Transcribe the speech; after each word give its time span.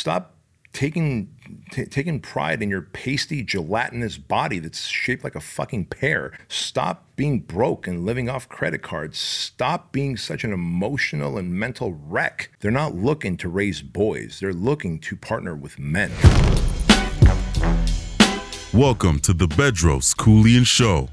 Stop 0.00 0.34
taking 0.72 1.28
t- 1.72 1.84
taking 1.84 2.20
pride 2.20 2.62
in 2.62 2.70
your 2.70 2.80
pasty 2.80 3.42
gelatinous 3.42 4.16
body 4.16 4.58
that's 4.58 4.86
shaped 4.86 5.22
like 5.22 5.34
a 5.34 5.40
fucking 5.40 5.84
pear. 5.84 6.32
Stop 6.48 7.04
being 7.16 7.40
broke 7.40 7.86
and 7.86 8.06
living 8.06 8.26
off 8.26 8.48
credit 8.48 8.80
cards. 8.80 9.18
Stop 9.18 9.92
being 9.92 10.16
such 10.16 10.42
an 10.42 10.54
emotional 10.54 11.36
and 11.36 11.52
mental 11.52 11.92
wreck. 11.92 12.50
They're 12.60 12.70
not 12.70 12.94
looking 12.94 13.36
to 13.36 13.50
raise 13.50 13.82
boys. 13.82 14.38
They're 14.40 14.54
looking 14.54 15.00
to 15.00 15.16
partner 15.16 15.54
with 15.54 15.78
men. 15.78 16.10
Welcome 18.72 19.20
to 19.20 19.34
the 19.34 19.48
Bedros 19.48 20.16
Keuilian 20.16 20.64
Show. 20.66 21.10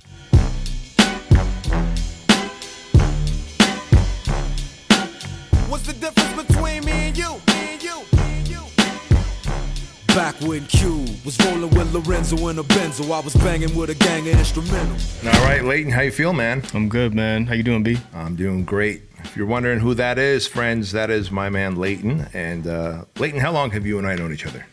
Back 10.58 10.70
Q 10.70 11.05
was 11.23 11.38
rolling 11.45 11.70
with 11.70 11.94
Lorenzo 11.94 12.48
in 12.48 12.58
a 12.58 12.63
Benzo, 12.63 13.12
I 13.12 13.20
was 13.20 13.36
banging 13.36 13.76
with 13.76 13.91
a 13.91 13.95
gang 13.95 14.27
of 14.27 14.34
instrumentals. 14.36 15.23
All 15.23 15.45
right, 15.45 15.64
Leighton, 15.64 15.91
how 15.91 16.02
you 16.02 16.09
feel, 16.09 16.34
man? 16.34 16.64
I'm 16.73 16.90
good, 16.90 17.14
man. 17.14 17.45
How 17.45 17.54
you 17.54 17.62
doing, 17.62 17.84
B? 17.84 17.98
I'm 18.12 18.36
doing 18.36 18.66
great. 18.66 19.04
If 19.20 19.38
you're 19.38 19.45
wondering 19.45 19.80
who 19.80 19.94
that 19.94 20.17
is, 20.17 20.48
friends, 20.48 20.94
that 20.94 21.12
is 21.12 21.30
my 21.30 21.50
man 21.50 21.76
Leighton. 21.76 22.28
And 22.34 22.66
uh, 22.66 23.05
Leighton, 23.20 23.40
how 23.40 23.52
long 23.52 23.70
have 23.72 23.86
you 23.86 24.00
and 24.00 24.08
I 24.08 24.16
known 24.16 24.34
each 24.34 24.48
other? 24.48 24.66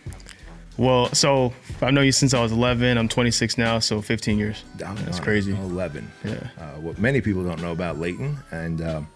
Well, 0.79 1.13
so 1.13 1.53
I've 1.83 1.93
known 1.93 2.07
you 2.07 2.13
since 2.13 2.33
I 2.33 2.41
was 2.41 2.51
11. 2.51 2.97
I'm 2.97 3.09
26 3.09 3.59
now, 3.59 3.79
so 3.79 4.01
15 4.01 4.39
years. 4.39 4.65
I'm 4.85 4.97
That's 5.05 5.21
crazy. 5.21 5.53
11. 5.53 6.11
Yeah. 6.25 6.49
Uh, 6.59 6.81
what 6.81 6.99
many 6.99 7.21
people 7.21 7.45
don't 7.45 7.61
know 7.61 7.73
about 7.73 7.99
Leighton, 7.99 8.39
and 8.53 8.81
um, 8.81 9.09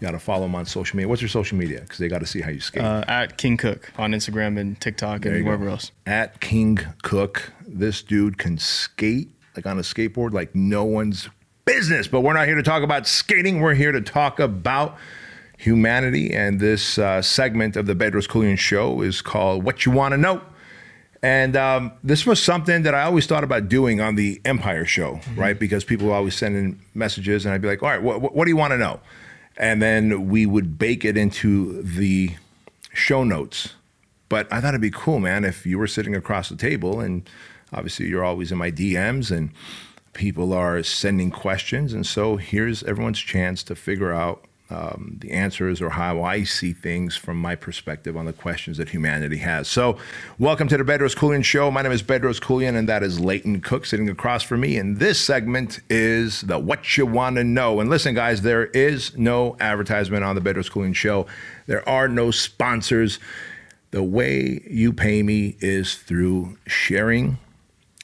you 0.00 0.06
got 0.06 0.12
to 0.12 0.18
follow 0.18 0.46
him 0.46 0.54
on 0.54 0.64
social 0.64 0.96
media. 0.96 1.08
What's 1.08 1.20
your 1.20 1.28
social 1.28 1.58
media? 1.58 1.80
Because 1.80 1.98
they 1.98 2.08
got 2.08 2.20
to 2.20 2.26
see 2.26 2.40
how 2.40 2.50
you 2.50 2.60
skate. 2.60 2.82
Uh, 2.82 3.04
at 3.06 3.36
King 3.36 3.56
Cook 3.56 3.92
on 3.98 4.12
Instagram 4.12 4.58
and 4.58 4.80
TikTok 4.80 5.22
There 5.22 5.32
and 5.32 5.38
you 5.38 5.44
go. 5.44 5.50
wherever 5.50 5.68
else. 5.68 5.92
At 6.06 6.40
King 6.40 6.78
Cook, 7.02 7.52
this 7.66 8.02
dude 8.02 8.38
can 8.38 8.56
skate 8.58 9.28
like 9.56 9.66
on 9.66 9.78
a 9.78 9.82
skateboard 9.82 10.32
like 10.32 10.54
no 10.54 10.84
one's 10.84 11.28
business. 11.66 12.08
But 12.08 12.20
we're 12.22 12.32
not 12.32 12.46
here 12.46 12.56
to 12.56 12.62
talk 12.62 12.82
about 12.82 13.06
skating. 13.06 13.60
We're 13.60 13.74
here 13.74 13.92
to 13.92 14.00
talk 14.00 14.40
about 14.40 14.96
humanity. 15.58 16.32
And 16.32 16.60
this 16.60 16.98
uh, 16.98 17.20
segment 17.20 17.76
of 17.76 17.84
the 17.86 17.94
Bedros 17.94 18.26
Keuilian 18.26 18.58
Show 18.58 19.02
is 19.02 19.20
called 19.20 19.64
"What 19.64 19.84
You 19.84 19.92
Want 19.92 20.12
to 20.12 20.18
Know." 20.18 20.40
And 21.22 21.54
um, 21.54 21.92
this 22.02 22.24
was 22.24 22.42
something 22.42 22.82
that 22.84 22.94
I 22.94 23.02
always 23.02 23.26
thought 23.26 23.44
about 23.44 23.68
doing 23.68 24.00
on 24.00 24.14
the 24.14 24.40
Empire 24.46 24.86
show, 24.86 25.20
right? 25.36 25.58
Because 25.58 25.84
people 25.84 26.12
always 26.12 26.34
send 26.34 26.56
in 26.56 26.80
messages, 26.94 27.44
and 27.44 27.52
I'd 27.52 27.60
be 27.60 27.68
like, 27.68 27.82
all 27.82 27.90
right, 27.90 28.00
what, 28.02 28.34
what 28.34 28.46
do 28.46 28.50
you 28.50 28.56
want 28.56 28.70
to 28.70 28.78
know? 28.78 29.00
And 29.60 29.82
then 29.82 30.30
we 30.30 30.46
would 30.46 30.78
bake 30.78 31.04
it 31.04 31.18
into 31.18 31.82
the 31.82 32.30
show 32.94 33.22
notes. 33.24 33.74
But 34.30 34.50
I 34.50 34.58
thought 34.60 34.70
it'd 34.70 34.80
be 34.80 34.90
cool, 34.90 35.20
man, 35.20 35.44
if 35.44 35.66
you 35.66 35.78
were 35.78 35.86
sitting 35.86 36.16
across 36.16 36.48
the 36.48 36.56
table, 36.56 36.98
and 36.98 37.28
obviously 37.70 38.06
you're 38.06 38.24
always 38.24 38.50
in 38.50 38.56
my 38.56 38.70
DMs, 38.70 39.30
and 39.30 39.50
people 40.14 40.54
are 40.54 40.82
sending 40.82 41.30
questions. 41.30 41.92
And 41.92 42.06
so 42.06 42.36
here's 42.36 42.82
everyone's 42.84 43.20
chance 43.20 43.62
to 43.64 43.74
figure 43.74 44.12
out 44.12 44.46
um, 44.70 45.16
the 45.20 45.32
answers 45.32 45.82
or 45.82 45.90
how 45.90 46.22
I 46.22 46.44
see 46.44 46.72
things 46.72 47.16
from 47.16 47.36
my 47.36 47.56
perspective 47.56 48.16
on 48.16 48.24
the 48.24 48.32
questions 48.32 48.76
that 48.76 48.90
humanity 48.90 49.38
has. 49.38 49.66
So, 49.66 49.98
welcome 50.38 50.68
to 50.68 50.76
the 50.76 50.84
Bedros 50.84 51.16
Keuilian 51.16 51.44
Show. 51.44 51.70
My 51.70 51.82
name 51.82 51.90
is 51.90 52.02
Bedros 52.02 52.40
Keuilian, 52.40 52.76
and 52.76 52.88
that 52.88 53.02
is 53.02 53.18
Leighton 53.18 53.60
Cook 53.60 53.84
sitting 53.84 54.08
across 54.08 54.44
from 54.44 54.60
me. 54.60 54.78
And 54.78 54.98
this 54.98 55.20
segment 55.20 55.80
is 55.90 56.42
the 56.42 56.58
What 56.58 56.96
You 56.96 57.04
Want 57.04 57.36
to 57.36 57.44
Know. 57.44 57.80
And 57.80 57.90
listen, 57.90 58.14
guys, 58.14 58.42
there 58.42 58.66
is 58.66 59.16
no 59.18 59.56
advertisement 59.58 60.22
on 60.22 60.36
the 60.36 60.40
Bedros 60.40 60.70
Keuilian 60.70 60.94
Show. 60.94 61.26
There 61.66 61.86
are 61.88 62.06
no 62.06 62.30
sponsors. 62.30 63.18
The 63.90 64.04
way 64.04 64.62
you 64.70 64.92
pay 64.92 65.24
me 65.24 65.56
is 65.58 65.96
through 65.96 66.58
sharing 66.68 67.38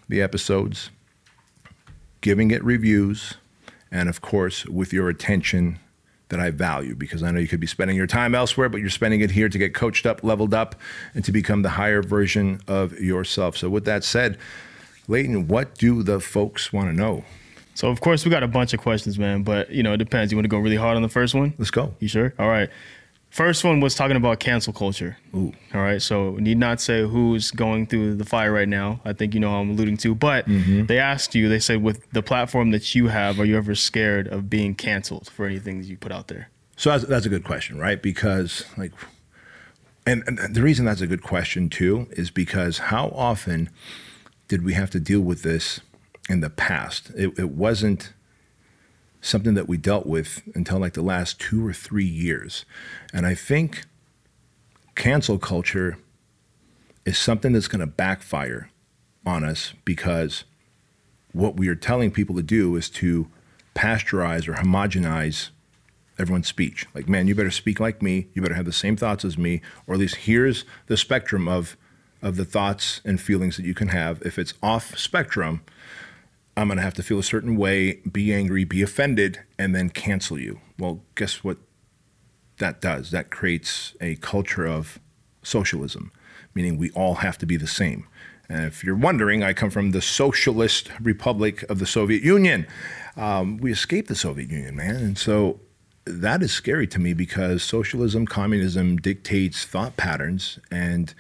the 0.09 0.21
episodes, 0.21 0.91
giving 2.21 2.51
it 2.51 2.63
reviews, 2.65 3.35
and 3.93 4.09
of 4.09 4.21
course, 4.21 4.67
with 4.67 4.93
your 4.93 5.09
attention 5.09 5.79
that 6.29 6.41
I 6.41 6.51
value 6.51 6.95
because 6.95 7.23
I 7.23 7.31
know 7.31 7.39
you 7.39 7.49
could 7.49 7.61
be 7.61 7.67
spending 7.67 7.97
your 7.97 8.07
time 8.07 8.35
elsewhere, 8.35 8.69
but 8.69 8.81
you're 8.81 8.91
spending 8.91 9.21
it 9.21 9.31
here 9.31 9.49
to 9.49 9.59
get 9.59 9.75
coached 9.75 10.07
up, 10.07 10.25
leveled 10.25 10.55
up, 10.55 10.75
and 11.15 11.25
to 11.25 11.33
become 11.33 11.63
the 11.63 11.71
higher 11.71 12.03
version 12.03 12.61
of 12.67 12.99
yourself. 12.99 13.57
So, 13.57 13.69
with 13.69 13.85
that 13.85 14.05
said, 14.05 14.39
Leighton, 15.09 15.47
what 15.49 15.77
do 15.77 16.03
the 16.03 16.21
folks 16.21 16.73
want 16.73 16.89
to 16.89 16.93
know? 16.93 17.25
So, 17.75 17.89
of 17.89 18.01
course, 18.01 18.25
we 18.25 18.31
got 18.31 18.43
a 18.43 18.49
bunch 18.49 18.73
of 18.73 18.81
questions, 18.81 19.19
man, 19.19 19.43
but 19.43 19.71
you 19.71 19.83
know, 19.83 19.93
it 19.93 19.99
depends. 19.99 20.33
You 20.33 20.39
want 20.39 20.45
to 20.45 20.49
go 20.49 20.59
really 20.59 20.77
hard 20.77 20.97
on 20.97 21.03
the 21.03 21.09
first 21.09 21.35
one? 21.35 21.55
Let's 21.59 21.71
go. 21.71 21.95
You 22.01 22.09
sure? 22.09 22.35
All 22.39 22.49
right. 22.49 22.71
First 23.37 23.65
one 23.65 23.81
was 23.81 23.95
talking 23.95 24.17
about 24.17 24.41
cancel 24.41 24.73
culture. 24.73 25.19
Ooh. 25.35 25.53
All 25.75 25.83
right. 25.83 26.01
So 26.01 26.37
need 26.37 26.57
not 26.57 26.81
say 26.81 27.03
who's 27.03 27.51
going 27.51 27.87
through 27.87 28.15
the 28.15 28.25
fire 28.25 28.51
right 28.51 28.67
now. 28.67 28.99
I 29.05 29.13
think 29.13 29.35
you 29.35 29.41
know 29.41 29.55
I'm 29.57 29.69
alluding 29.73 29.99
to. 29.99 30.15
But 30.15 30.47
Mm-hmm. 30.47 30.87
they 30.87 30.99
asked 30.99 31.35
you, 31.35 31.51
they 31.51 31.59
said, 31.59 31.83
with 31.83 32.11
the 32.13 32.23
platform 32.23 32.71
that 32.71 32.95
you 32.95 33.09
have, 33.09 33.39
are 33.39 33.45
you 33.45 33.59
ever 33.59 33.75
scared 33.75 34.27
of 34.29 34.49
being 34.49 34.75
canceled 34.75 35.29
for 35.29 35.45
anything 35.45 35.77
that 35.81 35.87
you 35.87 35.99
put 35.99 36.13
out 36.13 36.29
there? 36.29 36.49
So 36.79 36.89
that's, 36.89 37.05
that's 37.05 37.27
a 37.27 37.29
good 37.29 37.45
question, 37.45 37.79
right? 37.79 38.01
Because 38.01 38.65
like, 38.79 38.93
and, 40.07 40.25
and 40.27 40.55
the 40.55 40.63
reason 40.63 40.87
that's 40.87 41.03
a 41.03 41.07
good 41.07 41.23
question 41.23 41.69
too 41.69 42.07
is 42.13 42.31
because 42.31 42.79
how 42.79 43.09
often 43.09 43.69
did 44.49 44.65
we 44.65 44.73
have 44.73 44.89
to 44.93 44.99
deal 45.01 45.21
with 45.21 45.43
this 45.43 45.81
in 46.31 46.41
the 46.41 46.49
past? 46.49 47.11
It, 47.15 47.39
it 47.39 47.51
wasn't 47.51 48.15
something 49.27 49.55
that 49.55 49.69
we 49.69 49.77
dealt 49.77 50.07
with 50.07 50.43
until 50.55 50.79
like 50.79 50.95
the 50.95 51.03
last 51.03 51.41
two 51.41 51.67
or 51.67 51.73
three 51.73 52.05
years, 52.05 52.65
and 53.13 53.27
I 53.27 53.35
think 53.35 53.85
cancel 54.95 55.39
culture 55.39 55.99
is 57.05 57.19
something 57.19 57.53
that's 57.53 57.69
going 57.69 57.81
to 57.81 57.87
backfire 57.87 58.71
on 59.25 59.45
us 59.45 59.75
because 59.85 60.45
what 61.33 61.57
we 61.57 61.69
are 61.69 61.75
telling 61.75 62.11
people 62.11 62.35
to 62.37 62.43
do 62.43 62.77
is 62.77 62.89
to 62.89 63.29
pasteurize 63.75 64.49
or 64.49 64.55
homogenize 64.55 65.51
everyone's 66.19 66.49
speech. 66.49 66.87
Like, 66.95 67.09
man, 67.09 67.27
you 67.27 67.35
better 67.35 67.51
speak 67.51 67.79
like 67.79 68.01
me. 68.01 68.29
You 68.33 68.43
better 68.43 68.55
have 68.55 68.65
the 68.65 68.73
same 68.73 68.97
thoughts 68.97 69.25
as 69.25 69.37
me, 69.37 69.61
or 69.87 69.95
at 69.95 70.01
least 70.01 70.17
here's 70.17 70.65
the 70.87 70.97
spectrum 70.97 71.49
of 71.49 71.77
of 72.23 72.37
the 72.37 72.45
thoughts 72.47 73.03
and 73.05 73.21
feelings 73.21 73.57
that 73.57 73.67
you 73.67 73.75
can 73.75 73.89
have. 73.89 74.23
If 74.23 74.39
it's 74.39 74.55
off 74.63 74.99
spectrum, 74.99 75.61
I'm 76.57 76.69
gonna 76.69 76.83
have 76.83 76.95
to 76.95 77.03
feel 77.03 77.19
a 77.19 77.23
certain 77.25 77.57
way, 77.57 78.01
be 78.11 78.33
angry, 78.33 78.65
be 78.65 78.83
offended, 78.83 79.41
and 79.59 79.75
then 79.75 79.91
cancel 79.91 80.39
you. 80.39 80.61
Well, 80.79 81.03
guess 81.15 81.45
what 81.45 81.59
that 82.59 82.81
does? 82.81 83.11
That 83.11 83.31
creates 83.31 83.95
a 84.01 84.17
culture 84.17 84.67
of 84.67 84.99
socialism, 85.43 86.13
meaning 86.55 86.79
we 86.79 86.91
all 86.93 87.17
have 87.17 87.37
to 87.39 87.47
be 87.47 87.57
the 87.57 87.67
same. 87.67 88.07
And 88.49 88.65
if 88.65 88.85
you're 88.85 88.97
wondering, 88.97 89.43
I 89.43 89.53
come 89.53 89.71
from 89.71 89.91
the 89.91 90.01
Socialist 90.01 90.91
Republic 91.01 91.65
of 91.69 91.79
the 91.79 91.87
Soviet 91.87 92.23
Union. 92.23 92.67
Um, 93.17 93.59
we 93.59 93.73
escaped 93.73 94.09
the 94.09 94.15
Soviet 94.15 94.51
Union, 94.51 94.77
man. 94.77 94.97
And 94.97 95.19
so 95.19 95.61
that 96.05 96.43
is 96.43 96.53
scary 96.53 96.87
to 96.89 97.01
me 97.01 97.13
because 97.13 97.63
socialism, 97.63 98.27
communism 98.27 98.97
dictates 98.97 99.65
thought 99.65 99.97
patterns 99.97 100.59
and 100.71 101.13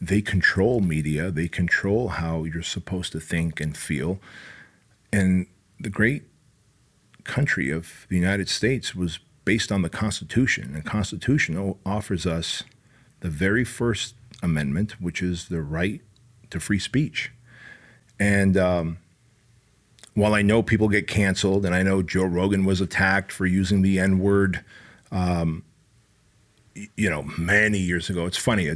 they 0.00 0.20
control 0.20 0.80
media, 0.80 1.30
they 1.30 1.48
control 1.48 2.08
how 2.08 2.44
you're 2.44 2.62
supposed 2.62 3.12
to 3.12 3.20
think 3.20 3.60
and 3.60 3.76
feel. 3.76 4.20
And 5.14 5.46
the 5.78 5.90
great 5.90 6.24
country 7.24 7.70
of 7.70 8.06
the 8.08 8.16
United 8.16 8.48
States 8.48 8.94
was 8.94 9.20
based 9.44 9.70
on 9.70 9.82
the 9.82 9.88
Constitution. 9.88 10.64
And 10.64 10.76
The 10.76 10.82
Constitution 10.82 11.74
offers 11.86 12.26
us 12.26 12.64
the 13.20 13.30
very 13.30 13.64
first 13.64 14.14
amendment, 14.42 15.00
which 15.00 15.22
is 15.22 15.48
the 15.48 15.62
right 15.62 16.00
to 16.50 16.58
free 16.58 16.78
speech. 16.78 17.30
And 18.18 18.56
um, 18.56 18.98
while 20.14 20.34
I 20.34 20.42
know 20.42 20.62
people 20.62 20.88
get 20.88 21.06
canceled, 21.06 21.64
and 21.64 21.74
I 21.74 21.82
know 21.82 22.02
Joe 22.02 22.24
Rogan 22.24 22.64
was 22.64 22.80
attacked 22.80 23.32
for 23.32 23.46
using 23.46 23.82
the 23.82 23.98
N 23.98 24.18
word, 24.18 24.64
um, 25.12 25.62
you 26.74 27.08
know, 27.08 27.22
many 27.38 27.78
years 27.78 28.10
ago, 28.10 28.26
it's 28.26 28.36
funny. 28.36 28.70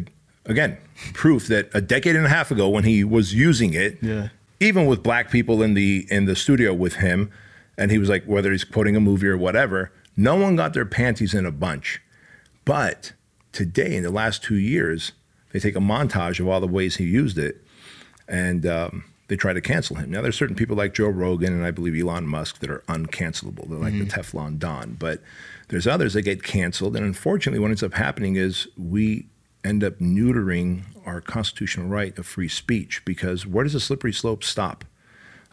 Again, 0.46 0.78
proof 1.14 1.48
that 1.48 1.68
a 1.74 1.80
decade 1.80 2.16
and 2.16 2.26
a 2.26 2.28
half 2.28 2.50
ago, 2.50 2.68
when 2.68 2.84
he 2.84 3.02
was 3.04 3.34
using 3.34 3.74
it, 3.74 3.98
Yeah. 4.00 4.28
Even 4.60 4.86
with 4.86 5.02
black 5.02 5.30
people 5.30 5.62
in 5.62 5.74
the 5.74 6.06
in 6.10 6.24
the 6.24 6.36
studio 6.36 6.72
with 6.74 6.96
him, 6.96 7.30
and 7.76 7.90
he 7.90 7.98
was 7.98 8.08
like, 8.08 8.24
whether 8.24 8.50
he's 8.50 8.64
quoting 8.64 8.96
a 8.96 9.00
movie 9.00 9.28
or 9.28 9.36
whatever, 9.36 9.92
no 10.16 10.34
one 10.34 10.56
got 10.56 10.74
their 10.74 10.86
panties 10.86 11.34
in 11.34 11.46
a 11.46 11.52
bunch. 11.52 12.00
But 12.64 13.12
today, 13.52 13.96
in 13.96 14.02
the 14.02 14.10
last 14.10 14.42
two 14.42 14.56
years, 14.56 15.12
they 15.52 15.60
take 15.60 15.76
a 15.76 15.80
montage 15.80 16.40
of 16.40 16.48
all 16.48 16.60
the 16.60 16.66
ways 16.66 16.96
he 16.96 17.04
used 17.04 17.38
it, 17.38 17.64
and 18.26 18.66
um, 18.66 19.04
they 19.28 19.36
try 19.36 19.52
to 19.52 19.60
cancel 19.60 19.96
him. 19.96 20.10
Now, 20.10 20.22
there's 20.22 20.36
certain 20.36 20.56
people 20.56 20.76
like 20.76 20.92
Joe 20.92 21.08
Rogan 21.08 21.52
and 21.52 21.64
I 21.64 21.70
believe 21.70 21.98
Elon 21.98 22.26
Musk 22.26 22.58
that 22.58 22.70
are 22.70 22.82
uncancelable. 22.88 23.68
They're 23.68 23.78
like 23.78 23.98
the 23.98 24.06
Teflon 24.06 24.58
Don. 24.58 24.94
But 24.98 25.22
there's 25.68 25.86
others 25.86 26.14
that 26.14 26.22
get 26.22 26.42
canceled, 26.42 26.96
and 26.96 27.06
unfortunately, 27.06 27.60
what 27.60 27.70
ends 27.70 27.82
up 27.82 27.94
happening 27.94 28.36
is 28.36 28.66
we 28.76 29.26
end 29.64 29.82
up 29.82 29.98
neutering 29.98 30.82
our 31.04 31.20
constitutional 31.20 31.88
right 31.88 32.16
of 32.18 32.26
free 32.26 32.48
speech 32.48 33.04
because 33.04 33.46
where 33.46 33.64
does 33.64 33.72
the 33.72 33.80
slippery 33.80 34.12
slope 34.12 34.44
stop? 34.44 34.84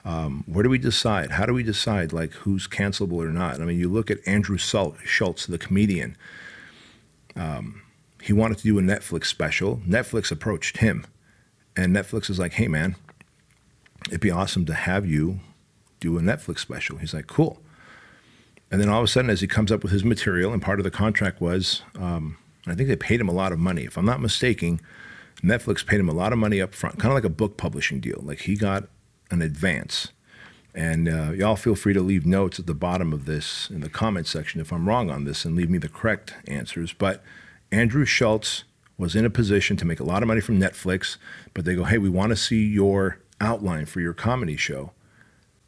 Um, 0.03 0.43
where 0.45 0.61
do 0.61 0.69
we 0.69 0.77
decide? 0.77 1.31
How 1.31 1.45
do 1.47 1.53
we 1.53 1.63
decide 1.63 2.13
like 2.13 2.31
who's 2.33 2.67
cancelable 2.67 3.23
or 3.25 3.31
not? 3.31 3.59
I 3.59 3.65
mean, 3.65 3.79
you 3.79 3.89
look 3.89 4.11
at 4.11 4.19
Andrew 4.27 4.57
Schul- 4.57 4.97
Schulz, 5.03 5.47
the 5.47 5.57
comedian. 5.57 6.15
Um, 7.35 7.81
he 8.21 8.31
wanted 8.31 8.59
to 8.59 8.63
do 8.63 8.77
a 8.77 8.81
Netflix 8.81 9.25
special. 9.25 9.77
Netflix 9.87 10.31
approached 10.31 10.77
him, 10.77 11.05
and 11.75 11.95
Netflix 11.95 12.29
is 12.29 12.37
like, 12.37 12.53
"Hey, 12.53 12.67
man, 12.67 12.95
it'd 14.07 14.21
be 14.21 14.31
awesome 14.31 14.65
to 14.65 14.73
have 14.73 15.05
you 15.07 15.39
do 15.99 16.17
a 16.17 16.21
Netflix 16.21 16.59
special." 16.59 16.97
He's 16.97 17.13
like, 17.13 17.27
"Cool." 17.27 17.61
And 18.71 18.79
then 18.79 18.89
all 18.89 18.99
of 18.99 19.05
a 19.05 19.07
sudden, 19.07 19.29
as 19.31 19.41
he 19.41 19.47
comes 19.47 19.71
up 19.71 19.81
with 19.83 19.91
his 19.91 20.03
material, 20.03 20.53
and 20.53 20.61
part 20.61 20.79
of 20.79 20.83
the 20.83 20.91
contract 20.91 21.41
was, 21.41 21.81
um, 21.99 22.37
I 22.67 22.75
think 22.75 22.89
they 22.89 22.95
paid 22.95 23.19
him 23.19 23.29
a 23.29 23.33
lot 23.33 23.51
of 23.51 23.59
money. 23.59 23.83
If 23.83 23.97
I'm 23.97 24.05
not 24.05 24.21
mistaken, 24.21 24.81
Netflix 25.43 25.85
paid 25.85 25.99
him 25.99 26.09
a 26.09 26.13
lot 26.13 26.33
of 26.33 26.39
money 26.39 26.61
up 26.61 26.73
front, 26.73 26.99
kind 26.99 27.11
of 27.11 27.15
like 27.15 27.23
a 27.25 27.29
book 27.29 27.57
publishing 27.57 27.99
deal. 27.99 28.21
Like 28.23 28.41
he 28.41 28.55
got 28.55 28.87
an 29.31 29.41
advance. 29.41 30.09
And 30.73 31.07
uh, 31.07 31.31
y'all 31.31 31.55
feel 31.55 31.75
free 31.75 31.93
to 31.93 32.01
leave 32.01 32.25
notes 32.25 32.59
at 32.59 32.67
the 32.67 32.73
bottom 32.73 33.13
of 33.13 33.25
this 33.25 33.69
in 33.69 33.79
the 33.79 33.89
comment 33.89 34.27
section 34.27 34.59
if 34.59 34.73
I'm 34.73 34.87
wrong 34.87 35.09
on 35.09 35.23
this 35.23 35.45
and 35.45 35.55
leave 35.55 35.69
me 35.69 35.77
the 35.77 35.87
correct 35.87 36.33
answers. 36.47 36.91
But 36.91 37.23
Andrew 37.71 38.03
Schulz 38.03 38.65
was 38.97 39.15
in 39.15 39.25
a 39.25 39.29
position 39.29 39.77
to 39.77 39.85
make 39.85 39.99
a 39.99 40.03
lot 40.03 40.21
of 40.21 40.27
money 40.27 40.41
from 40.41 40.59
Netflix, 40.59 41.17
but 41.53 41.65
they 41.65 41.75
go, 41.75 41.85
hey, 41.85 41.97
we 41.97 42.09
want 42.09 42.31
to 42.31 42.35
see 42.35 42.65
your 42.65 43.19
outline 43.39 43.85
for 43.85 43.99
your 44.01 44.13
comedy 44.13 44.57
show. 44.57 44.91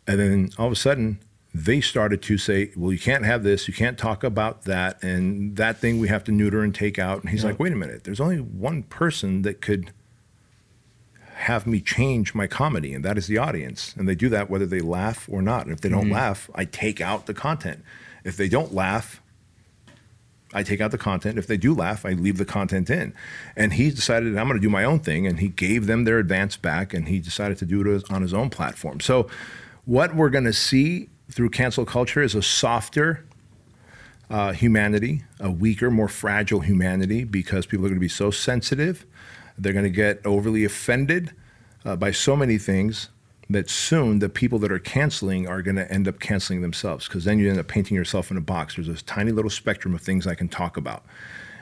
And 0.05 0.19
then 0.19 0.49
all 0.57 0.67
of 0.67 0.73
a 0.73 0.77
sudden, 0.77 1.19
they 1.53 1.81
started 1.81 2.21
to 2.23 2.37
say, 2.37 2.71
well, 2.75 2.91
you 2.91 2.99
can't 2.99 3.25
have 3.25 3.43
this, 3.43 3.67
you 3.67 3.73
can't 3.73 3.97
talk 3.97 4.23
about 4.23 4.63
that, 4.63 5.01
and 5.03 5.55
that 5.55 5.77
thing 5.77 5.99
we 5.99 6.07
have 6.07 6.23
to 6.25 6.31
neuter 6.31 6.61
and 6.61 6.73
take 6.73 6.99
out. 6.99 7.21
And 7.21 7.29
he's 7.29 7.43
like, 7.43 7.59
wait 7.59 7.73
a 7.73 7.75
minute, 7.75 8.03
there's 8.03 8.19
only 8.19 8.37
one 8.37 8.83
person 8.83 9.41
that 9.43 9.61
could 9.61 9.91
have 11.35 11.67
me 11.67 11.79
change 11.79 12.33
my 12.33 12.47
comedy, 12.47 12.93
and 12.93 13.05
that 13.05 13.17
is 13.17 13.27
the 13.27 13.37
audience. 13.37 13.93
And 13.97 14.07
they 14.07 14.15
do 14.15 14.27
that 14.29 14.49
whether 14.49 14.65
they 14.65 14.81
laugh 14.81 15.27
or 15.31 15.41
not. 15.41 15.65
And 15.65 15.73
if 15.73 15.81
they 15.81 15.89
don't 15.89 16.05
mm-hmm. 16.05 16.13
laugh, 16.13 16.49
I 16.55 16.65
take 16.65 16.99
out 16.99 17.27
the 17.27 17.33
content. 17.33 17.83
If 18.23 18.37
they 18.37 18.49
don't 18.49 18.73
laugh, 18.73 19.21
I 20.53 20.63
take 20.63 20.81
out 20.81 20.91
the 20.91 20.97
content. 20.97 21.37
If 21.37 21.45
they 21.45 21.57
do 21.57 21.73
laugh, 21.73 22.05
I 22.05 22.11
leave 22.13 22.37
the 22.37 22.45
content 22.45 22.89
in. 22.89 23.13
And 23.55 23.73
he 23.73 23.91
decided 23.91 24.37
I'm 24.37 24.47
going 24.47 24.59
to 24.59 24.65
do 24.65 24.69
my 24.69 24.83
own 24.83 24.99
thing, 24.99 25.27
and 25.27 25.39
he 25.39 25.49
gave 25.49 25.85
them 25.85 26.03
their 26.05 26.17
advance 26.17 26.57
back, 26.57 26.93
and 26.93 27.07
he 27.07 27.19
decided 27.19 27.57
to 27.59 27.65
do 27.65 27.95
it 27.95 28.11
on 28.11 28.21
his 28.21 28.33
own 28.33 28.49
platform. 28.49 28.99
So, 28.99 29.27
what 29.85 30.15
we're 30.15 30.29
going 30.29 30.43
to 30.43 30.53
see 30.53 31.09
through 31.31 31.49
cancel 31.49 31.85
culture 31.85 32.21
is 32.21 32.35
a 32.35 32.41
softer 32.41 33.25
uh, 34.29 34.51
humanity, 34.51 35.23
a 35.39 35.49
weaker, 35.49 35.89
more 35.89 36.07
fragile 36.07 36.59
humanity, 36.59 37.23
because 37.23 37.65
people 37.65 37.85
are 37.85 37.89
going 37.89 37.99
to 37.99 38.01
be 38.01 38.09
so 38.09 38.31
sensitive. 38.31 39.05
They're 39.57 39.73
going 39.73 39.85
to 39.85 39.89
get 39.89 40.25
overly 40.25 40.63
offended 40.65 41.33
uh, 41.85 41.95
by 41.95 42.11
so 42.11 42.35
many 42.35 42.57
things 42.57 43.09
that 43.49 43.69
soon 43.69 44.19
the 44.19 44.27
people 44.27 44.59
that 44.59 44.71
are 44.71 44.79
canceling 44.79 45.47
are 45.47 45.61
going 45.61 45.77
to 45.77 45.89
end 45.91 46.07
up 46.07 46.19
canceling 46.19 46.61
themselves 46.61 47.07
because 47.07 47.23
then 47.23 47.39
you 47.39 47.49
end 47.49 47.59
up 47.59 47.67
painting 47.67 47.95
yourself 47.95 48.29
in 48.29 48.37
a 48.37 48.41
box. 48.41 48.75
There's 48.75 48.87
this 48.87 49.01
tiny 49.01 49.31
little 49.31 49.49
spectrum 49.49 49.95
of 49.95 50.01
things 50.01 50.27
I 50.27 50.35
can 50.35 50.49
talk 50.49 50.75
about. 50.75 51.05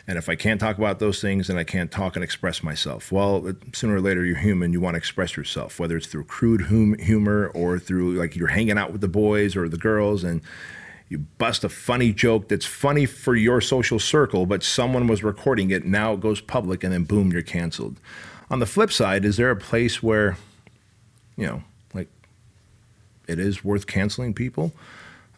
And 0.07 0.19
if 0.19 0.29
I 0.29 0.35
can't 0.35 0.59
talk 0.59 0.77
about 0.77 0.99
those 0.99 1.19
things, 1.19 1.47
then 1.47 1.57
I 1.57 1.63
can't 1.63 1.91
talk 1.91 2.15
and 2.15 2.23
express 2.23 2.61
myself. 2.61 3.11
Well, 3.11 3.53
sooner 3.73 3.95
or 3.95 4.01
later, 4.01 4.23
you're 4.23 4.37
human. 4.37 4.71
You 4.71 4.79
want 4.79 4.93
to 4.93 4.99
express 4.99 5.35
yourself, 5.35 5.79
whether 5.79 5.97
it's 5.97 6.05
through 6.05 6.25
crude 6.25 6.61
hum- 6.61 6.97
humor 6.99 7.51
or 7.55 7.79
through 7.79 8.13
like 8.13 8.35
you're 8.35 8.49
hanging 8.49 8.77
out 8.77 8.91
with 8.91 9.01
the 9.01 9.07
boys 9.07 9.55
or 9.55 9.67
the 9.67 9.77
girls 9.77 10.23
and 10.23 10.41
you 11.09 11.19
bust 11.19 11.63
a 11.63 11.69
funny 11.69 12.11
joke 12.11 12.49
that's 12.49 12.65
funny 12.65 13.05
for 13.05 13.35
your 13.35 13.61
social 13.61 13.99
circle, 13.99 14.45
but 14.45 14.63
someone 14.63 15.07
was 15.07 15.23
recording 15.23 15.69
it. 15.69 15.85
Now 15.85 16.13
it 16.13 16.19
goes 16.19 16.41
public, 16.41 16.83
and 16.83 16.91
then 16.91 17.03
boom, 17.03 17.31
you're 17.31 17.41
canceled. 17.41 17.99
On 18.49 18.59
the 18.59 18.65
flip 18.65 18.91
side, 18.91 19.25
is 19.25 19.37
there 19.37 19.51
a 19.51 19.55
place 19.55 20.01
where, 20.01 20.37
you 21.35 21.45
know, 21.45 21.63
like 21.93 22.09
it 23.27 23.39
is 23.39 23.63
worth 23.63 23.87
canceling 23.87 24.33
people? 24.33 24.71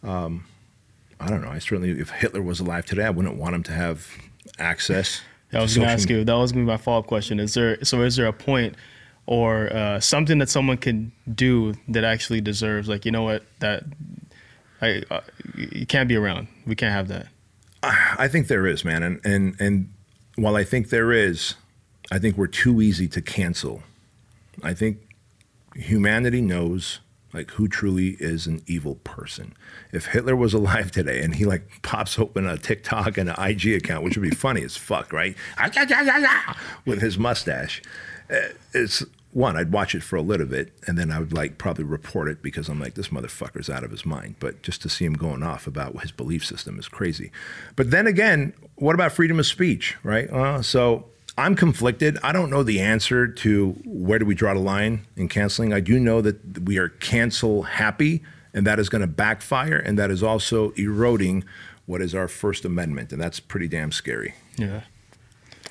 Um, 0.02 0.46
I 1.20 1.28
don't 1.28 1.42
know. 1.42 1.50
I 1.50 1.58
certainly, 1.58 1.90
if 1.90 2.10
Hitler 2.10 2.42
was 2.42 2.60
alive 2.60 2.86
today, 2.86 3.04
I 3.04 3.10
wouldn't 3.10 3.36
want 3.36 3.54
him 3.54 3.62
to 3.64 3.72
have 3.72 4.08
access. 4.58 5.20
I 5.52 5.60
was 5.60 5.74
going 5.74 5.86
to 5.86 5.92
ask 5.92 6.10
you. 6.10 6.24
That 6.24 6.34
was 6.34 6.52
going 6.52 6.66
to 6.66 6.70
be 6.70 6.72
my 6.72 6.76
follow 6.76 6.98
up 6.98 7.06
question. 7.06 7.40
Is 7.40 7.54
there 7.54 7.82
so? 7.84 8.02
Is 8.02 8.16
there 8.16 8.26
a 8.26 8.32
point 8.32 8.74
or 9.26 9.72
uh, 9.72 10.00
something 10.00 10.38
that 10.38 10.48
someone 10.48 10.76
can 10.76 11.12
do 11.34 11.74
that 11.88 12.04
actually 12.04 12.40
deserves? 12.40 12.88
Like 12.88 13.04
you 13.04 13.10
know 13.10 13.22
what 13.22 13.44
that 13.60 13.84
I 14.80 15.02
uh, 15.10 15.20
you 15.54 15.86
can't 15.86 16.08
be 16.08 16.16
around. 16.16 16.48
We 16.66 16.74
can't 16.74 16.92
have 16.92 17.08
that. 17.08 17.28
I 17.82 18.28
think 18.28 18.48
there 18.48 18.66
is, 18.66 18.84
man, 18.84 19.02
and 19.02 19.20
and 19.24 19.56
and 19.60 19.92
while 20.36 20.56
I 20.56 20.64
think 20.64 20.90
there 20.90 21.12
is, 21.12 21.54
I 22.10 22.18
think 22.18 22.36
we're 22.36 22.46
too 22.46 22.82
easy 22.82 23.08
to 23.08 23.22
cancel. 23.22 23.82
I 24.62 24.74
think 24.74 24.98
humanity 25.74 26.40
knows 26.40 27.00
like 27.32 27.50
who 27.52 27.68
truly 27.68 28.16
is 28.20 28.46
an 28.46 28.62
evil 28.66 28.96
person. 28.96 29.54
If 29.92 30.06
Hitler 30.06 30.36
was 30.36 30.54
alive 30.54 30.90
today 30.90 31.22
and 31.22 31.34
he 31.34 31.44
like 31.44 31.82
pops 31.82 32.18
open 32.18 32.46
a 32.46 32.56
TikTok 32.56 33.18
and 33.18 33.28
an 33.28 33.36
IG 33.38 33.66
account, 33.74 34.04
which 34.04 34.16
would 34.16 34.28
be 34.28 34.34
funny 34.34 34.62
as 34.62 34.76
fuck, 34.76 35.12
right? 35.12 35.36
With 36.86 37.00
his 37.00 37.18
mustache, 37.18 37.82
uh, 38.30 38.48
it's 38.72 39.04
one. 39.32 39.56
I'd 39.56 39.72
watch 39.72 39.94
it 39.94 40.02
for 40.02 40.16
a 40.16 40.22
little 40.22 40.46
bit 40.46 40.72
and 40.86 40.96
then 40.96 41.10
I 41.10 41.18
would 41.18 41.32
like 41.32 41.58
probably 41.58 41.84
report 41.84 42.28
it 42.28 42.42
because 42.42 42.68
I'm 42.68 42.80
like 42.80 42.94
this 42.94 43.08
motherfucker's 43.08 43.68
out 43.68 43.84
of 43.84 43.90
his 43.90 44.06
mind. 44.06 44.36
But 44.40 44.62
just 44.62 44.80
to 44.82 44.88
see 44.88 45.04
him 45.04 45.14
going 45.14 45.42
off 45.42 45.66
about 45.66 46.00
his 46.00 46.12
belief 46.12 46.44
system 46.44 46.78
is 46.78 46.88
crazy. 46.88 47.30
But 47.76 47.90
then 47.90 48.06
again, 48.06 48.54
what 48.76 48.94
about 48.94 49.12
freedom 49.12 49.38
of 49.38 49.46
speech, 49.46 49.96
right? 50.02 50.30
Uh, 50.30 50.62
so 50.62 51.06
I'm 51.38 51.54
conflicted. 51.54 52.18
I 52.24 52.32
don't 52.32 52.50
know 52.50 52.64
the 52.64 52.80
answer 52.80 53.28
to 53.28 53.70
where 53.84 54.18
do 54.18 54.26
we 54.26 54.34
draw 54.34 54.54
the 54.54 54.60
line 54.60 55.06
in 55.16 55.28
canceling. 55.28 55.72
I 55.72 55.78
do 55.78 56.00
know 56.00 56.20
that 56.20 56.64
we 56.64 56.78
are 56.78 56.88
cancel 56.88 57.62
happy, 57.62 58.24
and 58.52 58.66
that 58.66 58.80
is 58.80 58.88
going 58.88 59.02
to 59.02 59.06
backfire, 59.06 59.76
and 59.76 59.96
that 60.00 60.10
is 60.10 60.20
also 60.20 60.72
eroding 60.72 61.44
what 61.86 62.02
is 62.02 62.12
our 62.12 62.26
First 62.26 62.64
Amendment, 62.64 63.12
and 63.12 63.22
that's 63.22 63.38
pretty 63.38 63.68
damn 63.68 63.92
scary. 63.92 64.34
Yeah. 64.56 64.82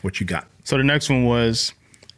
What 0.03 0.21
you 0.21 0.25
got? 0.25 0.47
So 0.63 0.77
the 0.77 0.85
next 0.85 1.09
one 1.09 1.25
was 1.25 1.73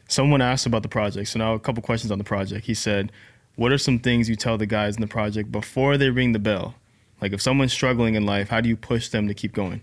someone 0.07 0.41
asked 0.41 0.67
about 0.67 0.83
the 0.83 0.89
project. 0.89 1.29
So 1.29 1.39
now 1.39 1.55
a 1.55 1.59
couple 1.59 1.81
questions 1.81 2.11
on 2.11 2.19
the 2.19 2.23
project. 2.23 2.67
He 2.67 2.75
said, 2.75 3.11
"What 3.55 3.71
are 3.71 3.79
some 3.79 3.97
things 3.97 4.29
you 4.29 4.35
tell 4.35 4.59
the 4.59 4.67
guys 4.67 4.95
in 4.95 5.01
the 5.01 5.07
project 5.07 5.51
before 5.51 5.97
they 5.97 6.11
ring 6.11 6.33
the 6.33 6.39
bell? 6.39 6.75
Like 7.19 7.33
if 7.33 7.41
someone's 7.41 7.73
struggling 7.73 8.13
in 8.13 8.27
life, 8.27 8.49
how 8.49 8.61
do 8.61 8.69
you 8.69 8.77
push 8.77 9.09
them 9.09 9.27
to 9.27 9.33
keep 9.33 9.53
going?" 9.53 9.81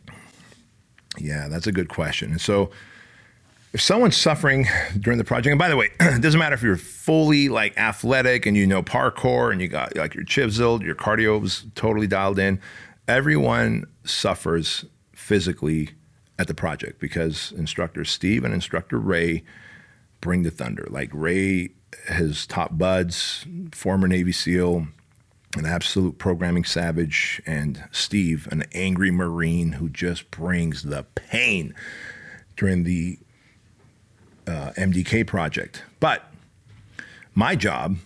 Yeah, 1.18 1.48
that's 1.48 1.66
a 1.66 1.72
good 1.72 1.88
question. 1.88 2.30
And 2.30 2.40
so, 2.40 2.70
if 3.72 3.80
someone's 3.80 4.16
suffering 4.16 4.66
during 4.98 5.18
the 5.18 5.24
project, 5.24 5.52
and 5.52 5.58
by 5.58 5.68
the 5.68 5.76
way, 5.76 5.90
it 6.00 6.22
doesn't 6.22 6.38
matter 6.38 6.54
if 6.54 6.62
you're 6.62 6.76
fully 6.76 7.48
like 7.48 7.76
athletic 7.76 8.46
and 8.46 8.56
you 8.56 8.66
know 8.66 8.82
parkour 8.82 9.52
and 9.52 9.60
you 9.60 9.68
got 9.68 9.96
like 9.96 10.14
your 10.14 10.24
chiseled, 10.24 10.82
your 10.82 10.94
cardio 10.94 11.40
was 11.40 11.66
totally 11.74 12.06
dialed 12.06 12.38
in. 12.38 12.60
Everyone 13.08 13.84
suffers 14.04 14.84
physically 15.12 15.90
at 16.38 16.48
the 16.48 16.54
project 16.54 17.00
because 17.00 17.52
instructor 17.52 18.04
Steve 18.04 18.44
and 18.44 18.52
instructor 18.52 18.98
Ray 18.98 19.44
bring 20.20 20.42
the 20.42 20.50
thunder. 20.50 20.86
Like 20.90 21.10
Ray, 21.12 21.70
his 22.08 22.46
top 22.46 22.76
buds, 22.76 23.46
former 23.72 24.08
Navy 24.08 24.32
SEAL, 24.32 24.88
an 25.56 25.66
absolute 25.66 26.18
programming 26.18 26.64
savage, 26.64 27.40
and 27.46 27.84
Steve, 27.90 28.48
an 28.50 28.64
angry 28.72 29.10
Marine 29.10 29.72
who 29.72 29.88
just 29.88 30.30
brings 30.30 30.82
the 30.82 31.04
pain 31.14 31.74
during 32.56 32.84
the 32.84 33.18
uh, 34.46 34.72
MDK 34.76 35.26
project. 35.26 35.82
But 36.00 36.24
my 37.34 37.54
job 37.54 37.96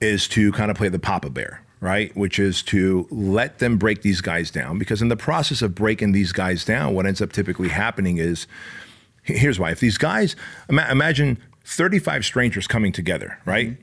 is 0.00 0.28
to 0.28 0.52
kind 0.52 0.70
of 0.70 0.76
play 0.76 0.88
the 0.88 0.98
Papa 0.98 1.30
Bear, 1.30 1.62
right? 1.80 2.14
Which 2.16 2.38
is 2.38 2.62
to 2.64 3.06
let 3.10 3.58
them 3.58 3.78
break 3.78 4.02
these 4.02 4.20
guys 4.20 4.50
down 4.50 4.78
because 4.78 5.02
in 5.02 5.08
the 5.08 5.16
process 5.16 5.62
of 5.62 5.74
breaking 5.74 6.12
these 6.12 6.32
guys 6.32 6.64
down, 6.64 6.94
what 6.94 7.06
ends 7.06 7.20
up 7.20 7.32
typically 7.32 7.68
happening 7.68 8.18
is 8.18 8.46
here's 9.22 9.58
why. 9.58 9.70
If 9.70 9.80
these 9.80 9.98
guys, 9.98 10.36
ima- 10.68 10.88
imagine 10.90 11.38
35 11.64 12.24
strangers 12.24 12.66
coming 12.66 12.92
together, 12.92 13.38
right? 13.44 13.76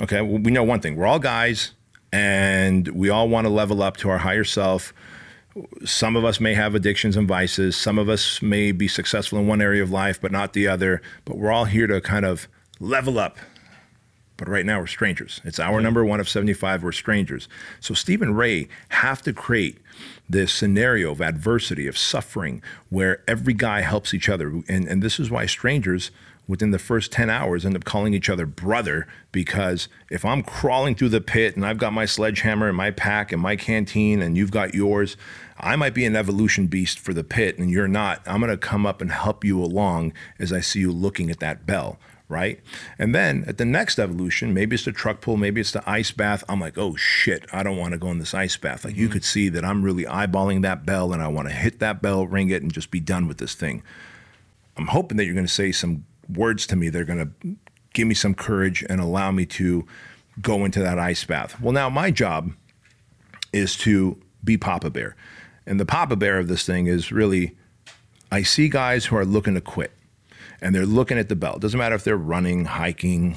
Okay, 0.00 0.20
well, 0.20 0.38
we 0.38 0.50
know 0.50 0.62
one 0.62 0.80
thing 0.80 0.96
we're 0.96 1.06
all 1.06 1.18
guys 1.18 1.72
and 2.12 2.88
we 2.88 3.10
all 3.10 3.28
want 3.28 3.46
to 3.46 3.50
level 3.50 3.82
up 3.82 3.96
to 3.98 4.10
our 4.10 4.18
higher 4.18 4.44
self. 4.44 4.92
Some 5.84 6.16
of 6.16 6.24
us 6.24 6.40
may 6.40 6.54
have 6.54 6.74
addictions 6.74 7.16
and 7.16 7.26
vices. 7.26 7.76
Some 7.76 7.98
of 7.98 8.08
us 8.08 8.42
may 8.42 8.72
be 8.72 8.88
successful 8.88 9.38
in 9.38 9.46
one 9.46 9.62
area 9.62 9.82
of 9.82 9.90
life, 9.90 10.20
but 10.20 10.32
not 10.32 10.52
the 10.52 10.68
other. 10.68 11.00
But 11.24 11.38
we're 11.38 11.52
all 11.52 11.64
here 11.64 11.86
to 11.86 12.00
kind 12.00 12.24
of 12.24 12.48
level 12.78 13.18
up. 13.18 13.38
But 14.36 14.48
right 14.48 14.66
now 14.66 14.80
we're 14.80 14.86
strangers. 14.86 15.40
It's 15.44 15.58
our 15.58 15.80
number 15.80 16.04
one 16.04 16.20
of 16.20 16.28
75. 16.28 16.82
We're 16.82 16.92
strangers. 16.92 17.48
So 17.80 17.94
Steve 17.94 18.20
and 18.20 18.36
Ray 18.36 18.68
have 18.90 19.22
to 19.22 19.32
create 19.32 19.78
this 20.28 20.52
scenario 20.52 21.12
of 21.12 21.22
adversity, 21.22 21.86
of 21.86 21.96
suffering, 21.96 22.62
where 22.90 23.22
every 23.26 23.54
guy 23.54 23.80
helps 23.80 24.12
each 24.12 24.28
other. 24.28 24.48
And, 24.68 24.86
and 24.86 25.02
this 25.02 25.18
is 25.18 25.30
why 25.30 25.46
strangers 25.46 26.10
within 26.48 26.70
the 26.70 26.78
first 26.78 27.12
10 27.12 27.28
hours 27.28 27.66
end 27.66 27.76
up 27.76 27.84
calling 27.84 28.14
each 28.14 28.28
other 28.28 28.46
brother 28.46 29.06
because 29.32 29.88
if 30.10 30.24
I'm 30.24 30.42
crawling 30.42 30.94
through 30.94 31.08
the 31.08 31.20
pit 31.20 31.56
and 31.56 31.66
I've 31.66 31.78
got 31.78 31.92
my 31.92 32.06
sledgehammer 32.06 32.68
and 32.68 32.76
my 32.76 32.90
pack 32.90 33.32
and 33.32 33.42
my 33.42 33.56
canteen 33.56 34.22
and 34.22 34.36
you've 34.36 34.50
got 34.50 34.74
yours, 34.74 35.16
I 35.58 35.76
might 35.76 35.94
be 35.94 36.04
an 36.04 36.16
evolution 36.16 36.66
beast 36.66 36.98
for 36.98 37.12
the 37.12 37.24
pit 37.24 37.58
and 37.58 37.70
you're 37.70 37.88
not. 37.88 38.22
I'm 38.26 38.40
going 38.40 38.50
to 38.50 38.56
come 38.56 38.86
up 38.86 39.00
and 39.00 39.10
help 39.10 39.44
you 39.44 39.62
along 39.62 40.12
as 40.38 40.52
I 40.52 40.60
see 40.60 40.80
you 40.80 40.92
looking 40.92 41.30
at 41.30 41.40
that 41.40 41.66
bell, 41.66 41.98
right? 42.28 42.60
And 42.98 43.14
then 43.14 43.44
at 43.48 43.58
the 43.58 43.64
next 43.64 43.98
evolution, 43.98 44.54
maybe 44.54 44.74
it's 44.74 44.84
the 44.84 44.92
truck 44.92 45.20
pull, 45.20 45.36
maybe 45.36 45.60
it's 45.60 45.72
the 45.72 45.88
ice 45.88 46.12
bath. 46.12 46.44
I'm 46.48 46.60
like, 46.60 46.78
oh 46.78 46.94
shit, 46.94 47.44
I 47.52 47.64
don't 47.64 47.78
want 47.78 47.92
to 47.92 47.98
go 47.98 48.10
in 48.10 48.18
this 48.18 48.34
ice 48.34 48.56
bath. 48.56 48.84
Like 48.84 48.96
you 48.96 49.06
mm-hmm. 49.06 49.14
could 49.14 49.24
see 49.24 49.48
that 49.48 49.64
I'm 49.64 49.82
really 49.82 50.04
eyeballing 50.04 50.62
that 50.62 50.86
bell 50.86 51.12
and 51.12 51.22
I 51.22 51.28
want 51.28 51.48
to 51.48 51.54
hit 51.54 51.80
that 51.80 52.00
bell, 52.00 52.26
ring 52.26 52.50
it, 52.50 52.62
and 52.62 52.72
just 52.72 52.92
be 52.92 53.00
done 53.00 53.26
with 53.26 53.38
this 53.38 53.54
thing. 53.54 53.82
I'm 54.76 54.88
hoping 54.88 55.16
that 55.16 55.24
you're 55.24 55.34
going 55.34 55.46
to 55.46 55.52
say 55.52 55.72
some 55.72 56.04
words 56.28 56.66
to 56.68 56.76
me 56.76 56.88
they 56.88 57.00
are 57.00 57.04
going 57.04 57.18
to 57.42 57.56
give 57.94 58.06
me 58.06 58.14
some 58.14 58.34
courage 58.34 58.84
and 58.88 59.00
allow 59.00 59.30
me 59.30 59.46
to 59.46 59.86
go 60.42 60.64
into 60.64 60.80
that 60.80 60.98
ice 60.98 61.24
bath. 61.24 61.60
Well, 61.60 61.72
now 61.72 61.88
my 61.88 62.10
job 62.10 62.52
is 63.52 63.76
to 63.78 64.20
be 64.44 64.56
Papa 64.56 64.90
Bear. 64.90 65.16
And 65.66 65.80
the 65.80 65.86
Papa 65.86 66.16
Bear 66.16 66.38
of 66.38 66.48
this 66.48 66.64
thing 66.66 66.86
is 66.86 67.10
really 67.10 67.56
I 68.30 68.42
see 68.42 68.68
guys 68.68 69.06
who 69.06 69.16
are 69.16 69.24
looking 69.24 69.54
to 69.54 69.60
quit 69.60 69.92
and 70.60 70.74
they're 70.74 70.84
looking 70.86 71.18
at 71.18 71.28
the 71.28 71.36
belt. 71.36 71.60
Doesn't 71.60 71.78
matter 71.78 71.94
if 71.94 72.04
they're 72.04 72.16
running, 72.16 72.64
hiking, 72.64 73.36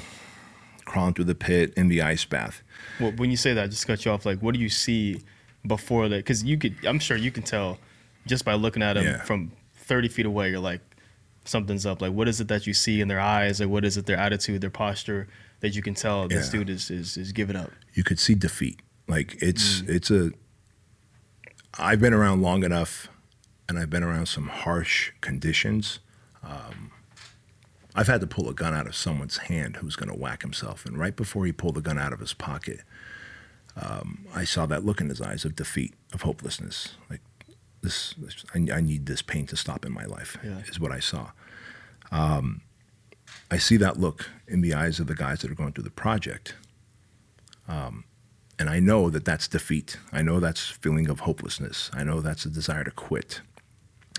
crawling 0.84 1.14
through 1.14 1.26
the 1.26 1.34
pit, 1.34 1.72
in 1.76 1.88
the 1.88 2.02
ice 2.02 2.24
bath. 2.24 2.62
Well, 2.98 3.12
when 3.12 3.30
you 3.30 3.36
say 3.36 3.54
that, 3.54 3.70
just 3.70 3.82
to 3.82 3.86
cut 3.86 4.04
you 4.04 4.10
off. 4.10 4.26
Like, 4.26 4.40
what 4.40 4.54
do 4.54 4.60
you 4.60 4.68
see 4.68 5.22
before 5.66 6.08
that? 6.08 6.16
Because 6.16 6.42
you 6.44 6.58
could, 6.58 6.74
I'm 6.84 6.98
sure 6.98 7.16
you 7.16 7.30
can 7.30 7.42
tell 7.44 7.78
just 8.26 8.44
by 8.44 8.54
looking 8.54 8.82
at 8.82 8.94
them 8.94 9.04
Yeah. 9.04 9.22
from 9.22 9.52
30 9.76 10.08
feet 10.08 10.26
away. 10.26 10.50
You're 10.50 10.60
like, 10.60 10.80
something's 11.44 11.86
up. 11.86 12.00
Like, 12.02 12.12
what 12.12 12.28
is 12.28 12.40
it 12.40 12.48
that 12.48 12.66
you 12.66 12.74
see 12.74 13.00
in 13.00 13.08
their 13.08 13.20
eyes? 13.20 13.60
Like, 13.60 13.68
what 13.68 13.84
is 13.84 13.96
it, 13.96 14.06
their 14.06 14.16
attitude, 14.18 14.60
their 14.60 14.70
posture 14.70 15.28
that 15.60 15.74
you 15.74 15.82
can 15.82 15.94
tell 15.94 16.28
this 16.28 16.46
Yeah. 16.46 16.60
dude 16.60 16.70
is, 16.70 16.90
is 16.90 17.16
is 17.16 17.32
giving 17.32 17.56
up? 17.56 17.70
you 17.94 18.04
could 18.04 18.18
see 18.18 18.34
defeat. 18.34 18.80
Like 19.08 19.36
it's 19.42 19.80
it's 19.82 20.10
a. 20.10 20.30
I've 21.78 22.00
been 22.00 22.14
around 22.14 22.42
long 22.42 22.64
enough, 22.64 23.08
and 23.68 23.78
I've 23.78 23.90
been 23.90 24.02
around 24.02 24.26
some 24.26 24.48
harsh 24.48 25.12
conditions. 25.20 26.00
Um, 26.42 26.90
I've 27.94 28.06
had 28.06 28.20
to 28.20 28.26
pull 28.26 28.48
a 28.48 28.54
gun 28.54 28.74
out 28.74 28.86
of 28.86 28.94
someone's 28.94 29.36
hand 29.38 29.76
who's 29.76 29.96
going 29.96 30.08
to 30.08 30.14
whack 30.16 30.42
himself, 30.42 30.86
and 30.86 30.98
right 30.98 31.14
before 31.14 31.44
he 31.46 31.52
pulled 31.52 31.74
the 31.76 31.80
gun 31.80 31.98
out 31.98 32.12
of 32.12 32.20
his 32.20 32.32
pocket, 32.32 32.80
um, 33.76 34.26
I 34.34 34.44
saw 34.44 34.66
that 34.66 34.84
look 34.84 35.00
in 35.00 35.08
his 35.08 35.20
eyes 35.20 35.44
of 35.44 35.54
defeat, 35.56 35.94
of 36.12 36.22
hopelessness. 36.22 36.94
Like 37.08 37.20
this, 37.82 38.14
I, 38.54 38.58
I 38.72 38.80
need 38.80 39.06
this 39.06 39.22
pain 39.22 39.46
to 39.46 39.56
stop 39.56 39.84
in 39.84 39.92
my 39.92 40.04
life. 40.04 40.36
Yeah. 40.44 40.58
Is 40.68 40.80
what 40.80 40.92
I 40.92 41.00
saw. 41.00 41.30
Um, 42.10 42.62
I 43.50 43.58
see 43.58 43.76
that 43.78 43.98
look 43.98 44.30
in 44.48 44.60
the 44.60 44.74
eyes 44.74 45.00
of 45.00 45.06
the 45.06 45.14
guys 45.14 45.40
that 45.40 45.50
are 45.50 45.54
going 45.54 45.72
through 45.72 45.84
the 45.84 45.90
project. 45.90 46.54
And 48.58 48.68
I 48.68 48.78
know 48.78 49.08
that 49.08 49.24
that's 49.24 49.48
defeat. 49.48 49.96
I 50.12 50.20
know 50.20 50.38
that's 50.38 50.66
feeling 50.68 51.08
of 51.08 51.20
hopelessness. 51.20 51.90
I 51.94 52.04
know 52.04 52.20
that's 52.20 52.44
a 52.44 52.50
desire 52.50 52.84
to 52.84 52.90
quit. 52.90 53.40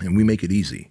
And 0.01 0.17
we 0.17 0.23
make 0.23 0.43
it 0.43 0.51
easy. 0.51 0.89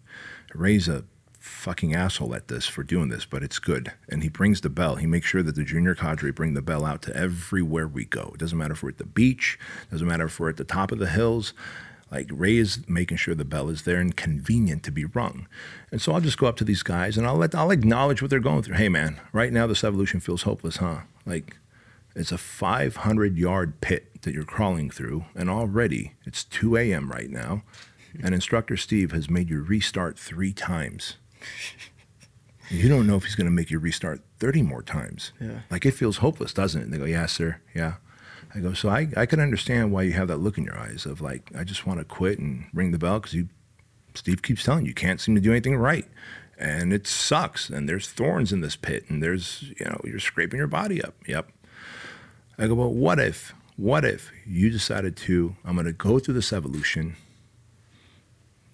Ray's 0.54 0.86
a 0.86 1.04
fucking 1.40 1.94
asshole 1.94 2.34
at 2.34 2.46
this 2.46 2.66
for 2.66 2.84
doing 2.84 3.08
this, 3.08 3.24
but 3.24 3.42
it's 3.42 3.58
good. 3.58 3.92
And 4.08 4.22
he 4.22 4.28
brings 4.28 4.60
the 4.60 4.70
bell. 4.70 4.96
He 4.96 5.06
makes 5.06 5.26
sure 5.26 5.42
that 5.42 5.56
the 5.56 5.64
junior 5.64 5.96
cadre 5.96 6.30
bring 6.30 6.54
the 6.54 6.62
bell 6.62 6.84
out 6.84 7.02
to 7.02 7.16
everywhere 7.16 7.88
we 7.88 8.04
go. 8.04 8.30
It 8.34 8.38
doesn't 8.38 8.56
matter 8.56 8.74
if 8.74 8.84
we're 8.84 8.90
at 8.90 8.98
the 8.98 9.04
beach, 9.04 9.58
doesn't 9.90 10.06
matter 10.06 10.26
if 10.26 10.38
we're 10.38 10.50
at 10.50 10.56
the 10.56 10.64
top 10.64 10.92
of 10.92 11.00
the 11.00 11.08
hills. 11.08 11.52
Like 12.10 12.28
Ray 12.32 12.56
is 12.56 12.88
making 12.88 13.18
sure 13.18 13.34
the 13.34 13.44
bell 13.44 13.68
is 13.68 13.82
there 13.82 14.00
and 14.00 14.16
convenient 14.16 14.82
to 14.84 14.90
be 14.90 15.04
rung. 15.04 15.46
And 15.92 16.02
so 16.02 16.12
I'll 16.12 16.20
just 16.20 16.38
go 16.38 16.46
up 16.46 16.56
to 16.56 16.64
these 16.64 16.82
guys 16.82 17.16
and 17.16 17.26
I'll 17.26 17.36
let 17.36 17.54
I'll 17.54 17.70
acknowledge 17.70 18.20
what 18.20 18.30
they're 18.30 18.40
going 18.40 18.62
through. 18.62 18.76
Hey 18.76 18.88
man, 18.88 19.20
right 19.32 19.52
now 19.52 19.66
this 19.66 19.84
evolution 19.84 20.20
feels 20.20 20.42
hopeless, 20.42 20.76
huh? 20.78 21.00
Like 21.24 21.56
it's 22.14 22.32
a 22.32 22.38
500 22.38 23.38
yard 23.38 23.80
pit 23.80 24.22
that 24.22 24.34
you're 24.34 24.44
crawling 24.44 24.90
through, 24.90 25.24
and 25.34 25.48
already 25.48 26.14
it's 26.24 26.44
2 26.44 26.76
a.m. 26.76 27.10
right 27.10 27.30
now, 27.30 27.62
and 28.22 28.34
instructor 28.34 28.76
Steve 28.76 29.12
has 29.12 29.30
made 29.30 29.48
you 29.48 29.62
restart 29.62 30.18
three 30.18 30.52
times. 30.52 31.16
You 32.68 32.88
don't 32.88 33.06
know 33.06 33.16
if 33.16 33.24
he's 33.24 33.34
going 33.34 33.46
to 33.46 33.50
make 33.50 33.70
you 33.70 33.78
restart 33.78 34.20
30 34.38 34.62
more 34.62 34.82
times. 34.82 35.32
Yeah. 35.40 35.60
Like 35.70 35.84
it 35.84 35.92
feels 35.92 36.18
hopeless, 36.18 36.52
doesn't 36.52 36.80
it? 36.80 36.84
And 36.84 36.92
they 36.92 36.98
go, 36.98 37.04
Yeah, 37.04 37.26
sir. 37.26 37.60
Yeah. 37.74 37.94
I 38.54 38.60
go, 38.60 38.72
So 38.72 38.88
I, 38.88 39.08
I 39.16 39.26
can 39.26 39.40
understand 39.40 39.92
why 39.92 40.02
you 40.02 40.12
have 40.12 40.28
that 40.28 40.38
look 40.38 40.58
in 40.58 40.64
your 40.64 40.78
eyes 40.78 41.06
of 41.06 41.20
like, 41.20 41.50
I 41.56 41.64
just 41.64 41.86
want 41.86 42.00
to 42.00 42.04
quit 42.04 42.38
and 42.38 42.66
ring 42.72 42.90
the 42.90 42.98
bell 42.98 43.20
because 43.20 43.34
you, 43.34 43.48
Steve 44.14 44.42
keeps 44.42 44.64
telling 44.64 44.84
you, 44.84 44.88
you 44.88 44.94
can't 44.94 45.20
seem 45.20 45.34
to 45.34 45.40
do 45.40 45.52
anything 45.52 45.76
right. 45.76 46.06
And 46.58 46.92
it 46.92 47.06
sucks. 47.06 47.70
And 47.70 47.88
there's 47.88 48.10
thorns 48.10 48.52
in 48.52 48.60
this 48.60 48.76
pit, 48.76 49.04
and 49.08 49.22
there's, 49.22 49.72
you 49.78 49.86
know, 49.86 50.00
you're 50.04 50.18
scraping 50.18 50.58
your 50.58 50.66
body 50.66 51.02
up. 51.02 51.14
Yep. 51.26 51.50
I 52.58 52.66
go, 52.66 52.74
well, 52.74 52.92
what 52.92 53.18
if, 53.18 53.54
what 53.76 54.04
if 54.04 54.30
you 54.44 54.68
decided 54.68 55.16
to, 55.18 55.56
I'm 55.64 55.74
going 55.74 55.86
to 55.86 55.92
go 55.92 56.18
through 56.18 56.34
this 56.34 56.52
evolution, 56.52 57.16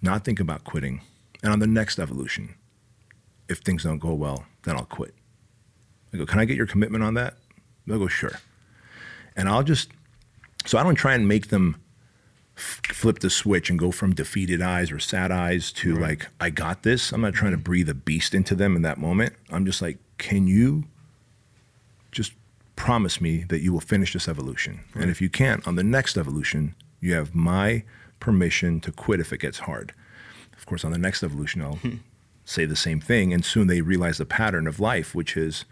not 0.02 0.24
think 0.24 0.40
about 0.40 0.64
quitting, 0.64 1.02
and 1.42 1.52
on 1.52 1.60
the 1.60 1.66
next 1.68 2.00
evolution, 2.00 2.56
if 3.48 3.58
things 3.58 3.84
don't 3.84 4.00
go 4.00 4.14
well, 4.14 4.46
then 4.64 4.74
I'll 4.74 4.84
quit. 4.84 5.14
I 6.12 6.16
go, 6.16 6.26
can 6.26 6.40
I 6.40 6.44
get 6.44 6.56
your 6.56 6.66
commitment 6.66 7.04
on 7.04 7.14
that? 7.14 7.34
They'll 7.86 8.00
go, 8.00 8.08
sure. 8.08 8.40
And 9.36 9.48
I'll 9.48 9.62
just, 9.62 9.90
so 10.64 10.78
I 10.78 10.82
don't 10.82 10.94
try 10.94 11.14
and 11.14 11.28
make 11.28 11.48
them 11.48 11.76
f- 12.56 12.80
flip 12.88 13.18
the 13.18 13.30
switch 13.30 13.68
and 13.70 13.78
go 13.78 13.90
from 13.90 14.14
defeated 14.14 14.62
eyes 14.62 14.90
or 14.90 14.98
sad 14.98 15.30
eyes 15.30 15.70
to 15.72 15.94
like, 15.94 16.28
I 16.40 16.50
got 16.50 16.82
this. 16.82 17.12
I'm 17.12 17.20
not 17.20 17.34
trying 17.34 17.52
to 17.52 17.58
mm-hmm. 17.58 17.64
breathe 17.64 17.88
a 17.88 17.94
beast 17.94 18.34
into 18.34 18.54
them 18.54 18.76
in 18.76 18.82
that 18.82 18.98
moment. 18.98 19.34
I'm 19.50 19.66
just 19.66 19.82
like, 19.82 19.98
can 20.18 20.46
you 20.46 20.84
just 22.10 22.32
promise 22.76 23.20
me 23.20 23.44
that 23.48 23.60
you 23.60 23.72
will 23.72 23.80
finish 23.80 24.12
this 24.12 24.28
evolution. 24.28 24.80
And 24.94 25.10
if 25.10 25.20
you 25.20 25.28
can't, 25.28 25.66
on 25.66 25.74
the 25.74 25.82
next 25.82 26.16
evolution, 26.16 26.74
you 27.00 27.14
have 27.14 27.34
my 27.34 27.82
permission 28.20 28.80
to 28.80 28.92
quit 28.92 29.18
if 29.18 29.32
it 29.32 29.40
gets 29.40 29.60
hard. 29.60 29.92
Of 30.56 30.66
course, 30.66 30.84
on 30.84 30.92
the 30.92 30.98
next 30.98 31.22
evolution, 31.22 31.62
I'll 31.62 31.76
hmm. 31.76 31.96
say 32.44 32.64
the 32.64 32.76
same 32.76 33.00
thing. 33.00 33.32
And 33.32 33.44
soon 33.44 33.66
they 33.66 33.80
realize 33.80 34.18
the 34.18 34.26
pattern 34.26 34.66
of 34.66 34.78
life, 34.78 35.14
which 35.14 35.36
is 35.36 35.64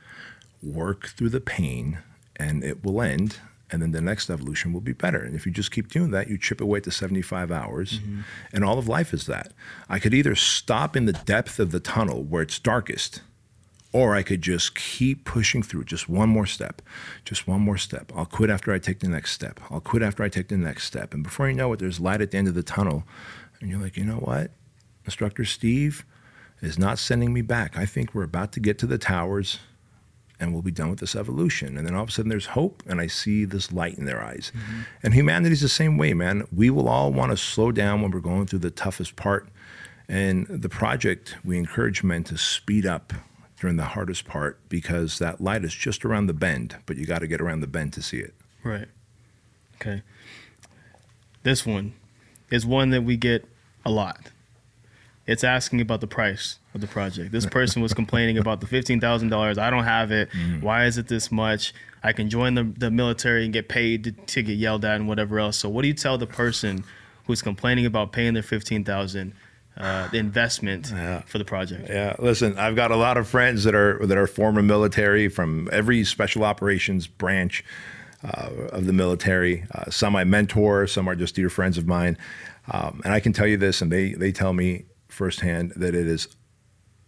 work 0.63 1.09
through 1.09 1.29
the 1.29 1.41
pain 1.41 1.99
and 2.37 2.65
it 2.65 2.83
will 2.83 3.01
end. 3.01 3.39
And 3.71 3.81
then 3.81 3.93
the 3.93 4.01
next 4.01 4.31
evolution 4.31 4.73
will 4.73 4.81
be 4.81 4.93
better. 4.93 5.19
And 5.19 5.35
if 5.35 5.47
you 5.47 5.53
just 5.53 5.71
keep 5.71 5.89
doing 5.89 6.11
that, 6.11 6.29
you 6.29 6.37
chip 6.37 6.61
away 6.61 6.79
at 6.79 6.85
the 6.85 6.91
75 6.91 7.51
hours. 7.51 7.99
Mm-hmm. 7.99 8.21
And 8.53 8.65
all 8.65 8.79
of 8.79 8.89
life 8.89 9.15
is 9.15 9.27
that. 9.27 9.53
I 9.89 9.99
could 9.99 10.15
either 10.15 10.35
stop 10.35 10.97
in 10.97 11.07
the 11.07 11.13
depth 11.13 11.59
of 11.59 11.71
the 11.71 11.81
tunnel 11.81 12.23
where 12.23 12.43
it's 12.43 12.59
darkest 12.59 13.23
or 13.95 14.17
I 14.17 14.25
could 14.25 14.43
just 14.43 14.75
keep 14.75 15.25
pushing 15.25 15.63
through 15.63 15.85
just 15.85 16.09
one 16.09 16.29
more 16.29 16.47
step, 16.47 16.83
just 17.25 17.47
one 17.47 17.61
more 17.61 17.79
step. 17.79 18.13
I'll 18.15 18.27
quit 18.27 18.51
after 18.51 18.73
I 18.73 18.81
take 18.81 18.99
the 18.99 19.09
next 19.09 19.31
step. 19.31 19.61
I'll 19.71 19.81
quit 19.81 20.03
after 20.03 20.25
I 20.25 20.29
take 20.29 20.49
the 20.49 20.57
next 20.57 20.85
step. 20.85 21.15
And 21.15 21.23
before 21.23 21.49
you 21.49 21.55
know 21.55 21.73
it, 21.73 21.79
there's 21.79 22.01
light 22.01 22.21
at 22.21 22.33
the 22.33 22.39
end 22.39 22.49
of 22.49 22.55
the 22.55 22.65
tunnel. 22.65 23.05
And 23.61 23.71
you're 23.71 23.79
like, 23.79 23.97
you 23.97 24.05
know 24.05 24.17
what? 24.17 24.51
Instructor 25.05 25.45
Steve 25.45 26.05
is 26.61 26.77
not 26.77 26.99
sending 26.99 27.33
me 27.33 27.41
back. 27.41 27.79
I 27.79 27.87
think 27.87 28.15
we're 28.15 28.25
about 28.25 28.51
to 28.53 28.61
get 28.61 28.81
to 28.81 28.87
the 28.87 28.99
towers 28.99 29.61
and 30.45 30.53
we'll 30.53 30.63
be 30.63 30.71
done 30.71 30.91
with 30.91 31.01
this 31.01 31.17
evolution. 31.17 31.77
And 31.77 31.87
then 31.87 31.95
all 31.95 32.03
of 32.03 32.11
a 32.11 32.13
sudden 32.13 32.29
there's 32.29 32.47
hope 32.47 32.83
and 32.87 33.01
I 33.01 33.07
see 33.07 33.45
this 33.45 33.73
light 33.73 33.99
in 33.99 34.05
their 34.05 34.23
eyes. 34.23 34.53
Mm-hmm. 34.55 34.81
And 35.03 35.15
humanity's 35.15 35.63
the 35.63 35.69
same 35.69 35.99
way, 35.99 36.15
man. 36.15 36.47
We 36.55 36.71
will 36.71 36.89
all 36.89 37.13
want 37.13 37.33
to 37.33 37.37
slow 37.37 37.73
down 37.73 38.03
when 38.03 38.11
we're 38.11 38.21
going 38.21 38.47
through 38.47 38.61
the 38.61 38.71
toughest 38.71 39.17
part. 39.17 39.49
And 40.09 40.47
the 40.47 40.69
project, 40.69 41.37
we 41.45 41.59
encourage 41.59 42.03
men 42.03 42.25
to 42.25 42.37
speed 42.37 42.87
up 42.87 43.13
during 43.59 43.77
the 43.77 43.85
hardest 43.85 44.27
part 44.27 44.61
because 44.69 45.19
that 45.19 45.41
light 45.41 45.65
is 45.65 45.75
just 45.75 46.05
around 46.05 46.27
the 46.27 46.35
bend, 46.35 46.77
but 46.87 46.97
you 46.97 47.07
got 47.07 47.21
to 47.21 47.27
get 47.27 47.41
around 47.41 47.61
the 47.61 47.67
bend 47.67 47.95
to 47.95 48.03
see 48.03 48.19
it. 48.19 48.35
Right. 48.63 48.89
Okay. 49.77 50.03
This 51.43 51.65
one 51.65 51.95
is 52.51 52.67
one 52.67 52.91
that 52.91 53.03
we 53.03 53.17
get 53.17 53.47
a 53.85 53.91
lot. 53.91 54.31
It's 55.27 55.45
asking 55.45 55.81
about 55.81 56.01
the 56.01 56.07
price 56.07 56.59
of 56.75 56.81
the 56.81 56.87
project. 56.89 57.31
This 57.31 57.47
person 57.47 57.81
was 57.81 57.95
complaining 57.95 58.37
about 58.37 58.61
the 58.61 58.67
fifteen 58.67 59.01
thousand 59.01 59.29
dollars. 59.29 59.59
I 59.59 59.71
don't 59.71 59.85
have 59.85 60.11
it. 60.11 60.29
Why 60.61 60.87
is 60.87 60.99
it 60.99 61.09
this 61.09 61.31
much? 61.31 61.73
I 62.03 62.13
can 62.13 62.29
join 62.29 62.55
the, 62.55 62.65
the 62.65 62.91
military 62.91 63.45
and 63.45 63.53
get 63.53 63.69
paid 63.69 64.05
to, 64.05 64.13
to 64.13 64.43
get 64.43 64.55
yelled 64.59 64.85
at 64.85 64.97
and 64.97 65.09
whatever 65.09 65.39
else. 65.39 65.57
So 65.57 65.69
what 65.69 65.83
do 65.83 65.89
you 65.89 65.95
tell 65.95 66.19
the 66.19 66.27
person 66.27 66.85
who's 67.27 67.41
complaining 67.41 67.87
about 67.87 68.13
paying 68.13 68.35
their 68.35 68.43
fifteen 68.43 68.85
thousand, 68.85 69.35
uh, 69.77 70.09
the 70.09 70.19
investment 70.19 70.89
for 71.27 71.39
the 71.39 71.45
project? 71.45 71.89
Yeah, 71.89 72.17
listen, 72.19 72.59
I've 72.59 72.77
got 72.77 72.91
a 72.91 72.97
lot 72.97 73.17
of 73.17 73.29
friends 73.29 73.65
that 73.65 73.75
are 73.75 74.05
that 74.07 74.19
are 74.19 74.27
former 74.27 74.63
military 74.63 75.29
from 75.29 75.69
every 75.73 76.05
special 76.05 76.45
operations 76.45 77.07
branch 77.07 77.65
uh, 78.25 78.51
of 78.73 78.87
the 78.87 78.93
military. 78.93 79.65
Uh, 79.73 79.91
some 79.91 80.17
I 80.17 80.25
mentor, 80.25 80.89
some 80.89 81.09
are 81.09 81.15
just 81.15 81.37
dear 81.37 81.51
friends 81.51 81.79
of 81.79 81.87
mine, 81.87 82.19
um, 82.73 83.01
and 83.05 83.13
I 83.13 83.21
can 83.21 83.33
tell 83.33 83.47
you 83.47 83.57
this, 83.57 83.81
and 83.81 83.93
they 83.93 84.15
they 84.15 84.33
tell 84.33 84.53
me 84.53 84.87
firsthand 85.09 85.73
that 85.77 85.95
it 85.95 86.09
is 86.09 86.27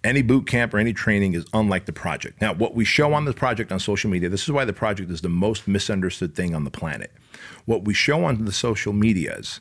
any 0.07 0.23
boot 0.23 0.47
camp 0.47 0.73
or 0.73 0.79
any 0.79 0.93
training 0.93 1.35
is 1.35 1.45
unlike 1.53 1.87
the 1.87 1.93
project. 1.93 2.41
Now, 2.41 2.55
what 2.55 2.75
we 2.75 2.85
show 2.85 3.13
on 3.13 3.25
the 3.25 3.33
project 3.33 3.73
on 3.73 3.81
social 3.81 4.11
media, 4.11 4.29
this 4.29 4.45
is 4.45 4.53
why 4.53 4.65
the 4.65 4.73
project 4.73 5.11
is 5.11 5.21
the 5.21 5.29
most 5.29 5.67
misunderstood 5.67 6.35
thing 6.35 6.55
on 6.55 6.65
the 6.65 6.71
planet. 6.71 7.13
What 7.65 7.85
we 7.85 7.95
show 7.95 8.25
on 8.25 8.45
the 8.45 8.53
social 8.53 8.93
medias 8.93 9.61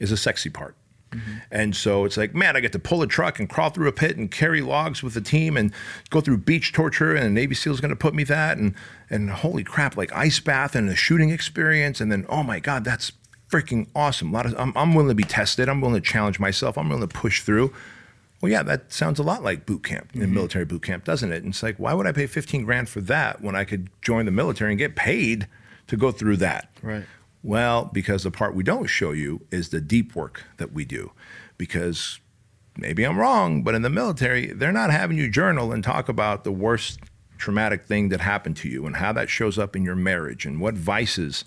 is 0.00 0.12
a 0.12 0.16
sexy 0.16 0.50
part. 0.50 0.76
Mm-hmm. 1.10 1.38
And 1.50 1.76
so 1.76 2.04
it's 2.04 2.16
like, 2.16 2.34
man, 2.34 2.56
I 2.56 2.60
get 2.60 2.72
to 2.72 2.78
pull 2.78 3.02
a 3.02 3.06
truck 3.06 3.40
and 3.40 3.48
crawl 3.48 3.70
through 3.70 3.88
a 3.88 3.92
pit 3.92 4.16
and 4.16 4.30
carry 4.30 4.60
logs 4.60 5.02
with 5.02 5.14
the 5.14 5.20
team 5.20 5.56
and 5.56 5.72
go 6.10 6.20
through 6.20 6.38
beach 6.38 6.72
torture 6.72 7.14
and 7.14 7.26
a 7.26 7.30
Navy 7.30 7.54
SEAL's 7.54 7.80
gonna 7.80 7.96
put 7.96 8.14
me 8.14 8.22
that 8.24 8.58
and 8.58 8.74
and 9.08 9.28
holy 9.30 9.64
crap, 9.64 9.96
like 9.96 10.12
ice 10.12 10.38
bath 10.38 10.76
and 10.76 10.88
a 10.88 10.94
shooting 10.94 11.30
experience 11.30 12.00
and 12.00 12.12
then 12.12 12.26
oh 12.28 12.44
my 12.44 12.60
god, 12.60 12.84
that's 12.84 13.10
freaking 13.50 13.88
awesome. 13.94 14.30
A 14.30 14.32
lot 14.32 14.46
of 14.46 14.54
I'm, 14.56 14.72
I'm 14.76 14.94
willing 14.94 15.08
to 15.08 15.14
be 15.14 15.24
tested. 15.24 15.68
I'm 15.68 15.80
willing 15.80 16.00
to 16.00 16.08
challenge 16.08 16.38
myself. 16.38 16.78
I'm 16.78 16.88
willing 16.88 17.06
to 17.06 17.12
push 17.12 17.42
through. 17.42 17.72
Well, 18.40 18.50
yeah, 18.50 18.62
that 18.62 18.92
sounds 18.92 19.18
a 19.18 19.22
lot 19.22 19.42
like 19.42 19.66
boot 19.66 19.84
camp 19.84 20.10
in 20.14 20.22
mm-hmm. 20.22 20.34
military 20.34 20.64
boot 20.64 20.82
camp, 20.82 21.04
doesn't 21.04 21.32
it? 21.32 21.42
And 21.42 21.52
it's 21.52 21.62
like, 21.62 21.76
why 21.76 21.92
would 21.92 22.06
I 22.06 22.12
pay 22.12 22.26
15 22.26 22.64
grand 22.64 22.88
for 22.88 23.00
that 23.02 23.42
when 23.42 23.54
I 23.54 23.64
could 23.64 23.90
join 24.00 24.24
the 24.24 24.30
military 24.30 24.72
and 24.72 24.78
get 24.78 24.96
paid 24.96 25.46
to 25.88 25.96
go 25.96 26.10
through 26.10 26.38
that? 26.38 26.70
Right. 26.82 27.04
Well, 27.42 27.90
because 27.92 28.22
the 28.22 28.30
part 28.30 28.54
we 28.54 28.62
don't 28.62 28.86
show 28.86 29.12
you 29.12 29.42
is 29.50 29.68
the 29.68 29.80
deep 29.80 30.14
work 30.14 30.44
that 30.56 30.72
we 30.72 30.84
do. 30.84 31.12
Because 31.58 32.18
maybe 32.76 33.04
I'm 33.04 33.18
wrong, 33.18 33.62
but 33.62 33.74
in 33.74 33.82
the 33.82 33.90
military, 33.90 34.52
they're 34.52 34.72
not 34.72 34.90
having 34.90 35.18
you 35.18 35.28
journal 35.28 35.72
and 35.72 35.84
talk 35.84 36.08
about 36.08 36.44
the 36.44 36.52
worst 36.52 37.00
traumatic 37.36 37.84
thing 37.84 38.08
that 38.10 38.20
happened 38.20 38.56
to 38.58 38.68
you 38.68 38.86
and 38.86 38.96
how 38.96 39.12
that 39.12 39.28
shows 39.28 39.58
up 39.58 39.76
in 39.76 39.82
your 39.82 39.96
marriage 39.96 40.46
and 40.46 40.60
what 40.60 40.74
vices 40.74 41.44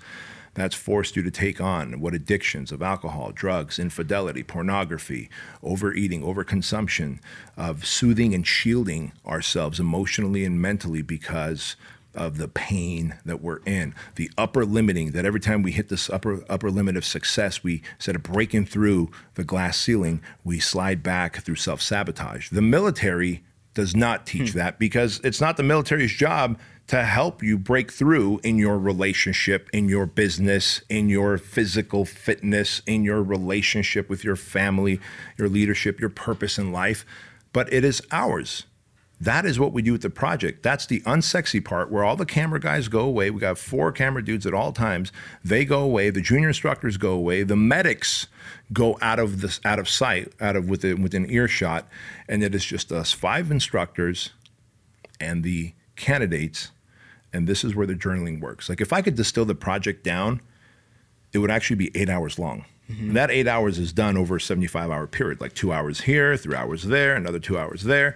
that's 0.53 0.75
forced 0.75 1.15
you 1.15 1.23
to 1.23 1.31
take 1.31 1.59
on, 1.59 1.99
what 1.99 2.13
addictions 2.13 2.71
of 2.71 2.81
alcohol, 2.81 3.31
drugs, 3.31 3.79
infidelity, 3.79 4.43
pornography, 4.43 5.29
overeating, 5.61 6.21
overconsumption, 6.21 7.19
of 7.57 7.85
soothing 7.85 8.33
and 8.33 8.45
shielding 8.45 9.11
ourselves 9.25 9.79
emotionally 9.79 10.45
and 10.45 10.61
mentally 10.61 11.01
because 11.01 11.75
of 12.15 12.37
the 12.37 12.47
pain 12.47 13.15
that 13.25 13.41
we're 13.41 13.61
in, 13.65 13.95
the 14.15 14.29
upper 14.37 14.65
limiting 14.65 15.11
that 15.11 15.25
every 15.25 15.39
time 15.39 15.63
we 15.63 15.71
hit 15.71 15.89
this 15.89 16.09
upper 16.09 16.43
upper 16.49 16.69
limit 16.69 16.95
of 16.95 17.05
success, 17.05 17.63
we 17.63 17.81
instead 17.95 18.15
of 18.15 18.23
breaking 18.23 18.65
through 18.65 19.09
the 19.35 19.43
glass 19.43 19.79
ceiling, 19.79 20.21
we 20.43 20.59
slide 20.59 21.01
back 21.01 21.37
through 21.43 21.55
self 21.55 21.81
sabotage. 21.81 22.49
The 22.49 22.61
military 22.61 23.43
does 23.73 23.95
not 23.95 24.27
teach 24.27 24.51
hmm. 24.51 24.59
that 24.59 24.77
because 24.77 25.19
it's 25.23 25.41
not 25.41 25.57
the 25.57 25.63
military's 25.63 26.13
job 26.13 26.59
to 26.87 27.03
help 27.03 27.41
you 27.41 27.57
break 27.57 27.91
through 27.91 28.39
in 28.43 28.57
your 28.57 28.77
relationship, 28.77 29.69
in 29.71 29.87
your 29.87 30.05
business, 30.05 30.81
in 30.89 31.09
your 31.09 31.37
physical 31.37 32.05
fitness, 32.05 32.81
in 32.85 33.03
your 33.03 33.23
relationship 33.23 34.09
with 34.09 34.23
your 34.23 34.35
family, 34.35 34.99
your 35.37 35.49
leadership, 35.49 35.99
your 35.99 36.09
purpose 36.09 36.57
in 36.57 36.71
life. 36.71 37.05
But 37.53 37.71
it 37.71 37.83
is 37.85 38.01
ours. 38.11 38.65
That 39.23 39.45
is 39.45 39.57
what 39.57 39.71
we 39.71 39.81
do 39.81 39.93
with 39.93 40.01
the 40.01 40.09
project. 40.09 40.63
That's 40.63 40.85
the 40.85 40.99
unsexy 41.01 41.63
part 41.63 41.89
where 41.89 42.03
all 42.03 42.17
the 42.17 42.25
camera 42.25 42.59
guys 42.59 42.89
go 42.89 42.99
away. 42.99 43.29
We 43.29 43.39
got 43.39 43.57
four 43.57 43.93
camera 43.93 44.21
dudes 44.21 44.45
at 44.45 44.53
all 44.53 44.73
times. 44.73 45.13
They 45.45 45.63
go 45.63 45.79
away. 45.79 46.09
The 46.09 46.19
junior 46.19 46.49
instructors 46.49 46.97
go 46.97 47.13
away. 47.13 47.43
The 47.43 47.55
medics 47.55 48.27
go 48.73 48.97
out 49.01 49.19
of 49.19 49.39
this 49.39 49.61
out 49.63 49.79
of 49.79 49.87
sight, 49.87 50.33
out 50.41 50.57
of 50.57 50.67
within 50.67 51.01
within 51.01 51.29
earshot, 51.31 51.87
and 52.27 52.43
it 52.43 52.53
is 52.53 52.65
just 52.65 52.91
us 52.91 53.13
five 53.13 53.49
instructors 53.49 54.31
and 55.21 55.41
the 55.41 55.73
candidates. 55.95 56.71
And 57.33 57.47
this 57.47 57.63
is 57.63 57.75
where 57.75 57.87
the 57.87 57.95
journaling 57.95 58.39
works. 58.39 58.69
Like 58.69 58.79
if 58.79 58.93
I 58.93 59.01
could 59.01 59.15
distill 59.15 59.45
the 59.45 59.55
project 59.55 60.03
down, 60.03 60.41
it 61.33 61.39
would 61.39 61.51
actually 61.51 61.77
be 61.77 61.91
eight 61.95 62.09
hours 62.09 62.37
long. 62.37 62.65
Mm-hmm. 62.89 63.07
And 63.07 63.15
that 63.15 63.31
eight 63.31 63.47
hours 63.47 63.79
is 63.79 63.91
done 63.91 64.17
over 64.17 64.35
a 64.35 64.41
75 64.41 64.91
hour 64.91 65.07
period, 65.07 65.41
like 65.41 65.53
two 65.53 65.73
hours 65.73 66.01
here, 66.01 66.37
three 66.37 66.55
hours 66.55 66.83
there, 66.83 67.15
another 67.15 67.39
two 67.39 67.57
hours 67.57 67.83
there, 67.83 68.15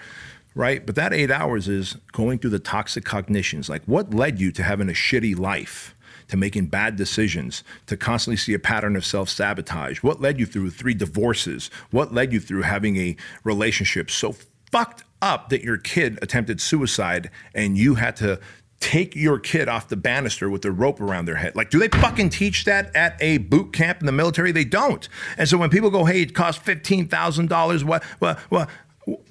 right? 0.55 0.85
But 0.85 0.95
that 0.95 1.13
eight 1.13 1.31
hours 1.31 1.67
is 1.67 1.95
going 2.11 2.39
through 2.39 2.51
the 2.51 2.59
toxic 2.59 3.03
cognitions. 3.03 3.69
Like 3.69 3.83
what 3.85 4.13
led 4.13 4.39
you 4.39 4.51
to 4.51 4.63
having 4.63 4.89
a 4.89 4.93
shitty 4.93 5.37
life? 5.37 5.93
To 6.31 6.35
making 6.35 6.65
bad 6.65 6.97
decisions, 6.97 7.63
to 7.85 7.95
constantly 7.95 8.35
see 8.35 8.53
a 8.53 8.59
pattern 8.59 8.97
of 8.97 9.05
self 9.05 9.29
sabotage? 9.29 10.03
What 10.03 10.19
led 10.19 10.37
you 10.37 10.45
through 10.45 10.71
three 10.71 10.93
divorces? 10.93 11.71
What 11.91 12.13
led 12.13 12.33
you 12.33 12.41
through 12.41 12.63
having 12.63 12.97
a 12.97 13.15
relationship 13.45 14.11
so 14.11 14.35
fucked 14.69 15.05
up 15.21 15.47
that 15.49 15.63
your 15.63 15.77
kid 15.77 16.19
attempted 16.21 16.59
suicide 16.59 17.29
and 17.55 17.77
you 17.77 17.95
had 17.95 18.17
to 18.17 18.41
take 18.79 19.15
your 19.15 19.39
kid 19.39 19.67
off 19.67 19.87
the 19.89 19.97
banister 19.97 20.49
with 20.49 20.63
a 20.65 20.71
rope 20.71 21.01
around 21.01 21.25
their 21.25 21.35
head. 21.35 21.55
Like, 21.55 21.69
do 21.69 21.79
they 21.79 21.87
fucking 21.87 22.29
teach 22.29 22.65
that 22.65 22.95
at 22.95 23.17
a 23.21 23.39
boot 23.39 23.73
camp 23.73 23.99
in 23.99 24.05
the 24.05 24.11
military? 24.11 24.51
They 24.51 24.65
don't. 24.65 25.07
And 25.37 25.49
so 25.49 25.57
when 25.57 25.69
people 25.69 25.89
go, 25.89 26.05
hey, 26.05 26.21
it 26.21 26.35
costs 26.35 26.61
fifteen 26.63 27.07
thousand 27.07 27.49
dollars, 27.49 27.83
what, 27.83 28.03
what, 28.19 28.39
what? 28.49 28.69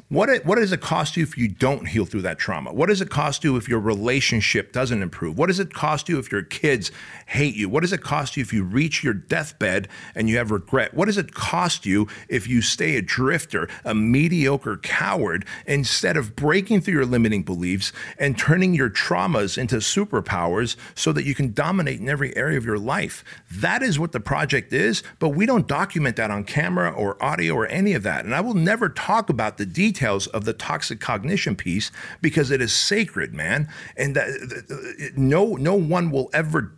What, 0.09 0.29
it, 0.29 0.47
what 0.47 0.55
does 0.55 0.71
it 0.71 0.81
cost 0.81 1.17
you 1.17 1.25
if 1.25 1.37
you 1.37 1.49
don't 1.49 1.89
heal 1.89 2.07
through 2.07 2.23
that 2.23 2.39
trauma? 2.39 2.73
What 2.73 2.89
does 2.91 3.01
it 3.01 3.11
cost 3.11 3.43
you 3.43 3.57
if 3.57 3.69
your 3.69 3.81
relationship 3.81 4.73
doesn't 4.73 5.03
improve? 5.03 5.37
What 5.37 5.49
does 5.49 5.59
it 5.59 5.75
cost 5.75 6.09
you 6.09 6.21
if 6.21 6.31
your 6.31 6.43
kids 6.43 6.93
hate 7.27 7.57
you? 7.57 7.69
What 7.69 7.81
does 7.81 7.93
it 7.93 8.03
cost 8.03 8.37
you 8.37 8.41
if 8.41 8.53
you 8.53 8.63
reach 8.63 9.03
your 9.03 9.15
deathbed 9.15 9.89
and 10.15 10.29
you 10.29 10.37
have 10.37 10.53
regret? 10.53 10.95
What 10.95 11.07
does 11.07 11.19
it 11.19 11.35
cost 11.35 11.87
you 11.87 12.07
if 12.29 12.47
you 12.47 12.63
stay 12.63 12.95
a 12.95 13.03
drifter, 13.03 13.69
a 13.85 13.97
mediocre 13.97 14.77
coward, 14.77 15.45
instead 15.67 16.17
of 16.17 16.37
breaking 16.37 16.83
through 16.83 16.95
your 16.95 17.07
limiting 17.07 17.43
beliefs 17.43 17.93
and 18.17 18.39
turning 18.39 18.75
your 18.75 18.91
traumas 18.91 19.59
into 19.59 19.77
superpowers 19.79 20.77
so 20.95 21.11
that 21.11 21.25
you 21.25 21.35
can 21.35 21.53
dominate 21.53 21.99
in 21.99 22.09
every 22.09 22.35
area 22.37 22.57
of 22.57 22.64
your 22.64 22.79
life? 22.79 23.25
That 23.51 23.83
is 23.83 23.99
what 23.99 24.12
the 24.12 24.21
project 24.21 24.73
is, 24.73 25.03
but 25.19 25.31
we 25.31 25.47
don't 25.47 25.66
document 25.66 26.14
that 26.14 26.31
on 26.31 26.45
camera 26.45 26.92
or 26.92 27.21
audio 27.21 27.55
or 27.55 27.66
any 27.66 27.95
of 27.95 28.05
that. 28.05 28.25
And 28.25 28.37
I 28.37 28.40
will 28.40 28.55
never 28.55 28.88
talk 28.88 29.29
about 29.31 29.59
the 29.59 29.66
details 29.66 29.95
of 30.02 30.44
the 30.44 30.52
toxic 30.52 31.00
cognition 31.00 31.56
piece 31.56 31.90
because 32.20 32.50
it 32.50 32.61
is 32.61 32.72
sacred, 32.72 33.35
man. 33.35 33.68
And 33.96 34.16
that, 34.16 35.12
no, 35.16 35.54
no 35.54 35.74
one 35.74 36.11
will 36.11 36.30
ever 36.32 36.72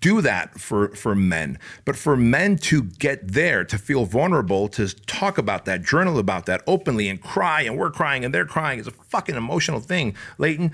do 0.00 0.20
that 0.20 0.58
for 0.58 0.94
for 0.94 1.14
men. 1.14 1.58
But 1.84 1.96
for 1.96 2.16
men 2.16 2.56
to 2.58 2.84
get 2.84 3.32
there 3.32 3.64
to 3.64 3.76
feel 3.76 4.04
vulnerable 4.04 4.68
to 4.68 4.88
talk 5.06 5.36
about 5.36 5.64
that 5.64 5.82
journal 5.82 6.18
about 6.18 6.46
that 6.46 6.62
openly 6.66 7.08
and 7.08 7.20
cry 7.20 7.62
and 7.62 7.76
we're 7.76 7.90
crying 7.90 8.24
and 8.24 8.32
they're 8.32 8.46
crying 8.46 8.78
is 8.78 8.86
a 8.86 8.92
fucking 8.92 9.34
emotional 9.34 9.80
thing. 9.80 10.14
Leighton 10.38 10.72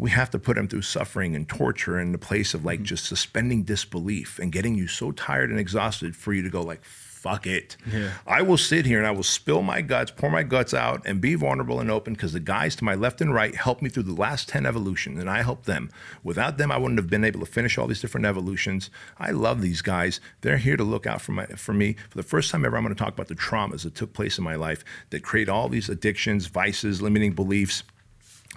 we 0.00 0.08
have 0.08 0.30
to 0.30 0.38
put 0.38 0.56
them 0.56 0.66
through 0.66 0.80
suffering 0.80 1.36
and 1.36 1.46
torture 1.46 2.00
in 2.00 2.12
the 2.12 2.18
place 2.18 2.54
of 2.54 2.64
like 2.64 2.78
mm-hmm. 2.78 2.86
just 2.86 3.04
suspending 3.04 3.62
disbelief 3.62 4.38
and 4.38 4.50
getting 4.50 4.74
you 4.74 4.88
so 4.88 5.12
tired 5.12 5.50
and 5.50 5.60
exhausted 5.60 6.16
for 6.16 6.32
you 6.32 6.42
to 6.42 6.48
go 6.48 6.62
like 6.62 6.82
fuck 7.20 7.46
it. 7.46 7.76
Yeah. 7.92 8.12
i 8.26 8.40
will 8.40 8.56
sit 8.56 8.86
here 8.86 8.96
and 8.96 9.06
i 9.06 9.10
will 9.10 9.22
spill 9.22 9.60
my 9.60 9.82
guts 9.82 10.10
pour 10.10 10.30
my 10.30 10.42
guts 10.42 10.72
out 10.72 11.02
and 11.04 11.20
be 11.20 11.34
vulnerable 11.34 11.78
and 11.78 11.90
open 11.90 12.14
because 12.14 12.32
the 12.32 12.40
guys 12.40 12.74
to 12.76 12.84
my 12.84 12.94
left 12.94 13.20
and 13.20 13.34
right 13.34 13.54
helped 13.54 13.82
me 13.82 13.90
through 13.90 14.04
the 14.04 14.14
last 14.14 14.48
10 14.48 14.64
evolutions 14.64 15.20
and 15.20 15.28
i 15.28 15.42
helped 15.42 15.66
them. 15.66 15.90
Without 16.24 16.56
them 16.56 16.72
i 16.72 16.78
wouldn't 16.78 16.98
have 16.98 17.10
been 17.10 17.24
able 17.24 17.40
to 17.40 17.46
finish 17.46 17.76
all 17.76 17.86
these 17.86 18.00
different 18.00 18.26
evolutions. 18.26 18.88
I 19.18 19.32
love 19.32 19.60
these 19.60 19.82
guys. 19.82 20.18
They're 20.40 20.56
here 20.56 20.78
to 20.78 20.84
look 20.84 21.06
out 21.06 21.20
for 21.20 21.32
my 21.32 21.44
for 21.46 21.74
me. 21.74 21.96
For 22.08 22.16
the 22.16 22.22
first 22.22 22.50
time 22.50 22.64
ever 22.64 22.76
i'm 22.76 22.84
going 22.84 22.94
to 22.94 22.98
talk 22.98 23.12
about 23.12 23.28
the 23.28 23.34
traumas 23.34 23.82
that 23.82 23.94
took 23.94 24.14
place 24.14 24.38
in 24.38 24.44
my 24.44 24.54
life 24.54 24.82
that 25.10 25.22
create 25.22 25.50
all 25.50 25.68
these 25.68 25.90
addictions 25.90 26.46
vices 26.46 27.02
limiting 27.02 27.34
beliefs 27.34 27.82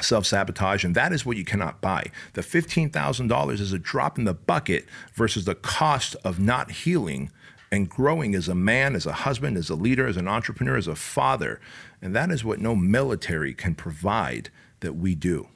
self 0.01 0.25
sabotage, 0.25 0.83
and 0.83 0.95
that 0.95 1.13
is 1.13 1.25
what 1.25 1.37
you 1.37 1.45
cannot 1.45 1.79
buy. 1.79 2.05
The 2.33 2.41
$15,000 2.41 3.51
is 3.59 3.73
a 3.73 3.77
drop 3.77 4.17
in 4.17 4.25
the 4.25 4.33
bucket 4.33 4.85
versus 5.13 5.45
the 5.45 5.53
cost 5.53 6.15
of 6.23 6.39
not 6.39 6.71
healing 6.71 7.29
and 7.73 7.89
growing 7.89 8.35
as 8.35 8.47
a 8.47 8.53
man, 8.53 8.95
as 8.95 9.07
a 9.07 9.13
husband, 9.13 9.57
as 9.57 9.67
a 9.67 9.73
leader, 9.73 10.05
as 10.05 10.15
an 10.15 10.27
entrepreneur, 10.27 10.77
as 10.77 10.87
a 10.87 10.93
father. 10.93 11.59
And 12.03 12.15
that 12.15 12.29
is 12.29 12.45
what 12.45 12.59
no 12.59 12.75
military 12.75 13.55
can 13.55 13.73
provide 13.73 14.51
that 14.81 14.93
we 14.93 15.15
do. 15.15 15.47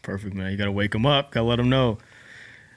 Perfect, 0.00 0.34
man. 0.34 0.50
You 0.50 0.56
got 0.56 0.64
to 0.64 0.72
wake 0.72 0.92
them 0.92 1.04
up. 1.04 1.32
Got 1.32 1.40
to 1.40 1.44
let 1.44 1.56
them 1.56 1.68
know. 1.68 1.98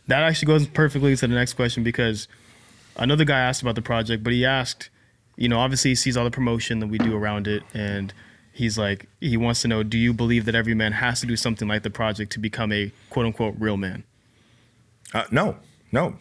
That 0.08 0.23
actually 0.23 0.47
goes 0.47 0.67
perfectly 0.67 1.15
to 1.15 1.25
the 1.25 1.34
next 1.34 1.53
question 1.53 1.84
because 1.84 2.27
another 2.97 3.23
guy 3.23 3.39
asked 3.39 3.62
about 3.62 3.75
the 3.75 3.82
project, 3.82 4.25
but 4.25 4.34
he 4.34 4.45
asked, 4.45 4.89
you 5.38 5.47
know, 5.47 5.60
obviously 5.60 5.91
he 5.91 5.95
sees 5.95 6.17
all 6.17 6.25
the 6.25 6.32
promotion 6.32 6.79
that 6.79 6.88
we 6.88 6.97
do 6.97 7.15
around 7.15 7.47
it, 7.47 7.63
and 7.73 8.13
he's 8.51 8.77
like, 8.77 9.08
he 9.21 9.38
wants 9.38 9.62
to 9.62 9.69
know, 9.69 9.84
do 9.84 9.97
you 9.97 10.12
believe 10.12 10.43
that 10.43 10.53
every 10.53 10.73
man 10.73 10.91
has 10.91 11.21
to 11.21 11.25
do 11.25 11.38
something 11.38 11.69
like 11.69 11.84
the 11.84 11.89
project 11.89 12.34
to 12.34 12.39
become 12.39 12.73
a 12.73 12.91
quote 13.10 13.25
unquote 13.25 13.56
real 13.58 13.77
man? 13.77 14.03
Uh, 15.13 15.23
no, 15.32 15.56
no. 15.93 16.17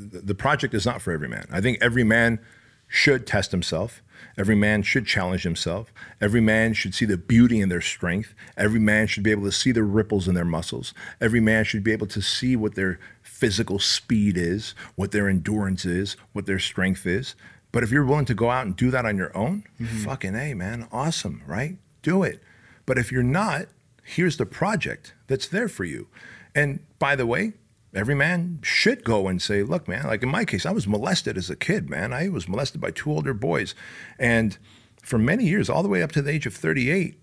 The 0.00 0.34
project 0.34 0.74
is 0.74 0.86
not 0.86 1.02
for 1.02 1.12
every 1.12 1.28
man. 1.28 1.46
I 1.50 1.60
think 1.60 1.78
every 1.80 2.04
man 2.04 2.40
should 2.88 3.26
test 3.26 3.50
himself. 3.50 4.02
Every 4.36 4.54
man 4.54 4.82
should 4.82 5.06
challenge 5.06 5.42
himself. 5.42 5.92
Every 6.20 6.40
man 6.40 6.72
should 6.74 6.94
see 6.94 7.04
the 7.04 7.16
beauty 7.16 7.60
in 7.60 7.68
their 7.68 7.80
strength. 7.80 8.34
Every 8.56 8.80
man 8.80 9.06
should 9.06 9.22
be 9.22 9.30
able 9.30 9.44
to 9.44 9.52
see 9.52 9.72
the 9.72 9.82
ripples 9.82 10.28
in 10.28 10.34
their 10.34 10.44
muscles. 10.44 10.92
Every 11.20 11.40
man 11.40 11.64
should 11.64 11.84
be 11.84 11.92
able 11.92 12.06
to 12.08 12.20
see 12.20 12.56
what 12.56 12.74
their 12.74 12.98
physical 13.22 13.78
speed 13.78 14.36
is, 14.36 14.74
what 14.96 15.12
their 15.12 15.28
endurance 15.28 15.84
is, 15.84 16.16
what 16.32 16.46
their 16.46 16.58
strength 16.58 17.06
is. 17.06 17.34
But 17.72 17.82
if 17.82 17.90
you're 17.90 18.04
willing 18.04 18.24
to 18.26 18.34
go 18.34 18.50
out 18.50 18.66
and 18.66 18.76
do 18.76 18.90
that 18.90 19.06
on 19.06 19.16
your 19.16 19.36
own, 19.36 19.64
mm-hmm. 19.80 20.04
fucking 20.04 20.34
A, 20.34 20.54
man, 20.54 20.88
awesome, 20.90 21.42
right? 21.46 21.78
Do 22.02 22.22
it. 22.22 22.42
But 22.86 22.98
if 22.98 23.12
you're 23.12 23.22
not, 23.22 23.66
here's 24.02 24.36
the 24.36 24.46
project 24.46 25.14
that's 25.28 25.46
there 25.46 25.68
for 25.68 25.84
you. 25.84 26.08
And 26.54 26.80
by 26.98 27.14
the 27.14 27.26
way, 27.26 27.52
every 27.94 28.14
man 28.14 28.60
should 28.62 29.04
go 29.04 29.28
and 29.28 29.40
say, 29.42 29.62
look, 29.62 29.88
man, 29.88 30.06
like 30.06 30.22
in 30.22 30.28
my 30.28 30.44
case, 30.44 30.64
I 30.64 30.72
was 30.72 30.86
molested 30.86 31.36
as 31.36 31.50
a 31.50 31.56
kid, 31.56 31.90
man. 31.90 32.12
I 32.12 32.28
was 32.28 32.48
molested 32.48 32.80
by 32.80 32.90
two 32.90 33.10
older 33.10 33.34
boys. 33.34 33.74
And 34.18 34.56
for 35.02 35.18
many 35.18 35.46
years, 35.46 35.68
all 35.68 35.82
the 35.82 35.88
way 35.88 36.02
up 36.02 36.12
to 36.12 36.22
the 36.22 36.30
age 36.30 36.46
of 36.46 36.54
38, 36.54 37.20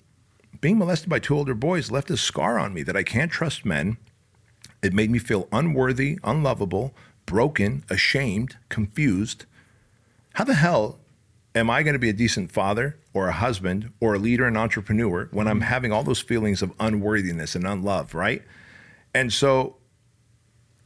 being 0.60 0.77
molested 0.77 1.10
by 1.10 1.19
two 1.19 1.36
older 1.36 1.53
boys 1.53 1.91
left 1.91 2.12
a 2.12 2.17
scar 2.17 2.60
on 2.60 2.73
me 2.73 2.84
that 2.84 2.97
I 2.97 3.03
can't 3.03 3.32
trust 3.32 3.65
men. 3.65 3.97
It 4.82 4.93
made 4.93 5.10
me 5.10 5.19
feel 5.19 5.47
unworthy, 5.51 6.19
unlovable, 6.23 6.93
broken, 7.25 7.84
ashamed, 7.89 8.58
confused. 8.69 9.45
How 10.34 10.43
the 10.43 10.56
hell 10.56 10.99
am 11.56 11.69
I 11.69 11.84
going 11.84 11.93
to 11.93 11.99
be 11.99 12.10
a 12.10 12.13
decent 12.13 12.51
father 12.51 12.97
or 13.13 13.27
a 13.27 13.34
husband 13.34 13.91
or 13.99 14.15
a 14.15 14.19
leader 14.19 14.45
and 14.45 14.58
entrepreneur 14.58 15.27
when 15.32 15.47
I'm 15.47 15.62
having 15.62 15.91
all 15.91 16.03
those 16.03 16.21
feelings 16.21 16.62
of 16.62 16.73
unworthiness 16.80 17.56
and 17.56 17.65
unlove, 17.65 18.13
right? 18.13 18.43
And 19.13 19.34
so 19.34 19.76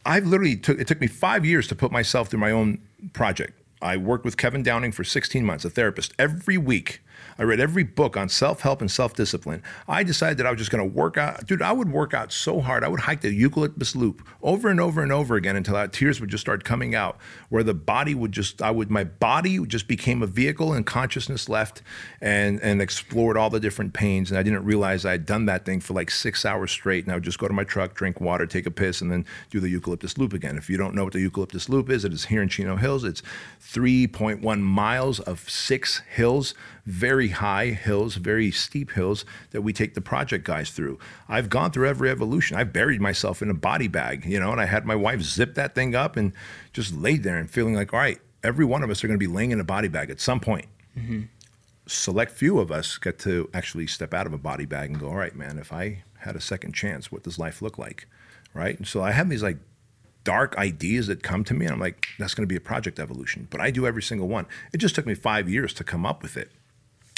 I've 0.06 0.26
literally 0.26 0.56
took 0.56 0.80
it 0.80 0.88
took 0.88 1.02
me 1.02 1.08
five 1.08 1.46
years 1.46 1.68
to 1.68 1.76
put 1.76 1.92
myself 1.92 2.30
through 2.30 2.40
my 2.40 2.52
own 2.52 2.80
project. 3.14 3.60
I 3.82 3.98
worked 3.98 4.26
with 4.26 4.38
Kevin 4.38 4.62
Downing 4.62 4.92
for 4.92 5.04
16 5.04 5.44
months, 5.44 5.66
a 5.66 5.70
therapist, 5.70 6.14
every 6.20 6.58
week 6.58 7.02
I 7.42 7.44
read 7.44 7.60
every 7.60 7.82
book 7.82 8.18
on 8.18 8.30
self 8.30 8.62
help 8.62 8.82
and 8.82 8.92
self 8.92 9.16
discipline. 9.16 9.64
I 9.88 10.04
decided 10.04 10.38
that 10.38 10.46
I 10.46 10.52
was 10.52 10.60
just 10.60 10.70
going 10.70 10.88
to 10.88 10.96
work 10.96 11.18
out. 11.18 11.44
Dude, 11.48 11.64
I 11.64 11.72
would 11.72 11.92
work 11.92 12.14
out 12.14 12.32
so 12.32 12.62
hard. 12.62 12.84
I 12.84 12.88
would 12.88 13.00
hike 13.00 13.22
the 13.22 13.34
eucalyptus 13.34 13.96
loop 13.96 14.22
over 14.44 14.70
and 14.70 14.80
over 14.80 15.02
and 15.02 15.12
over 15.12 15.36
again 15.36 15.56
until 15.56 15.74
that 15.74 15.92
tears 15.92 16.22
would 16.22 16.30
just 16.30 16.42
start 16.42 16.64
coming 16.64 16.94
out, 16.94 17.18
where 17.50 17.64
the 17.64 17.74
body 17.74 18.14
would 18.14 18.32
just, 18.32 18.62
I 18.62 18.70
would, 18.70 18.92
my 18.92 19.06
body 19.06 19.58
just 19.66 19.88
became 19.88 20.22
a 20.22 20.28
vehicle 20.28 20.72
and 20.72 20.86
consciousness 20.86 21.50
left 21.50 21.82
and, 22.22 22.62
and 22.62 22.80
explored 22.80 23.38
all 23.38 23.50
the 23.50 23.60
different 23.60 23.94
pains. 23.94 24.30
And 24.30 24.38
I 24.38 24.44
didn't 24.44 24.64
realize 24.64 25.04
I 25.04 25.14
had 25.14 25.26
done 25.26 25.48
that 25.48 25.66
thing 25.66 25.80
for 25.80 25.96
like 25.96 26.12
six 26.12 26.46
hours 26.46 26.70
straight. 26.70 27.06
And 27.06 27.12
I 27.12 27.16
would 27.16 27.24
just 27.24 27.40
go 27.40 27.48
to 27.48 27.56
my 27.56 27.64
truck, 27.64 27.96
drink 27.96 28.22
water, 28.22 28.46
take 28.46 28.68
a 28.68 28.72
piss, 28.72 29.02
and 29.02 29.12
then 29.12 29.26
do 29.50 29.60
the 29.60 29.70
eucalyptus 29.70 30.16
loop 30.16 30.34
again. 30.34 30.60
If 30.60 30.70
you 30.70 30.78
don't 30.78 30.94
know 30.94 31.06
what 31.06 31.14
the 31.14 31.22
eucalyptus 31.22 31.70
loop 31.70 31.90
is, 31.90 32.06
it 32.06 32.14
is 32.14 32.26
here 32.26 32.44
in 32.44 32.50
Chino 32.50 32.76
Hills. 32.76 33.04
It's 33.04 33.24
3.1 33.64 34.60
miles 34.60 35.20
of 35.22 35.50
six 35.50 36.04
hills, 36.08 36.54
very 36.86 37.30
high 37.30 37.68
hills, 37.68 38.16
very 38.16 38.52
steep 38.52 38.92
hills 38.92 39.26
that 39.52 39.62
we 39.62 39.74
take 39.74 39.94
the 39.94 40.02
project 40.02 40.46
guys 40.46 40.72
through. 40.72 41.00
I've 41.30 41.50
gone 41.50 41.72
through 41.72 41.88
every 41.88 42.10
evolution. 42.10 42.58
I 42.58 42.64
buried 42.64 43.02
myself 43.02 43.42
in 43.42 43.50
a 43.50 43.54
body 43.54 43.88
bag, 43.88 44.26
you 44.26 44.40
know, 44.40 44.52
and 44.52 44.62
I 44.62 44.66
had 44.66 44.86
my 44.86 44.96
wife 44.96 45.22
zip 45.22 45.56
that 45.56 45.76
thing 45.76 45.96
up 45.96 46.18
and 46.18 46.34
just 46.74 46.94
laid 46.96 47.24
there 47.24 47.38
and 47.38 47.50
feeling 47.50 47.76
like, 47.76 47.94
all 47.94 48.00
right, 48.00 48.20
every 48.44 48.66
one 48.66 48.84
of 48.84 48.90
us 48.90 49.04
are 49.04 49.08
going 49.08 49.20
to 49.20 49.26
be 49.26 49.32
laying 49.32 49.52
in 49.52 49.60
a 49.60 49.66
body 49.66 49.88
bag 49.88 50.10
at 50.10 50.20
some 50.20 50.40
point. 50.40 50.66
Mm-hmm. 50.98 51.24
Select 51.88 52.32
few 52.32 52.60
of 52.60 52.72
us 52.72 52.98
get 52.98 53.20
to 53.20 53.50
actually 53.54 53.88
step 53.88 54.14
out 54.14 54.28
of 54.28 54.34
a 54.34 54.38
body 54.38 54.66
bag 54.66 54.90
and 54.90 55.00
go, 55.00 55.08
all 55.10 55.16
right, 55.16 55.36
man, 55.36 55.60
if 55.60 55.74
I 55.74 56.04
had 56.20 56.36
a 56.36 56.42
second 56.42 56.74
chance, 56.74 57.12
what 57.12 57.24
does 57.24 57.40
life 57.40 57.62
look 57.62 57.78
like? 57.78 58.08
Right. 58.54 58.78
And 58.78 58.88
so 58.88 59.02
I 59.02 59.12
have 59.12 59.30
these 59.30 59.44
like 59.44 59.58
dark 60.24 60.58
ideas 60.58 61.08
that 61.08 61.24
come 61.24 61.44
to 61.46 61.54
me, 61.54 61.66
and 61.66 61.74
I'm 61.74 61.80
like, 61.80 62.08
that's 62.20 62.34
going 62.34 62.44
to 62.44 62.52
be 62.52 62.56
a 62.56 62.62
project 62.62 63.00
evolution. 63.00 63.48
But 63.50 63.62
I 63.62 63.72
do 63.72 63.88
every 63.88 64.04
single 64.04 64.28
one. 64.28 64.46
It 64.74 64.78
just 64.78 64.94
took 64.96 65.06
me 65.06 65.16
five 65.16 65.50
years 65.50 65.74
to 65.76 65.84
come 65.84 66.06
up 66.06 66.22
with 66.22 66.38
it. 66.38 66.52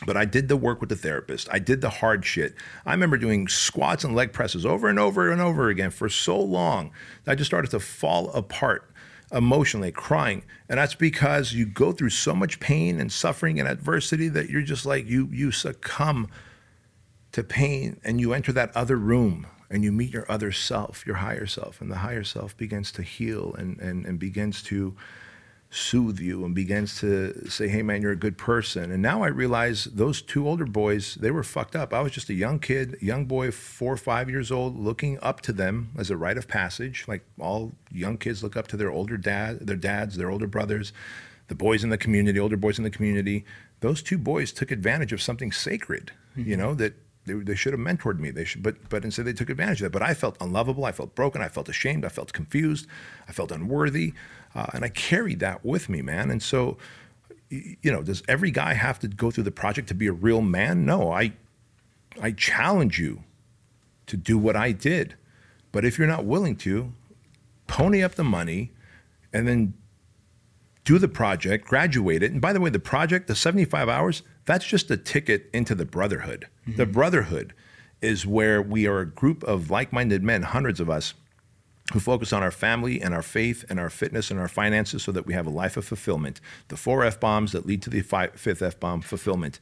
But 0.06 0.17
I 0.17 0.25
did 0.25 0.49
the 0.49 0.58
work 0.58 0.82
with 0.82 0.89
the 0.89 0.95
therapist. 0.95 1.47
I 1.51 1.60
did 1.60 1.82
the 1.82 1.89
hard 1.89 2.25
shit. 2.25 2.56
I 2.86 2.91
remember 2.91 3.17
doing 3.17 3.47
squats 3.47 4.03
and 4.03 4.15
leg 4.15 4.34
presses 4.34 4.65
over 4.65 4.89
and 4.89 4.99
over 4.99 5.32
and 5.32 5.39
over 5.39 5.69
again 5.69 5.91
for 5.91 6.10
so 6.10 6.39
long 6.39 6.91
that 7.23 7.34
I 7.34 7.36
just 7.36 7.49
started 7.49 7.71
to 7.71 7.79
fall 7.79 8.29
apart 8.32 8.89
emotionally, 9.32 9.91
crying. 9.91 10.43
And 10.69 10.77
that's 10.77 10.95
because 10.95 11.53
you 11.53 11.65
go 11.65 11.91
through 11.91 12.10
so 12.10 12.36
much 12.36 12.60
pain 12.60 12.99
and 12.99 13.12
suffering 13.12 13.60
and 13.60 13.67
adversity 13.67 14.27
that 14.29 14.49
you're 14.49 14.62
just 14.62 14.86
like, 14.86 15.08
you, 15.08 15.27
you 15.32 15.51
succumb 15.51 16.27
to 17.32 17.43
pain 17.43 17.99
and 18.03 18.19
you 18.19 18.34
enter 18.34 18.51
that 18.51 18.75
other 18.75 18.97
room 18.97 19.47
and 19.69 19.84
you 19.84 19.91
meet 19.91 20.13
your 20.13 20.32
other 20.32 20.51
self, 20.51 21.06
your 21.06 21.15
higher 21.15 21.47
self, 21.47 21.82
and 21.82 21.91
the 21.91 21.97
higher 21.97 22.23
self 22.23 22.56
begins 22.56 22.91
to 22.91 23.01
heal 23.01 23.56
and, 23.58 23.79
and, 23.79 24.06
and 24.06 24.19
begins 24.19 24.62
to 24.63 24.95
soothe 25.73 26.19
you 26.19 26.45
and 26.45 26.53
begins 26.53 26.99
to 26.99 27.49
say, 27.49 27.67
hey 27.67 27.81
man, 27.81 28.01
you're 28.01 28.12
a 28.12 28.15
good 28.15 28.38
person. 28.38 28.91
And 28.91 29.01
now 29.01 29.23
I 29.23 29.27
realize 29.27 29.86
those 29.86 30.21
two 30.21 30.47
older 30.47 30.65
boys, 30.65 31.15
they 31.15 31.31
were 31.31 31.43
fucked 31.43 31.75
up. 31.75 31.93
I 31.93 32.01
was 32.01 32.12
just 32.12 32.29
a 32.29 32.33
young 32.36 32.59
kid, 32.59 32.95
young 33.01 33.25
boy, 33.25 33.49
four 33.49 33.93
or 33.93 33.97
five 33.97 34.29
years 34.29 34.51
old, 34.51 34.79
looking 34.79 35.17
up 35.23 35.41
to 35.41 35.53
them 35.53 35.89
as 35.97 36.12
a 36.12 36.17
rite 36.17 36.38
of 36.38 36.47
passage. 36.47 37.05
Like 37.07 37.25
all 37.39 37.73
young 37.91 38.17
kids 38.17 38.43
look 38.43 38.55
up 38.55 38.67
to 38.67 38.77
their 38.77 38.91
older 38.91 39.17
dad, 39.17 39.65
their 39.65 39.75
dads, 39.75 40.15
their 40.15 40.29
older 40.29 40.47
brothers, 40.47 40.93
the 41.47 41.55
boys 41.55 41.83
in 41.83 41.89
the 41.89 41.97
community, 41.97 42.39
older 42.39 42.57
boys 42.57 42.77
in 42.77 42.83
the 42.83 42.91
community. 42.91 43.43
Those 43.79 44.03
two 44.03 44.19
boys 44.19 44.53
took 44.53 44.69
advantage 44.69 45.12
of 45.12 45.21
something 45.21 45.51
sacred, 45.51 46.12
you 46.36 46.43
mm-hmm. 46.43 46.62
know, 46.62 46.73
that 46.75 46.93
they, 47.25 47.33
they 47.33 47.55
should 47.55 47.73
have 47.73 47.79
mentored 47.79 48.19
me. 48.19 48.31
They 48.31 48.45
should, 48.45 48.63
but 48.63 48.89
but 48.89 49.03
instead 49.03 49.25
they 49.25 49.33
took 49.33 49.49
advantage 49.49 49.81
of 49.81 49.86
that. 49.86 49.97
But 49.97 50.01
I 50.01 50.13
felt 50.13 50.38
unlovable. 50.39 50.86
I 50.86 50.91
felt 50.91 51.15
broken. 51.15 51.41
I 51.41 51.47
felt 51.47 51.69
ashamed. 51.69 52.05
I 52.05 52.09
felt 52.09 52.33
confused. 52.33 52.86
I 53.27 53.31
felt 53.31 53.51
unworthy, 53.51 54.13
uh, 54.55 54.67
and 54.73 54.83
I 54.83 54.89
carried 54.89 55.39
that 55.39 55.65
with 55.65 55.89
me, 55.89 56.01
man. 56.01 56.29
And 56.29 56.41
so, 56.41 56.77
you 57.49 57.91
know, 57.91 58.03
does 58.03 58.23
every 58.27 58.51
guy 58.51 58.73
have 58.73 58.99
to 58.99 59.07
go 59.07 59.31
through 59.31 59.43
the 59.43 59.51
project 59.51 59.87
to 59.89 59.93
be 59.93 60.07
a 60.07 60.13
real 60.13 60.41
man? 60.41 60.85
No. 60.85 61.11
I 61.11 61.33
I 62.21 62.31
challenge 62.31 62.99
you 62.99 63.23
to 64.07 64.17
do 64.17 64.37
what 64.37 64.55
I 64.55 64.71
did. 64.71 65.15
But 65.71 65.85
if 65.85 65.97
you're 65.97 66.07
not 66.07 66.25
willing 66.25 66.55
to, 66.57 66.93
pony 67.67 68.03
up 68.03 68.15
the 68.15 68.23
money, 68.23 68.71
and 69.31 69.47
then 69.47 69.73
do 70.83 70.99
the 70.99 71.07
project, 71.07 71.65
graduate 71.65 72.21
it. 72.21 72.31
And 72.31 72.41
by 72.41 72.53
the 72.53 72.59
way, 72.59 72.69
the 72.69 72.79
project, 72.79 73.27
the 73.27 73.35
75 73.35 73.89
hours, 73.89 74.21
that's 74.45 74.65
just 74.65 74.91
a 74.91 74.97
ticket 74.97 75.49
into 75.53 75.73
the 75.73 75.85
brotherhood. 75.85 76.47
The 76.67 76.85
brotherhood 76.85 77.53
is 78.01 78.27
where 78.27 78.61
we 78.61 78.85
are 78.85 78.99
a 78.99 79.05
group 79.05 79.43
of 79.43 79.71
like 79.71 79.93
minded 79.93 80.23
men, 80.23 80.43
hundreds 80.43 80.79
of 80.79 80.89
us, 80.89 81.13
who 81.91 82.00
focus 82.00 82.32
on 82.32 82.41
our 82.41 82.52
family 82.52 83.02
and 83.02 83.13
our 83.13 83.22
faith 83.22 83.65
and 83.69 83.78
our 83.78 83.89
fitness 83.89 84.32
and 84.32 84.39
our 84.39 84.48
finances 84.48 85.04
so 85.04 85.12
that 85.12 85.26
we 85.26 85.34
have 85.34 85.46
a 85.46 85.50
life 85.50 85.76
of 85.76 85.84
fulfillment. 85.84 86.39
The 86.69 86.78
four 86.78 87.04
F 87.04 87.19
bombs 87.19 87.52
that 87.52 87.65
lead 87.65 87.82
to 87.82 87.89
the 87.89 88.02
fi- 88.02 88.28
fifth 88.28 88.62
F 88.62 88.80
bomb 88.80 89.02
fulfillment. 89.02 89.60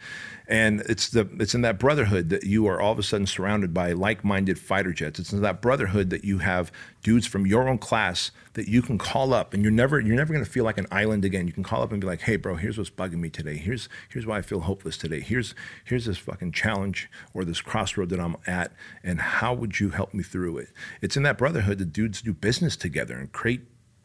And 0.48 0.82
it's 0.82 1.10
the 1.10 1.28
it's 1.40 1.56
in 1.56 1.62
that 1.62 1.80
brotherhood 1.80 2.30
that 2.30 2.44
you 2.44 2.68
are 2.68 2.80
all 2.80 2.92
of 2.92 3.00
a 3.00 3.04
sudden 3.04 3.26
surrounded 3.26 3.74
by 3.74 3.94
like-minded 3.94 4.60
fighter 4.60 4.94
jets. 4.94 5.20
It's 5.20 5.34
in 5.34 5.42
that 5.42 5.62
brotherhood 5.62 6.12
that 6.12 6.24
you 6.24 6.38
have 6.38 6.72
dudes 7.02 7.26
from 7.28 7.46
your 7.46 7.68
own 7.68 7.78
class 7.78 8.32
that 8.54 8.68
you 8.68 8.82
can 8.82 8.98
call 8.98 9.34
up 9.34 9.54
and 9.54 9.64
you're 9.64 9.72
never 9.72 10.00
you're 10.00 10.16
never 10.16 10.34
going 10.34 10.46
to 10.46 10.50
feel 10.50 10.64
like 10.64 10.78
an 10.78 10.88
island 10.92 11.26
again. 11.26 11.48
You 11.48 11.54
can 11.54 11.64
call 11.64 11.82
up 11.82 11.92
and 11.92 12.02
be 12.02 12.08
like, 12.08 12.22
"Hey 12.22 12.36
bro, 12.36 12.56
here's 12.56 12.78
what's 12.78 12.90
bugging 12.90 13.20
me 13.20 13.30
today. 13.30 13.58
Here's 13.58 13.90
here's 14.10 14.26
why 14.26 14.38
I 14.38 14.42
feel 14.42 14.62
hopeless 14.62 14.98
today. 14.98 15.20
Here's 15.20 15.56
here's 15.84 16.06
this 16.06 16.18
fucking 16.18 16.52
challenge 16.52 17.10
or 17.34 17.46
this 17.46 17.62
crossroad 17.62 18.10
that 18.10 18.20
I'm 18.20 18.38
at 18.46 18.74
and 19.04 19.20
how 19.20 19.54
would 19.54 19.80
you 19.80 19.90
help 19.90 20.14
me 20.14 20.24
through 20.24 20.60
it?" 20.60 20.70
It's 21.02 21.18
in 21.18 21.24
that 21.24 21.38
brotherhood 21.38 21.78
that 21.80 21.94
dudes 21.94 22.22
do 22.22 22.34
business 22.34 22.76
together 22.76 23.18
and 23.18 23.32
create 23.32 23.62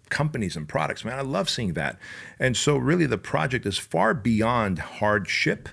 companies 0.08 0.56
and 0.56 0.68
products. 0.68 1.04
Man, 1.04 1.18
I 1.18 1.22
love 1.22 1.50
seeing 1.50 1.72
that. 1.74 1.98
And 2.38 2.56
so 2.56 2.76
really 2.76 3.06
the 3.06 3.18
project 3.18 3.66
is 3.66 3.78
far 3.78 4.14
beyond 4.14 4.78
hardship. 4.78 5.68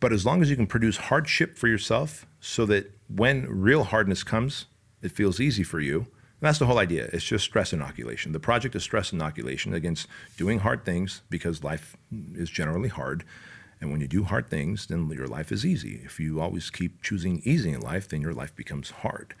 But 0.00 0.12
as 0.12 0.26
long 0.26 0.42
as 0.42 0.50
you 0.50 0.56
can 0.56 0.66
produce 0.66 0.96
hardship 0.96 1.56
for 1.56 1.68
yourself 1.68 2.26
so 2.40 2.66
that 2.66 2.90
when 3.08 3.46
real 3.48 3.84
hardness 3.84 4.24
comes, 4.24 4.66
it 5.02 5.12
feels 5.12 5.40
easy 5.40 5.62
for 5.62 5.80
you. 5.80 5.98
And 5.98 6.48
that's 6.48 6.58
the 6.58 6.66
whole 6.66 6.78
idea. 6.78 7.08
It's 7.12 7.24
just 7.24 7.44
stress 7.44 7.72
inoculation. 7.72 8.32
The 8.32 8.40
project 8.40 8.74
is 8.74 8.82
stress 8.82 9.12
inoculation 9.12 9.74
against 9.74 10.08
doing 10.36 10.60
hard 10.60 10.84
things 10.84 11.22
because 11.30 11.62
life 11.62 11.96
is 12.34 12.50
generally 12.50 12.88
hard. 12.88 13.24
And 13.80 13.90
when 13.90 14.00
you 14.00 14.08
do 14.08 14.22
hard 14.24 14.48
things, 14.48 14.86
then 14.86 15.08
your 15.10 15.26
life 15.26 15.50
is 15.50 15.66
easy. 15.66 16.00
If 16.04 16.20
you 16.20 16.40
always 16.40 16.70
keep 16.70 17.02
choosing 17.02 17.42
easy 17.44 17.70
in 17.70 17.80
life, 17.80 18.08
then 18.08 18.20
your 18.20 18.32
life 18.32 18.54
becomes 18.54 18.90
hard. 18.90 19.34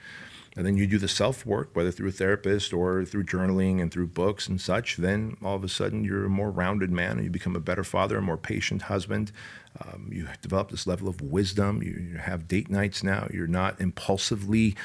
And 0.56 0.66
then 0.66 0.76
you 0.76 0.86
do 0.86 0.98
the 0.98 1.08
self 1.08 1.46
work, 1.46 1.70
whether 1.74 1.90
through 1.90 2.10
a 2.10 2.12
therapist 2.12 2.72
or 2.72 3.04
through 3.04 3.24
journaling 3.24 3.80
and 3.80 3.90
through 3.90 4.08
books 4.08 4.48
and 4.48 4.60
such, 4.60 4.96
then 4.96 5.36
all 5.42 5.56
of 5.56 5.64
a 5.64 5.68
sudden 5.68 6.04
you're 6.04 6.26
a 6.26 6.30
more 6.30 6.50
rounded 6.50 6.90
man 6.90 7.12
and 7.12 7.24
you 7.24 7.30
become 7.30 7.56
a 7.56 7.60
better 7.60 7.84
father, 7.84 8.18
a 8.18 8.22
more 8.22 8.36
patient 8.36 8.82
husband. 8.82 9.32
Um, 9.80 10.10
you 10.12 10.28
develop 10.42 10.70
this 10.70 10.86
level 10.86 11.08
of 11.08 11.20
wisdom. 11.20 11.82
You, 11.82 11.92
you 11.92 12.18
have 12.18 12.48
date 12.48 12.68
nights 12.68 13.02
now. 13.02 13.28
You're 13.32 13.46
not 13.46 13.80
impulsively 13.80 14.76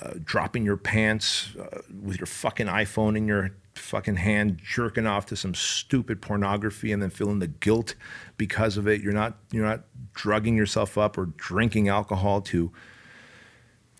uh, 0.00 0.14
dropping 0.22 0.64
your 0.64 0.76
pants 0.76 1.54
uh, 1.56 1.80
with 2.02 2.18
your 2.18 2.26
fucking 2.26 2.66
iPhone 2.66 3.16
in 3.16 3.26
your 3.26 3.52
fucking 3.74 4.16
hand, 4.16 4.60
jerking 4.62 5.06
off 5.06 5.26
to 5.26 5.36
some 5.36 5.54
stupid 5.54 6.20
pornography 6.20 6.92
and 6.92 7.02
then 7.02 7.10
feeling 7.10 7.38
the 7.38 7.46
guilt 7.46 7.94
because 8.36 8.76
of 8.76 8.86
it. 8.86 9.00
You're 9.00 9.12
not, 9.12 9.38
you're 9.50 9.64
not 9.64 9.84
drugging 10.14 10.56
yourself 10.56 10.98
up 10.98 11.16
or 11.16 11.26
drinking 11.26 11.88
alcohol 11.88 12.40
to 12.42 12.72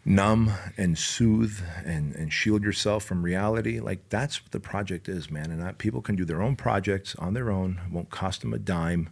numb 0.04 0.52
and 0.76 0.96
soothe 0.98 1.60
and, 1.84 2.14
and 2.16 2.32
shield 2.32 2.62
yourself 2.62 3.04
from 3.04 3.22
reality. 3.22 3.78
Like 3.78 4.08
that's 4.08 4.42
what 4.42 4.52
the 4.52 4.60
project 4.60 5.08
is, 5.08 5.30
man. 5.30 5.50
And 5.50 5.62
I, 5.62 5.72
people 5.72 6.02
can 6.02 6.16
do 6.16 6.24
their 6.24 6.42
own 6.42 6.56
projects 6.56 7.14
on 7.16 7.34
their 7.34 7.50
own. 7.50 7.80
It 7.86 7.92
won't 7.92 8.10
cost 8.10 8.40
them 8.40 8.52
a 8.54 8.58
dime, 8.58 9.10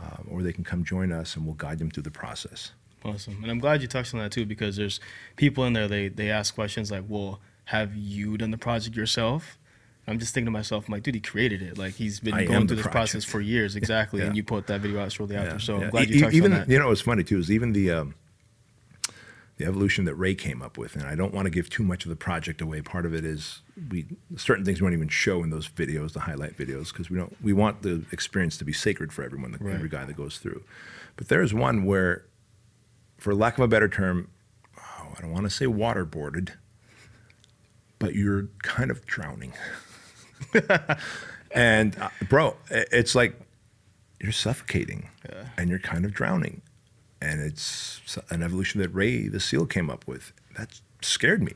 uh, 0.00 0.18
or 0.28 0.42
they 0.42 0.52
can 0.52 0.64
come 0.64 0.84
join 0.84 1.12
us 1.12 1.36
and 1.36 1.46
we'll 1.46 1.54
guide 1.54 1.78
them 1.78 1.90
through 1.90 2.02
the 2.02 2.10
process. 2.10 2.72
Awesome. 3.04 3.38
And 3.42 3.50
I'm 3.50 3.58
glad 3.58 3.82
you 3.82 3.88
touched 3.88 4.14
on 4.14 4.20
that 4.20 4.32
too, 4.32 4.46
because 4.46 4.76
there's 4.76 4.98
people 5.36 5.64
in 5.64 5.72
there, 5.74 5.86
they, 5.88 6.08
they 6.08 6.30
ask 6.30 6.54
questions 6.54 6.90
like, 6.90 7.04
well, 7.06 7.40
have 7.66 7.94
you 7.96 8.36
done 8.38 8.50
the 8.50 8.58
project 8.58 8.96
yourself? 8.96 9.58
I'm 10.06 10.18
just 10.18 10.34
thinking 10.34 10.46
to 10.46 10.50
myself, 10.50 10.86
I'm 10.86 10.92
like, 10.92 11.02
dude, 11.02 11.14
he 11.14 11.20
created 11.20 11.62
it. 11.62 11.78
Like 11.78 11.94
he's 11.94 12.20
been 12.20 12.34
I 12.34 12.44
going 12.44 12.66
through 12.66 12.76
this 12.78 12.86
process 12.86 13.24
for 13.24 13.40
years. 13.40 13.74
Exactly. 13.84 14.20
And 14.22 14.36
you 14.36 14.42
put 14.44 14.66
that 14.68 14.80
video 14.82 15.00
out 15.02 15.12
shortly 15.12 15.36
after. 15.36 15.58
So 15.58 15.78
Yeah. 15.78 15.84
I'm 15.84 15.90
glad 15.90 16.10
E- 16.10 16.14
you 16.14 16.20
touched 16.20 16.34
even, 16.34 16.52
on 16.52 16.58
that. 16.60 16.68
You 16.68 16.78
know, 16.78 16.88
what's 16.88 17.00
funny 17.00 17.24
too 17.24 17.38
is 17.38 17.50
even 17.50 17.72
the 17.72 17.90
um, 17.90 18.14
the 19.56 19.64
evolution 19.66 20.04
that 20.06 20.14
Ray 20.16 20.34
came 20.34 20.60
up 20.62 20.76
with, 20.76 20.96
and 20.96 21.04
I 21.04 21.14
don't 21.14 21.32
want 21.32 21.46
to 21.46 21.50
give 21.50 21.70
too 21.70 21.84
much 21.84 22.04
of 22.04 22.08
the 22.08 22.16
project 22.16 22.60
away. 22.60 22.82
Part 22.82 23.06
of 23.06 23.14
it 23.14 23.24
is 23.24 23.60
we 23.90 24.04
certain 24.36 24.64
things 24.64 24.80
we 24.80 24.84
won't 24.84 24.94
even 24.96 25.08
show 25.08 25.42
in 25.44 25.50
those 25.50 25.68
videos, 25.68 26.12
the 26.12 26.20
highlight 26.20 26.56
videos, 26.58 26.88
because 26.92 27.08
we 27.08 27.16
don't 27.16 27.36
we 27.42 27.52
want 27.52 27.82
the 27.82 28.04
experience 28.12 28.56
to 28.58 28.64
be 28.64 28.72
sacred 28.72 29.12
for 29.12 29.22
everyone, 29.22 29.52
the, 29.52 29.58
Right. 29.58 29.74
every 29.76 29.88
guy 29.88 30.04
that 30.04 30.16
goes 30.16 30.38
through. 30.38 30.64
But 31.16 31.28
there 31.28 31.40
is 31.40 31.54
one 31.54 31.84
where, 31.84 32.24
for 33.24 33.34
lack 33.34 33.56
of 33.56 33.64
a 33.64 33.68
better 33.68 33.88
term, 33.88 34.28
oh, 34.78 35.14
I 35.16 35.22
don't 35.22 35.32
want 35.32 35.44
to 35.44 35.50
say 35.50 35.64
waterboarded, 35.64 36.50
but 37.98 38.14
you're 38.14 38.48
kind 38.62 38.90
of 38.90 39.06
drowning. 39.06 39.54
and 41.50 41.98
uh, 41.98 42.10
bro, 42.28 42.54
it's 42.68 43.14
like 43.14 43.40
you're 44.20 44.30
suffocating 44.30 45.08
and 45.56 45.70
you're 45.70 45.78
kind 45.78 46.04
of 46.04 46.12
drowning. 46.12 46.60
And 47.22 47.40
it's 47.40 48.18
an 48.28 48.42
evolution 48.42 48.82
that 48.82 48.90
Ray 48.90 49.28
the 49.28 49.40
SEAL 49.40 49.66
came 49.66 49.88
up 49.88 50.06
with. 50.06 50.34
That 50.58 50.78
scared 51.00 51.42
me. 51.42 51.54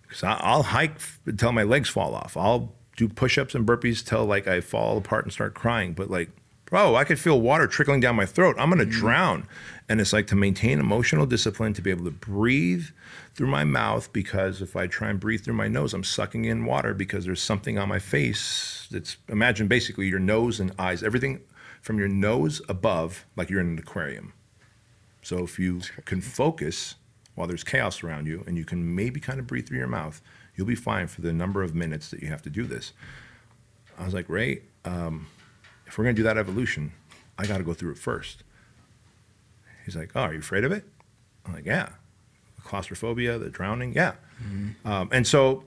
Because 0.00 0.22
I'll 0.24 0.62
hike 0.62 0.96
until 1.26 1.52
my 1.52 1.64
legs 1.64 1.90
fall 1.90 2.14
off. 2.14 2.38
I'll 2.38 2.72
do 2.96 3.06
push 3.06 3.36
ups 3.36 3.54
and 3.54 3.66
burpees 3.66 4.02
till 4.02 4.24
like 4.24 4.48
I 4.48 4.62
fall 4.62 4.96
apart 4.96 5.26
and 5.26 5.32
start 5.32 5.52
crying. 5.52 5.92
But 5.92 6.10
like 6.10 6.30
bro, 6.66 6.94
I 6.94 7.04
could 7.04 7.18
feel 7.18 7.40
water 7.40 7.66
trickling 7.66 8.00
down 8.00 8.16
my 8.16 8.26
throat. 8.26 8.56
I'm 8.58 8.68
going 8.70 8.78
to 8.78 8.84
Mm-hmm. 8.84 9.00
drown. 9.00 9.48
And 9.88 10.00
it's 10.00 10.12
like 10.12 10.26
to 10.28 10.36
maintain 10.36 10.80
emotional 10.80 11.26
discipline, 11.26 11.72
to 11.74 11.82
be 11.82 11.90
able 11.90 12.04
to 12.06 12.10
breathe 12.10 12.86
through 13.34 13.46
my 13.46 13.62
mouth, 13.64 14.12
because 14.12 14.60
if 14.60 14.74
I 14.74 14.86
try 14.88 15.10
and 15.10 15.20
breathe 15.20 15.42
through 15.42 15.54
my 15.54 15.68
nose, 15.68 15.94
I'm 15.94 16.02
sucking 16.04 16.44
in 16.44 16.64
water 16.64 16.92
because 16.92 17.24
there's 17.24 17.40
something 17.42 17.78
on 17.78 17.88
my 17.88 18.00
face 18.00 18.88
that's, 18.90 19.16
imagine 19.28 19.68
basically 19.68 20.08
your 20.08 20.18
nose 20.18 20.58
and 20.58 20.72
eyes, 20.78 21.02
everything 21.04 21.40
from 21.82 21.98
your 22.00 22.08
nose 22.08 22.60
above, 22.68 23.26
like 23.36 23.48
you're 23.48 23.60
in 23.60 23.68
an 23.68 23.78
aquarium. 23.78 24.32
So 25.22 25.44
if 25.44 25.58
you 25.58 25.82
can 26.04 26.20
focus 26.20 26.96
while 27.36 27.46
there's 27.46 27.62
chaos 27.62 28.02
around 28.02 28.26
you 28.26 28.42
and 28.46 28.56
you 28.56 28.64
can 28.64 28.94
maybe 28.94 29.20
kind 29.20 29.38
of 29.38 29.46
breathe 29.46 29.68
through 29.68 29.78
your 29.78 29.86
mouth, 29.86 30.20
you'll 30.56 30.66
be 30.66 30.74
fine 30.74 31.06
for 31.06 31.20
the 31.20 31.32
number 31.32 31.62
of 31.62 31.76
minutes 31.76 32.10
that 32.10 32.22
you 32.22 32.28
have 32.28 32.42
to 32.42 32.50
do 32.50 32.64
this. 32.64 32.92
I 33.98 34.04
was 34.04 34.14
like, 34.14 34.28
Ray, 34.28 34.62
um, 34.84 35.28
if 35.86 35.96
we're 35.98 36.04
going 36.04 36.16
to 36.16 36.20
do 36.20 36.24
that 36.24 36.36
evolution, 36.38 36.92
I 37.38 37.46
got 37.46 37.58
to 37.58 37.64
go 37.64 37.74
through 37.74 37.92
it 37.92 37.98
first. 37.98 38.42
He's 39.84 39.96
like, 39.96 40.10
oh, 40.14 40.20
are 40.22 40.32
you 40.32 40.40
afraid 40.40 40.64
of 40.64 40.72
it? 40.72 40.84
I'm 41.44 41.52
like, 41.54 41.64
yeah. 41.66 41.90
The 42.56 42.62
claustrophobia, 42.62 43.38
the 43.38 43.50
drowning, 43.50 43.92
yeah. 43.94 44.14
Um, 44.84 45.08
and 45.12 45.26
so 45.26 45.64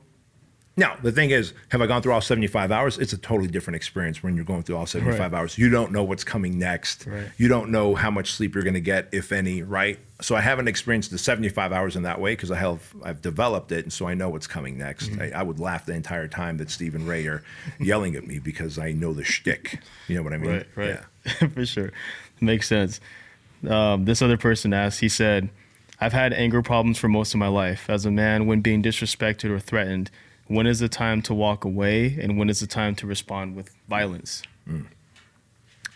now 0.78 0.96
the 1.02 1.12
thing 1.12 1.30
is, 1.32 1.54
have 1.70 1.82
I 1.82 1.88
gone 1.88 2.02
through 2.02 2.14
all 2.14 2.22
75 2.22 2.72
hours? 2.72 2.98
It's 2.98 3.14
a 3.14 3.18
totally 3.18 3.48
different 3.50 3.76
experience 3.76 4.22
when 4.22 4.36
you're 4.36 4.46
going 4.46 4.64
through 4.64 4.76
all 4.78 4.86
75 4.86 5.20
Right. 5.32 5.38
hours. 5.40 5.58
You 5.58 5.70
don't 5.70 5.92
know 5.92 6.04
what's 6.04 6.24
coming 6.24 6.60
next. 6.60 7.06
Right. 7.08 7.30
You 7.38 7.48
don't 7.48 7.70
know 7.72 7.96
how 7.96 8.12
much 8.12 8.32
sleep 8.34 8.54
you're 8.56 8.64
going 8.64 8.74
to 8.76 8.82
get, 8.82 9.08
if 9.14 9.32
any, 9.32 9.64
right? 9.64 10.00
So 10.22 10.36
I 10.36 10.42
haven't 10.42 10.68
experienced 10.68 11.12
the 11.12 11.18
75 11.18 11.72
hours 11.72 11.96
in 11.96 12.04
that 12.04 12.20
way 12.20 12.34
because 12.34 12.52
I 12.52 12.58
have 12.58 12.94
I've 13.04 13.22
developed 13.22 13.72
it, 13.72 13.86
and 13.86 13.94
so 13.94 14.06
I 14.08 14.16
know 14.16 14.30
what's 14.30 14.48
coming 14.48 14.78
next. 14.78 15.12
I, 15.20 15.32
I 15.34 15.44
would 15.44 15.60
laugh 15.60 15.86
the 15.86 15.94
entire 15.94 16.28
time 16.28 16.58
that 16.58 16.70
Steve 16.70 16.94
and 16.94 17.08
Ray 17.08 17.26
are 17.28 17.42
yelling 17.80 18.16
at 18.16 18.28
me 18.28 18.40
because 18.40 18.78
I 18.78 18.92
know 18.92 19.14
the 19.14 19.24
shtick. 19.24 19.80
You 20.08 20.18
know 20.18 20.24
what 20.24 20.34
I 20.34 20.38
mean? 20.38 20.52
Right, 20.52 20.68
right. 20.76 21.00
Yeah. 21.26 21.48
For 21.54 21.66
sure. 21.66 21.92
Makes 22.42 22.68
sense. 22.68 23.00
Um, 23.68 24.06
this 24.06 24.22
other 24.22 24.38
person 24.38 24.74
asked, 24.74 25.00
he 25.00 25.10
said, 25.10 25.50
I've 26.02 26.14
had 26.14 26.34
anger 26.34 26.62
problems 26.62 26.98
for 26.98 27.10
most 27.10 27.34
of 27.34 27.40
my 27.40 27.50
life. 27.50 27.90
As 27.90 28.06
a 28.06 28.12
man, 28.12 28.46
when 28.46 28.62
being 28.62 28.82
disrespected 28.82 29.50
or 29.50 29.60
threatened, 29.60 30.10
when 30.48 30.66
is 30.66 30.80
the 30.80 30.88
time 30.90 31.22
to 31.24 31.34
walk 31.34 31.66
away 31.66 32.18
and 32.22 32.38
when 32.38 32.50
is 32.50 32.62
the 32.62 32.68
time 32.68 32.96
to 32.96 33.08
respond 33.08 33.56
with 33.56 33.76
violence? 33.90 34.42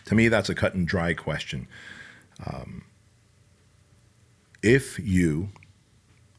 To 0.06 0.14
me, 0.14 0.28
that's 0.28 0.48
a 0.50 0.54
cut 0.54 0.74
and 0.74 0.86
dry 0.86 1.14
question. 1.14 1.66
Um, 2.46 2.84
if 4.64 4.98
you 4.98 5.50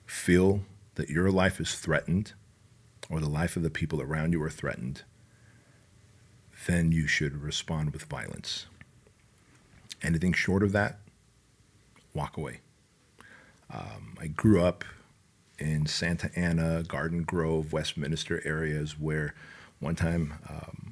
feel 0.08 0.62
that 0.96 1.10
your 1.12 1.30
life 1.30 1.60
is 1.60 1.76
threatened 1.76 2.34
or 3.08 3.20
the 3.20 3.30
life 3.30 3.56
of 3.56 3.62
the 3.62 3.70
people 3.70 4.02
around 4.02 4.34
you 4.34 4.42
are 4.42 4.50
threatened, 4.50 5.04
then 6.66 6.92
you 6.92 7.06
should 7.06 7.38
respond 7.38 7.94
with 7.94 8.06
violence. 8.06 8.66
Anything 10.02 10.34
short 10.34 10.64
of 10.64 10.72
that, 10.72 10.98
walk 12.16 12.36
away. 12.36 12.62
Um, 13.72 14.16
I 14.20 14.26
grew 14.26 14.60
up 14.60 14.84
in 15.60 15.86
Santa 15.86 16.32
Ana, 16.36 16.82
Garden 16.82 17.24
Grove, 17.24 17.74
Westminster 17.74 18.42
areas 18.44 19.00
where 19.00 19.36
one 19.80 19.96
time 19.96 20.34
um, 20.50 20.85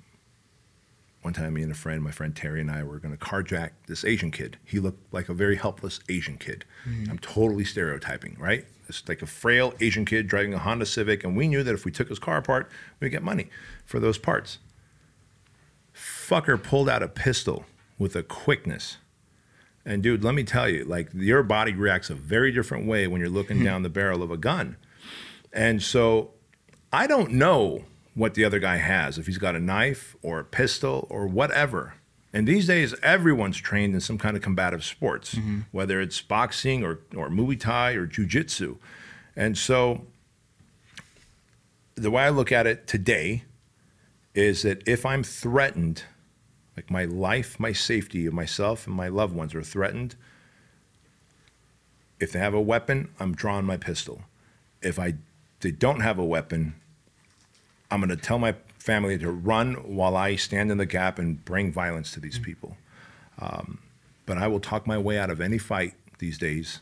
one 1.23 1.33
time, 1.33 1.53
me 1.53 1.63
and 1.63 1.71
a 1.71 1.75
friend, 1.75 2.03
my 2.03 2.11
friend 2.11 2.35
Terry 2.35 2.61
and 2.61 2.69
I, 2.69 2.83
were 2.83 2.99
going 2.99 3.15
to 3.15 3.23
carjack 3.23 3.71
this 3.87 4.03
Asian 4.03 4.31
kid. 4.31 4.57
He 4.63 4.79
looked 4.79 5.13
like 5.13 5.29
a 5.29 5.33
very 5.33 5.55
helpless 5.55 5.99
Asian 6.09 6.37
kid. 6.37 6.65
Mm-hmm. 6.87 7.11
I'm 7.11 7.19
totally 7.19 7.63
stereotyping, 7.63 8.37
right? 8.39 8.65
It's 8.89 9.07
like 9.07 9.21
a 9.21 9.25
frail 9.25 9.73
Asian 9.79 10.05
kid 10.05 10.27
driving 10.27 10.53
a 10.53 10.59
Honda 10.59 10.85
Civic, 10.85 11.23
and 11.23 11.37
we 11.37 11.47
knew 11.47 11.63
that 11.63 11.73
if 11.73 11.85
we 11.85 11.91
took 11.91 12.09
his 12.09 12.19
car 12.19 12.37
apart, 12.37 12.69
we'd 12.99 13.09
get 13.09 13.23
money 13.23 13.49
for 13.85 13.99
those 13.99 14.17
parts. 14.17 14.59
Fucker 15.95 16.61
pulled 16.61 16.89
out 16.89 17.01
a 17.01 17.07
pistol 17.07 17.65
with 17.97 18.15
a 18.15 18.23
quickness. 18.23 18.97
And 19.85 20.01
dude, 20.01 20.23
let 20.23 20.33
me 20.33 20.43
tell 20.43 20.69
you, 20.69 20.85
like 20.85 21.09
your 21.13 21.43
body 21.43 21.73
reacts 21.73 22.09
a 22.09 22.15
very 22.15 22.51
different 22.51 22.85
way 22.85 23.07
when 23.07 23.19
you're 23.19 23.29
looking 23.29 23.57
hmm. 23.57 23.65
down 23.65 23.83
the 23.83 23.89
barrel 23.89 24.23
of 24.23 24.31
a 24.31 24.37
gun. 24.37 24.77
And 25.51 25.81
so 25.81 26.31
I 26.91 27.07
don't 27.07 27.31
know 27.31 27.85
what 28.15 28.33
the 28.35 28.45
other 28.45 28.59
guy 28.59 28.77
has, 28.77 29.17
if 29.17 29.25
he's 29.25 29.37
got 29.37 29.55
a 29.55 29.59
knife 29.59 30.15
or 30.21 30.39
a 30.39 30.43
pistol 30.43 31.07
or 31.09 31.27
whatever. 31.27 31.95
And 32.31 32.47
these 32.47 32.67
days, 32.67 32.95
everyone's 33.03 33.57
trained 33.57 33.93
in 33.93 34.01
some 34.01 34.17
kind 34.17 34.35
of 34.35 34.41
combative 34.41 34.83
sports, 34.83 35.35
mm-hmm. 35.35 35.61
whether 35.71 36.01
it's 36.01 36.21
boxing 36.21 36.83
or, 36.83 36.99
or 37.15 37.29
Muay 37.29 37.59
Thai 37.59 37.93
or 37.93 38.05
Jiu-Jitsu. 38.05 38.77
And 39.35 39.57
so 39.57 40.05
the 41.95 42.11
way 42.11 42.23
I 42.23 42.29
look 42.29 42.51
at 42.51 42.65
it 42.65 42.87
today 42.87 43.43
is 44.33 44.63
that 44.63 44.87
if 44.87 45.05
I'm 45.05 45.23
threatened, 45.23 46.03
like 46.75 46.89
my 46.89 47.05
life, 47.05 47.59
my 47.59 47.71
safety 47.71 48.25
of 48.25 48.33
myself 48.33 48.87
and 48.87 48.95
my 48.95 49.07
loved 49.07 49.35
ones 49.35 49.53
are 49.53 49.61
threatened, 49.61 50.15
if 52.19 52.31
they 52.31 52.39
have 52.39 52.53
a 52.53 52.61
weapon, 52.61 53.09
I'm 53.19 53.35
drawing 53.35 53.65
my 53.65 53.77
pistol. 53.77 54.23
If 54.81 54.97
I 54.97 55.15
they 55.59 55.71
don't 55.71 56.01
have 56.01 56.19
a 56.19 56.25
weapon, 56.25 56.75
I'm 57.93 57.99
going 57.99 58.09
to 58.09 58.17
tell 58.17 58.39
my 58.39 58.55
family 58.79 59.19
to 59.19 59.29
run 59.29 59.75
while 59.75 60.17
I 60.17 60.35
stand 60.35 60.71
in 60.71 60.79
the 60.79 60.85
gap 60.87 61.19
and 61.19 61.45
bring 61.45 61.71
violence 61.71 62.11
to 62.13 62.19
these 62.19 62.39
people. 62.39 62.75
Um, 63.39 63.77
but 64.25 64.39
I 64.39 64.47
will 64.47 64.59
talk 64.59 64.87
my 64.87 64.97
way 64.97 65.19
out 65.19 65.29
of 65.29 65.39
any 65.39 65.59
fight 65.59 65.93
these 66.17 66.39
days 66.39 66.79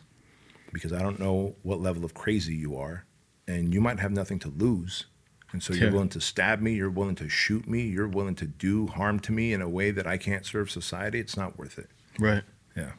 because 0.72 0.94
I 0.94 1.00
don't 1.00 1.20
know 1.20 1.56
what 1.64 1.82
level 1.82 2.06
of 2.06 2.14
crazy 2.14 2.56
you 2.56 2.78
are, 2.78 3.04
and 3.46 3.74
you 3.74 3.82
might 3.82 4.00
have 4.00 4.12
nothing 4.12 4.40
to 4.40 4.48
lose. 4.48 5.06
And 5.52 5.62
so 5.62 5.74
you're 5.74 5.92
willing 5.92 6.08
to 6.10 6.22
stab 6.22 6.62
me, 6.62 6.76
you're 6.76 6.90
willing 6.90 7.16
to 7.16 7.28
shoot 7.28 7.68
me, 7.68 7.82
you're 7.82 8.08
willing 8.08 8.36
to 8.36 8.46
do 8.46 8.88
harm 8.88 9.20
to 9.20 9.34
me 9.34 9.52
in 9.52 9.62
a 9.62 9.68
way 9.68 9.92
that 9.92 10.08
I 10.08 10.16
can't 10.16 10.46
serve 10.46 10.72
society. 10.72 11.20
It's 11.20 11.36
not 11.36 11.58
worth 11.58 11.78
it. 11.78 11.90
Right. 12.18 12.44
Yeah. 12.78 12.92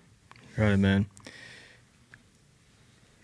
Right, 0.58 0.76
man. 0.76 1.06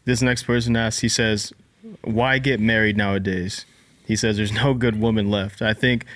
This 0.07 0.23
next 0.23 0.45
person 0.45 0.77
asks, 0.77 1.03
he 1.03 1.11
says, 1.11 1.53
why 2.01 2.39
get 2.39 2.59
married 2.59 2.97
nowadays? 2.97 3.67
He 4.09 4.17
says 4.17 4.39
there's 4.39 4.53
no 4.53 4.73
good 4.73 4.99
woman 4.99 5.31
left. 5.31 5.61
I 5.61 5.75
think, 5.75 6.07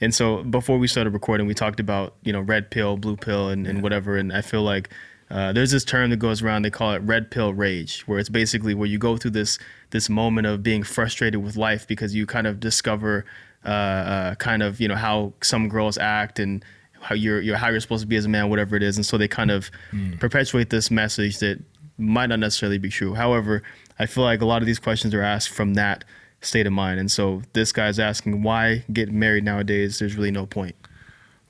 and 0.00 0.14
so 0.14 0.44
before 0.44 0.78
we 0.78 0.86
started 0.86 1.10
recording, 1.10 1.48
we 1.48 1.54
talked 1.54 1.80
about, 1.80 2.14
you 2.22 2.32
know, 2.32 2.40
red 2.40 2.70
pill, 2.70 2.96
blue 2.96 3.16
pill, 3.16 3.48
and, 3.48 3.66
and 3.66 3.82
whatever. 3.82 4.16
And 4.16 4.32
I 4.32 4.40
feel 4.40 4.62
like 4.62 4.88
uh, 5.30 5.52
there's 5.52 5.72
this 5.72 5.84
term 5.84 6.10
that 6.10 6.18
goes 6.18 6.42
around, 6.42 6.62
they 6.62 6.70
call 6.70 6.92
it 6.92 6.98
red 6.98 7.28
pill 7.28 7.52
rage, 7.52 8.02
where 8.02 8.20
it's 8.20 8.28
basically 8.28 8.72
where 8.72 8.86
you 8.86 8.98
go 8.98 9.16
through 9.16 9.32
this 9.32 9.58
this 9.90 10.08
moment 10.08 10.46
of 10.46 10.62
being 10.62 10.84
frustrated 10.84 11.42
with 11.42 11.56
life 11.56 11.88
because 11.88 12.14
you 12.14 12.24
kind 12.24 12.46
of 12.46 12.60
discover 12.60 13.24
uh, 13.64 13.68
uh, 13.68 14.34
kind 14.36 14.62
of, 14.62 14.80
you 14.80 14.86
know, 14.86 14.94
how 14.94 15.32
some 15.42 15.68
girls 15.68 15.98
act 15.98 16.38
and 16.38 16.64
how 17.00 17.16
you're, 17.16 17.40
you're 17.40 17.56
how 17.56 17.68
you're 17.68 17.80
supposed 17.80 18.02
to 18.02 18.06
be 18.06 18.14
as 18.14 18.26
a 18.26 18.28
man, 18.28 18.48
whatever 18.48 18.76
it 18.76 18.82
is. 18.84 18.96
And 18.96 19.04
so 19.04 19.18
they 19.18 19.26
kind 19.26 19.50
of 19.50 19.72
perpetuate 20.20 20.70
this 20.70 20.88
message 20.88 21.38
that 21.40 21.60
might 21.98 22.26
not 22.26 22.38
necessarily 22.38 22.78
be 22.78 22.90
true. 22.90 23.14
However, 23.14 23.64
I 23.98 24.06
feel 24.06 24.22
like 24.22 24.40
a 24.40 24.46
lot 24.46 24.62
of 24.62 24.66
these 24.66 24.78
questions 24.78 25.14
are 25.14 25.22
asked 25.22 25.48
from 25.48 25.74
that 25.74 26.04
state 26.40 26.66
of 26.66 26.72
mind. 26.72 26.98
And 26.98 27.10
so 27.10 27.42
this 27.52 27.72
guy's 27.72 27.98
asking 27.98 28.42
why 28.42 28.84
get 28.92 29.10
married 29.10 29.44
nowadays? 29.44 29.98
There's 29.98 30.16
really 30.16 30.30
no 30.30 30.46
point. 30.46 30.76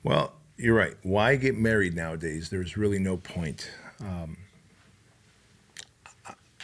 Well, 0.03 0.33
you're 0.57 0.75
right. 0.75 0.95
Why 1.03 1.35
get 1.35 1.57
married 1.57 1.95
nowadays? 1.95 2.49
There's 2.49 2.77
really 2.77 2.99
no 2.99 3.17
point. 3.17 3.69
Um, 3.99 4.37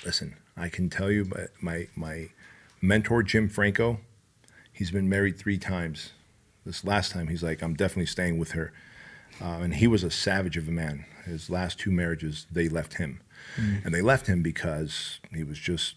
listen, 0.06 0.36
I 0.56 0.70
can 0.70 0.90
tell 0.90 1.12
you, 1.12 1.26
but 1.26 1.52
my 1.62 1.88
my 1.96 2.30
mentor 2.82 3.24
Jim 3.24 3.50
Franco, 3.50 4.00
he's 4.72 4.92
been 4.92 5.10
married 5.10 5.38
three 5.38 5.58
times. 5.58 6.12
This 6.66 6.84
last 6.84 7.12
time, 7.12 7.30
he's 7.30 7.44
like, 7.44 7.62
I'm 7.62 7.76
definitely 7.76 8.08
staying 8.08 8.38
with 8.38 8.52
her, 8.52 8.74
uh, 9.42 9.60
and 9.62 9.76
he 9.76 9.88
was 9.88 10.04
a 10.04 10.12
savage 10.12 10.58
of 10.58 10.68
a 10.68 10.72
man. 10.72 11.06
His 11.26 11.50
last 11.50 11.80
two 11.80 11.92
marriages, 11.92 12.46
they 12.52 12.68
left 12.68 12.96
him, 12.96 13.22
and 13.86 13.94
they 13.94 14.02
left 14.02 14.28
him 14.28 14.42
because 14.42 15.20
he 15.34 15.44
was 15.44 15.60
just 15.60 15.96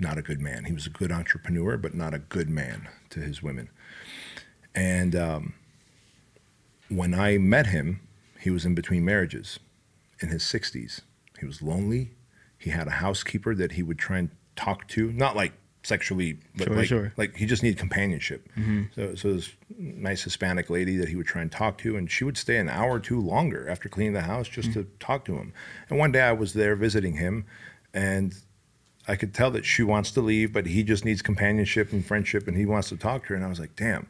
not 0.00 0.18
a 0.18 0.22
good 0.22 0.40
man. 0.40 0.64
He 0.64 0.72
was 0.72 0.86
a 0.86 0.90
good 0.90 1.12
entrepreneur, 1.12 1.76
but 1.76 1.94
not 1.94 2.14
a 2.14 2.18
good 2.18 2.48
man 2.50 2.88
to 3.10 3.20
his 3.20 3.42
women, 3.42 3.68
and. 4.74 5.14
Um, 5.16 5.54
when 6.88 7.14
I 7.14 7.38
met 7.38 7.68
him, 7.68 8.00
he 8.40 8.50
was 8.50 8.64
in 8.64 8.74
between 8.74 9.04
marriages 9.04 9.60
in 10.20 10.28
his 10.28 10.42
60s. 10.42 11.02
He 11.38 11.46
was 11.46 11.62
lonely. 11.62 12.10
He 12.58 12.70
had 12.70 12.88
a 12.88 12.92
housekeeper 12.92 13.54
that 13.54 13.72
he 13.72 13.82
would 13.84 13.96
try 13.98 14.18
and 14.18 14.30
talk 14.56 14.88
to, 14.88 15.12
not 15.12 15.36
like 15.36 15.52
sexually, 15.84 16.38
but 16.56 16.66
Sure, 16.66 16.76
like, 16.76 16.86
sure. 16.88 17.12
like 17.16 17.36
he 17.36 17.46
just 17.46 17.62
needed 17.62 17.78
companionship. 17.78 18.48
So, 18.96 19.14
so 19.14 19.32
this 19.34 19.52
nice 19.78 20.24
Hispanic 20.24 20.68
lady 20.68 20.96
that 20.96 21.08
he 21.08 21.14
would 21.16 21.26
try 21.26 21.42
and 21.42 21.50
talk 21.52 21.78
to, 21.78 21.96
and 21.96 22.10
she 22.10 22.24
would 22.24 22.36
stay 22.36 22.56
an 22.56 22.68
hour 22.68 22.90
or 22.96 23.00
two 23.00 23.20
longer 23.20 23.68
after 23.68 23.88
cleaning 23.88 24.12
the 24.14 24.22
house 24.22 24.48
just 24.48 24.72
to 24.72 24.84
talk 24.98 25.24
to 25.26 25.36
him. 25.36 25.52
And 25.88 25.96
one 25.98 26.10
day 26.10 26.22
I 26.22 26.32
was 26.32 26.54
there 26.54 26.74
visiting 26.74 27.14
him, 27.18 27.46
and 27.94 28.34
I 29.08 29.16
could 29.16 29.34
tell 29.34 29.50
that 29.52 29.64
she 29.64 29.82
wants 29.82 30.10
to 30.12 30.20
leave, 30.20 30.52
but 30.52 30.66
he 30.66 30.82
just 30.82 31.04
needs 31.04 31.22
companionship 31.22 31.92
and 31.92 32.04
friendship, 32.04 32.46
and 32.46 32.56
he 32.56 32.66
wants 32.66 32.88
to 32.90 32.96
talk 32.96 33.22
to 33.22 33.28
her. 33.30 33.34
And 33.34 33.44
I 33.44 33.48
was 33.48 33.60
like, 33.60 33.76
damn. 33.76 34.08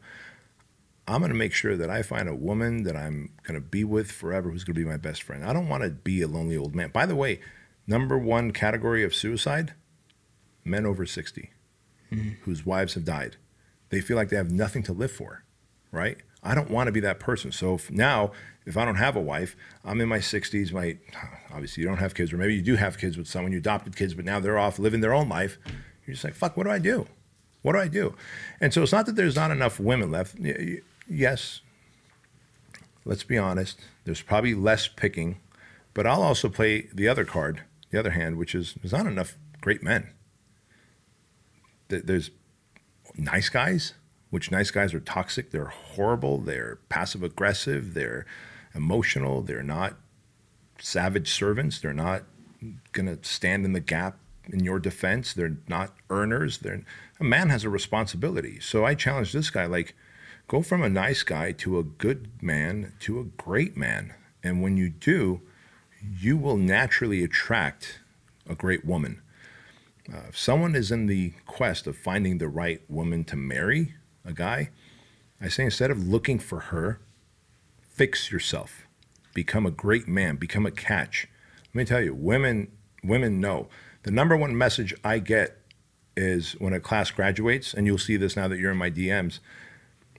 I'm 1.08 1.20
going 1.20 1.32
to 1.32 1.36
make 1.36 1.52
sure 1.52 1.76
that 1.76 1.90
I 1.90 2.02
find 2.02 2.28
a 2.28 2.34
woman 2.34 2.84
that 2.84 2.96
I'm 2.96 3.30
going 3.42 3.60
to 3.60 3.66
be 3.66 3.82
with 3.82 4.12
forever 4.12 4.50
who's 4.50 4.62
going 4.62 4.76
to 4.76 4.80
be 4.80 4.88
my 4.88 4.96
best 4.96 5.22
friend. 5.24 5.44
I 5.44 5.52
don't 5.52 5.68
want 5.68 5.82
to 5.82 5.90
be 5.90 6.22
a 6.22 6.28
lonely 6.28 6.56
old 6.56 6.74
man. 6.74 6.90
By 6.90 7.04
the 7.04 7.16
way, 7.16 7.40
number 7.86 8.16
one 8.16 8.52
category 8.52 9.02
of 9.02 9.12
suicide 9.12 9.74
men 10.64 10.86
over 10.86 11.04
60 11.04 11.50
mm-hmm. 12.12 12.28
whose 12.42 12.64
wives 12.64 12.94
have 12.94 13.04
died. 13.04 13.36
They 13.88 14.00
feel 14.00 14.16
like 14.16 14.28
they 14.28 14.36
have 14.36 14.52
nothing 14.52 14.84
to 14.84 14.92
live 14.92 15.10
for, 15.10 15.42
right? 15.90 16.18
I 16.44 16.54
don't 16.54 16.70
want 16.70 16.86
to 16.86 16.92
be 16.92 17.00
that 17.00 17.18
person. 17.18 17.50
So 17.50 17.74
if 17.74 17.90
now, 17.90 18.30
if 18.70 18.76
I 18.78 18.84
don't 18.84 18.96
have 18.96 19.16
a 19.16 19.20
wife, 19.20 19.56
I'm 19.84 20.00
in 20.00 20.08
my 20.08 20.18
60s. 20.18 20.72
My 20.72 20.96
obviously 21.52 21.82
you 21.82 21.88
don't 21.88 21.98
have 21.98 22.14
kids, 22.14 22.32
or 22.32 22.36
maybe 22.38 22.54
you 22.54 22.62
do 22.62 22.76
have 22.76 22.98
kids 22.98 23.16
with 23.18 23.28
someone 23.28 23.52
you 23.52 23.58
adopted 23.58 23.96
kids, 23.96 24.14
but 24.14 24.24
now 24.24 24.40
they're 24.40 24.58
off 24.58 24.78
living 24.78 25.00
their 25.00 25.12
own 25.14 25.28
life. 25.28 25.58
You're 26.06 26.14
just 26.14 26.24
like, 26.24 26.34
fuck, 26.34 26.56
what 26.56 26.64
do 26.64 26.70
I 26.70 26.78
do? 26.78 27.06
What 27.62 27.72
do 27.72 27.78
I 27.78 27.88
do? 27.88 28.14
And 28.60 28.72
so 28.72 28.82
it's 28.82 28.92
not 28.92 29.04
that 29.06 29.16
there's 29.16 29.36
not 29.36 29.50
enough 29.50 29.78
women 29.78 30.10
left. 30.10 30.36
Yes, 31.08 31.60
let's 33.04 33.24
be 33.24 33.36
honest. 33.36 33.78
There's 34.04 34.22
probably 34.22 34.54
less 34.54 34.88
picking, 34.88 35.40
but 35.92 36.06
I'll 36.06 36.22
also 36.22 36.48
play 36.48 36.88
the 36.94 37.06
other 37.08 37.24
card, 37.24 37.62
the 37.90 37.98
other 37.98 38.10
hand, 38.12 38.36
which 38.36 38.54
is 38.54 38.74
there's 38.80 38.92
not 38.92 39.06
enough 39.06 39.36
great 39.60 39.82
men. 39.82 40.10
Th- 41.90 42.04
There's 42.04 42.30
nice 43.16 43.48
guys, 43.48 43.94
which 44.30 44.50
nice 44.50 44.70
guys 44.70 44.94
are 44.94 45.00
toxic. 45.00 45.50
They're 45.50 45.64
horrible. 45.66 46.38
They're 46.38 46.78
passive 46.88 47.22
aggressive. 47.22 47.94
They're 47.94 48.24
emotional. 48.74 49.42
They're 49.42 49.62
not 49.62 49.96
savage 50.78 51.30
servants. 51.30 51.78
They're 51.78 51.92
not 51.92 52.24
going 52.92 53.06
to 53.06 53.22
stand 53.26 53.64
in 53.64 53.72
the 53.72 53.80
gap 53.80 54.18
in 54.52 54.60
your 54.64 54.78
defense. 54.78 55.32
They're 55.32 55.56
not 55.68 55.94
earners. 56.08 56.58
They're 56.58 56.82
a 57.18 57.24
man 57.24 57.50
has 57.50 57.64
a 57.64 57.70
responsibility. 57.70 58.60
So 58.60 58.84
I 58.84 58.94
challenge 58.94 59.32
this 59.32 59.50
guy 59.50 59.66
like 59.66 59.94
go 60.48 60.62
from 60.62 60.82
a 60.82 60.88
nice 60.88 61.22
guy 61.22 61.52
to 61.52 61.78
a 61.78 61.84
good 61.84 62.28
man 62.42 62.92
to 63.00 63.20
a 63.20 63.24
great 63.24 63.76
man. 63.76 64.14
And 64.42 64.62
when 64.62 64.76
you 64.76 64.88
do, 64.88 65.42
you 66.02 66.36
will 66.36 66.56
naturally 66.56 67.22
attract 67.22 68.00
a 68.48 68.54
great 68.54 68.84
woman. 68.84 69.20
Uh, 70.12 70.22
if 70.28 70.38
someone 70.38 70.74
is 70.74 70.90
in 70.90 71.06
the 71.06 71.34
quest 71.46 71.86
of 71.86 71.96
finding 71.96 72.38
the 72.38 72.48
right 72.48 72.80
woman 72.88 73.22
to 73.24 73.36
marry, 73.36 73.94
a 74.24 74.32
guy, 74.32 74.70
I 75.40 75.48
say 75.48 75.64
instead 75.64 75.90
of 75.90 76.08
looking 76.08 76.38
for 76.38 76.60
her, 76.60 77.00
fix 78.00 78.32
yourself. 78.32 78.86
Become 79.34 79.66
a 79.66 79.70
great 79.70 80.08
man. 80.08 80.36
Become 80.36 80.64
a 80.64 80.70
catch. 80.70 81.28
Let 81.66 81.74
me 81.74 81.84
tell 81.84 82.00
you, 82.00 82.14
women 82.14 82.72
women 83.04 83.40
know. 83.40 83.68
The 84.04 84.10
number 84.10 84.38
one 84.38 84.56
message 84.56 84.94
I 85.04 85.18
get 85.18 85.58
is 86.16 86.52
when 86.52 86.72
a 86.72 86.80
class 86.80 87.10
graduates, 87.10 87.74
and 87.74 87.86
you'll 87.86 87.98
see 87.98 88.16
this 88.16 88.36
now 88.36 88.48
that 88.48 88.58
you're 88.58 88.70
in 88.70 88.78
my 88.78 88.90
DMs. 88.90 89.40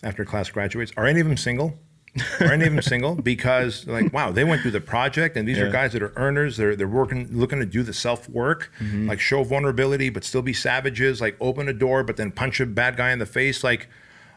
After 0.04 0.24
class 0.26 0.52
graduates, 0.52 0.92
are 0.96 1.08
any 1.08 1.22
of 1.22 1.28
them 1.28 1.38
single? 1.38 1.80
Are 2.42 2.52
any 2.52 2.66
of 2.66 2.74
them 2.74 2.82
single? 2.82 3.16
Because 3.16 3.88
like, 3.88 4.12
wow, 4.12 4.32
they 4.32 4.44
went 4.44 4.62
through 4.62 4.72
the 4.72 4.82
project, 4.82 5.38
and 5.38 5.48
these 5.48 5.58
are 5.58 5.70
guys 5.72 5.94
that 5.94 6.04
are 6.04 6.12
earners. 6.18 6.58
They're 6.58 6.76
they're 6.76 6.86
working, 6.86 7.30
looking 7.32 7.60
to 7.60 7.66
do 7.66 7.84
the 7.84 7.94
self 7.94 8.28
work, 8.28 8.70
mm-hmm. 8.80 9.08
like 9.08 9.22
show 9.22 9.44
vulnerability, 9.44 10.10
but 10.10 10.26
still 10.26 10.42
be 10.42 10.54
savages. 10.54 11.22
Like 11.22 11.38
open 11.40 11.70
a 11.70 11.74
door, 11.74 12.04
but 12.04 12.18
then 12.18 12.30
punch 12.30 12.60
a 12.60 12.66
bad 12.66 12.98
guy 12.98 13.12
in 13.12 13.20
the 13.20 13.26
face. 13.26 13.64
Like, 13.64 13.88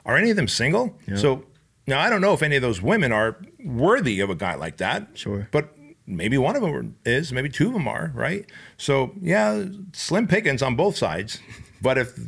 are 0.06 0.16
any 0.16 0.30
of 0.30 0.36
them 0.36 0.46
single? 0.46 0.96
So 1.16 1.46
now 1.86 2.00
I 2.00 2.10
don't 2.10 2.20
know 2.20 2.32
if 2.32 2.42
any 2.42 2.56
of 2.56 2.62
those 2.62 2.80
women 2.82 3.12
are 3.12 3.36
worthy 3.64 4.20
of 4.20 4.30
a 4.30 4.34
guy 4.34 4.54
like 4.54 4.78
that. 4.78 5.08
Sure. 5.14 5.48
but 5.50 5.76
maybe 6.06 6.36
one 6.38 6.56
of 6.56 6.62
them 6.62 6.96
is. 7.04 7.32
Maybe 7.32 7.48
two 7.48 7.68
of 7.68 7.72
them 7.72 7.88
are. 7.88 8.12
Right. 8.14 8.50
So 8.76 9.12
yeah, 9.20 9.64
slim 9.92 10.26
pickings 10.26 10.62
on 10.62 10.76
both 10.76 10.96
sides. 10.96 11.40
But 11.82 11.98
if 11.98 12.18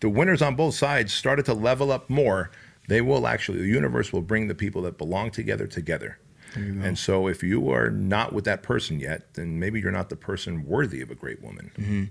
the 0.00 0.08
winners 0.08 0.40
on 0.40 0.56
both 0.56 0.74
sides 0.74 1.12
started 1.12 1.44
to 1.46 1.54
level 1.54 1.92
up 1.92 2.08
more, 2.08 2.50
they 2.88 3.00
will 3.00 3.26
actually, 3.26 3.58
the 3.58 3.66
universe 3.66 4.12
will 4.12 4.22
bring 4.22 4.48
the 4.48 4.54
people 4.54 4.82
that 4.82 4.98
belong 4.98 5.30
together 5.30 5.66
together. 5.66 6.18
And 6.54 6.98
so 6.98 7.28
if 7.28 7.44
you 7.44 7.70
are 7.70 7.90
not 7.90 8.32
with 8.32 8.44
that 8.46 8.64
person 8.64 8.98
yet, 8.98 9.34
then 9.34 9.60
maybe 9.60 9.80
you're 9.80 9.92
not 9.92 10.08
the 10.08 10.16
person 10.16 10.66
worthy 10.66 11.00
of 11.00 11.08
a 11.08 11.14
great 11.14 11.40
woman. 11.40 11.70
Mm-hmm. 11.78 12.04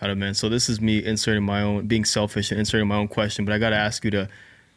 Got 0.00 0.10
it, 0.10 0.14
man. 0.14 0.34
So 0.34 0.48
this 0.48 0.68
is 0.68 0.80
me 0.80 1.04
inserting 1.04 1.42
my 1.42 1.62
own, 1.62 1.88
being 1.88 2.04
selfish 2.04 2.52
and 2.52 2.60
inserting 2.60 2.86
my 2.86 2.94
own 2.94 3.08
question, 3.08 3.44
but 3.44 3.52
I 3.52 3.58
got 3.58 3.70
to 3.70 3.76
ask 3.76 4.04
you 4.04 4.12
to 4.12 4.28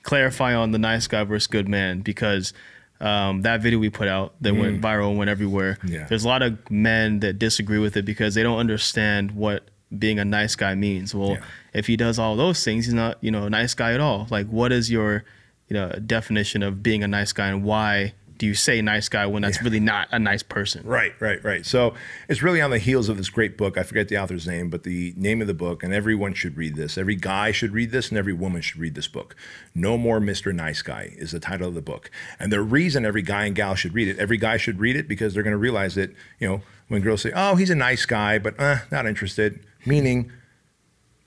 clarify 0.05 0.53
on 0.55 0.69
the 0.71 0.77
nice 0.79 1.07
guy 1.07 1.23
versus 1.23 1.47
good 1.47 1.67
man 1.67 1.99
because 1.99 2.53
um, 3.01 3.41
that 3.41 3.59
video 3.61 3.79
we 3.79 3.89
put 3.89 4.07
out 4.07 4.35
that 4.39 4.53
went 4.55 4.81
viral 4.81 5.09
and 5.09 5.17
went 5.17 5.29
everywhere. 5.29 5.77
Mm. 5.83 5.89
Yeah. 5.89 6.05
There's 6.07 6.23
a 6.23 6.27
lot 6.27 6.41
of 6.43 6.57
men 6.71 7.19
that 7.19 7.37
disagree 7.39 7.79
with 7.79 7.97
it 7.97 8.05
because 8.05 8.35
they 8.35 8.43
don't 8.43 8.59
understand 8.59 9.31
what 9.31 9.65
being 9.97 10.19
a 10.19 10.23
nice 10.25 10.55
guy 10.55 10.75
means. 10.75 11.13
Well, 11.13 11.31
Yeah. 11.31 11.43
if 11.73 11.87
he 11.87 11.97
does 11.97 12.17
all 12.19 12.35
those 12.35 12.63
things, 12.63 12.85
he's 12.85 12.93
not, 12.93 13.17
you 13.21 13.31
know, 13.31 13.45
a 13.45 13.49
nice 13.49 13.73
guy 13.73 13.93
at 13.93 13.99
all. 13.99 14.27
Like, 14.29 14.47
what 14.47 14.71
is 14.71 14.89
your, 14.91 15.25
you 15.67 15.73
know, 15.73 15.89
definition 16.05 16.63
of 16.63 16.81
being 16.83 17.03
a 17.03 17.07
nice 17.07 17.33
guy, 17.33 17.47
and 17.47 17.63
why 17.63 18.13
do 18.37 18.45
you 18.45 18.53
say 18.53 18.81
nice 18.81 19.09
guy 19.09 19.25
when 19.25 19.41
that's 19.41 19.61
really 19.61 19.79
not 19.79 20.07
a 20.11 20.19
nice 20.19 20.43
person? 20.43 20.85
Right, 20.85 21.13
right, 21.19 21.43
right. 21.43 21.65
So 21.65 21.93
it's 22.27 22.41
really 22.41 22.61
on 22.61 22.71
the 22.71 22.79
heels 22.79 23.09
of 23.09 23.17
this 23.17 23.29
great 23.29 23.57
book. 23.57 23.77
I 23.77 23.83
forget 23.83 24.07
the 24.07 24.17
author's 24.17 24.47
name, 24.47 24.69
but 24.69 24.83
the 24.83 25.13
name 25.15 25.41
of 25.41 25.47
the 25.47 25.53
book, 25.53 25.83
and 25.83 25.93
everyone 25.93 26.33
should 26.33 26.57
read 26.57 26.75
this. 26.75 26.97
Every 26.97 27.15
guy 27.15 27.51
should 27.51 27.71
read 27.71 27.91
this, 27.91 28.09
and 28.09 28.17
every 28.17 28.33
woman 28.33 28.61
should 28.61 28.79
read 28.79 28.95
this 28.95 29.07
book. 29.07 29.35
No 29.73 29.97
More 29.97 30.19
Mr. 30.19 30.53
Nice 30.53 30.81
Guy 30.81 31.13
is 31.17 31.31
the 31.31 31.39
title 31.39 31.69
of 31.69 31.75
the 31.75 31.81
book. 31.81 32.11
And 32.39 32.51
the 32.51 32.61
reason 32.61 33.05
every 33.05 33.21
guy 33.21 33.45
and 33.45 33.55
gal 33.55 33.75
should 33.75 33.93
read 33.93 34.07
it, 34.07 34.19
every 34.19 34.37
guy 34.37 34.57
should 34.57 34.79
read 34.79 34.95
it 34.95 35.07
because 35.07 35.33
they're 35.33 35.43
going 35.43 35.51
to 35.51 35.57
realize 35.57 35.95
that, 35.95 36.11
you 36.39 36.47
know, 36.47 36.61
when 36.87 37.01
girls 37.01 37.21
say, 37.21 37.31
oh, 37.35 37.55
he's 37.55 37.69
a 37.69 37.75
nice 37.75 38.05
guy, 38.05 38.37
but 38.37 38.59
uh, 38.59 38.77
not 38.91 39.07
interested, 39.07 39.65
meaning 39.85 40.31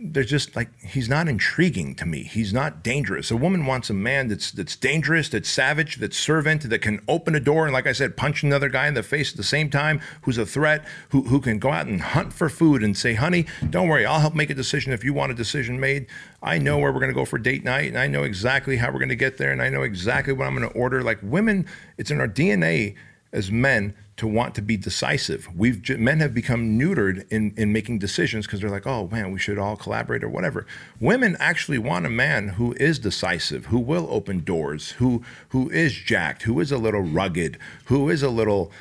there's 0.00 0.30
just 0.30 0.54
like 0.54 0.68
he's 0.80 1.08
not 1.08 1.26
intriguing 1.26 1.94
to 1.96 2.06
me. 2.06 2.22
He's 2.22 2.52
not 2.52 2.84
dangerous. 2.84 3.32
A 3.32 3.36
woman 3.36 3.66
wants 3.66 3.90
a 3.90 3.94
man 3.94 4.28
that's 4.28 4.52
that's 4.52 4.76
dangerous, 4.76 5.28
that's 5.28 5.48
savage, 5.48 5.96
that's 5.96 6.16
servant, 6.16 6.68
that 6.70 6.78
can 6.80 7.00
open 7.08 7.34
a 7.34 7.40
door 7.40 7.64
and, 7.64 7.72
like 7.72 7.88
I 7.88 7.92
said, 7.92 8.16
punch 8.16 8.44
another 8.44 8.68
guy 8.68 8.86
in 8.86 8.94
the 8.94 9.02
face 9.02 9.32
at 9.32 9.36
the 9.36 9.42
same 9.42 9.70
time, 9.70 10.00
who's 10.22 10.38
a 10.38 10.46
threat, 10.46 10.84
who 11.08 11.22
who 11.22 11.40
can 11.40 11.58
go 11.58 11.72
out 11.72 11.88
and 11.88 12.00
hunt 12.00 12.32
for 12.32 12.48
food 12.48 12.84
and 12.84 12.96
say, 12.96 13.14
"Honey, 13.14 13.46
don't 13.70 13.88
worry, 13.88 14.06
I'll 14.06 14.20
help 14.20 14.36
make 14.36 14.50
a 14.50 14.54
decision 14.54 14.92
if 14.92 15.02
you 15.02 15.12
want 15.12 15.32
a 15.32 15.34
decision 15.34 15.80
made. 15.80 16.06
I 16.42 16.58
know 16.58 16.78
where 16.78 16.92
we're 16.92 17.00
to 17.10 17.14
go 17.14 17.24
for 17.24 17.38
date 17.38 17.64
night, 17.64 17.88
and 17.88 17.98
I 17.98 18.06
know 18.06 18.22
exactly 18.22 18.76
how 18.76 18.92
we're 18.92 19.00
to 19.08 19.16
get 19.16 19.36
there, 19.36 19.50
and 19.50 19.60
I 19.60 19.68
know 19.68 19.82
exactly 19.82 20.32
what 20.32 20.46
I'm 20.46 20.54
to 20.68 20.78
order." 20.78 21.02
Like 21.02 21.18
women, 21.22 21.66
it's 21.96 22.12
in 22.12 22.20
our 22.20 22.28
DNA 22.28 22.94
as 23.32 23.50
men 23.50 23.94
to 24.18 24.26
want 24.26 24.54
to 24.56 24.62
be 24.62 24.76
decisive. 24.76 25.48
We've 25.56 25.98
men 25.98 26.20
have 26.20 26.34
become 26.34 26.78
neutered 26.78 27.26
in 27.30 27.54
in 27.56 27.72
making 27.72 28.00
decisions 28.00 28.46
because 28.46 28.60
they're 28.60 28.70
like, 28.70 28.86
oh 28.86 29.08
man, 29.08 29.32
we 29.32 29.38
should 29.38 29.58
all 29.58 29.76
collaborate 29.76 30.22
or 30.22 30.28
whatever. 30.28 30.66
Women 31.00 31.36
actually 31.38 31.78
want 31.78 32.04
a 32.04 32.10
man 32.10 32.48
who 32.48 32.74
is 32.74 32.98
decisive, 32.98 33.66
who 33.66 33.78
will 33.78 34.06
open 34.10 34.44
doors, 34.44 34.90
who 34.92 35.22
who 35.50 35.70
is 35.70 35.92
jacked, 35.94 36.42
who 36.42 36.60
is 36.60 36.70
a 36.70 36.78
little 36.78 37.00
rugged, 37.00 37.58
who 37.86 38.10
is 38.10 38.22
a 38.22 38.28
little 38.28 38.72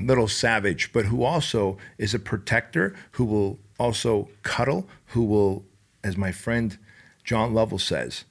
little 0.00 0.28
savage, 0.28 0.92
but 0.92 1.06
who 1.06 1.22
also 1.22 1.76
is 1.98 2.14
a 2.14 2.18
protector, 2.18 2.94
who 3.12 3.24
will 3.24 3.58
also 3.78 4.28
cuddle, 4.42 4.88
who 5.08 5.24
will, 5.24 5.64
as 6.02 6.16
my 6.16 6.32
friend 6.32 6.78
John 7.24 7.54
Lovell 7.54 7.78
says, 7.78 8.24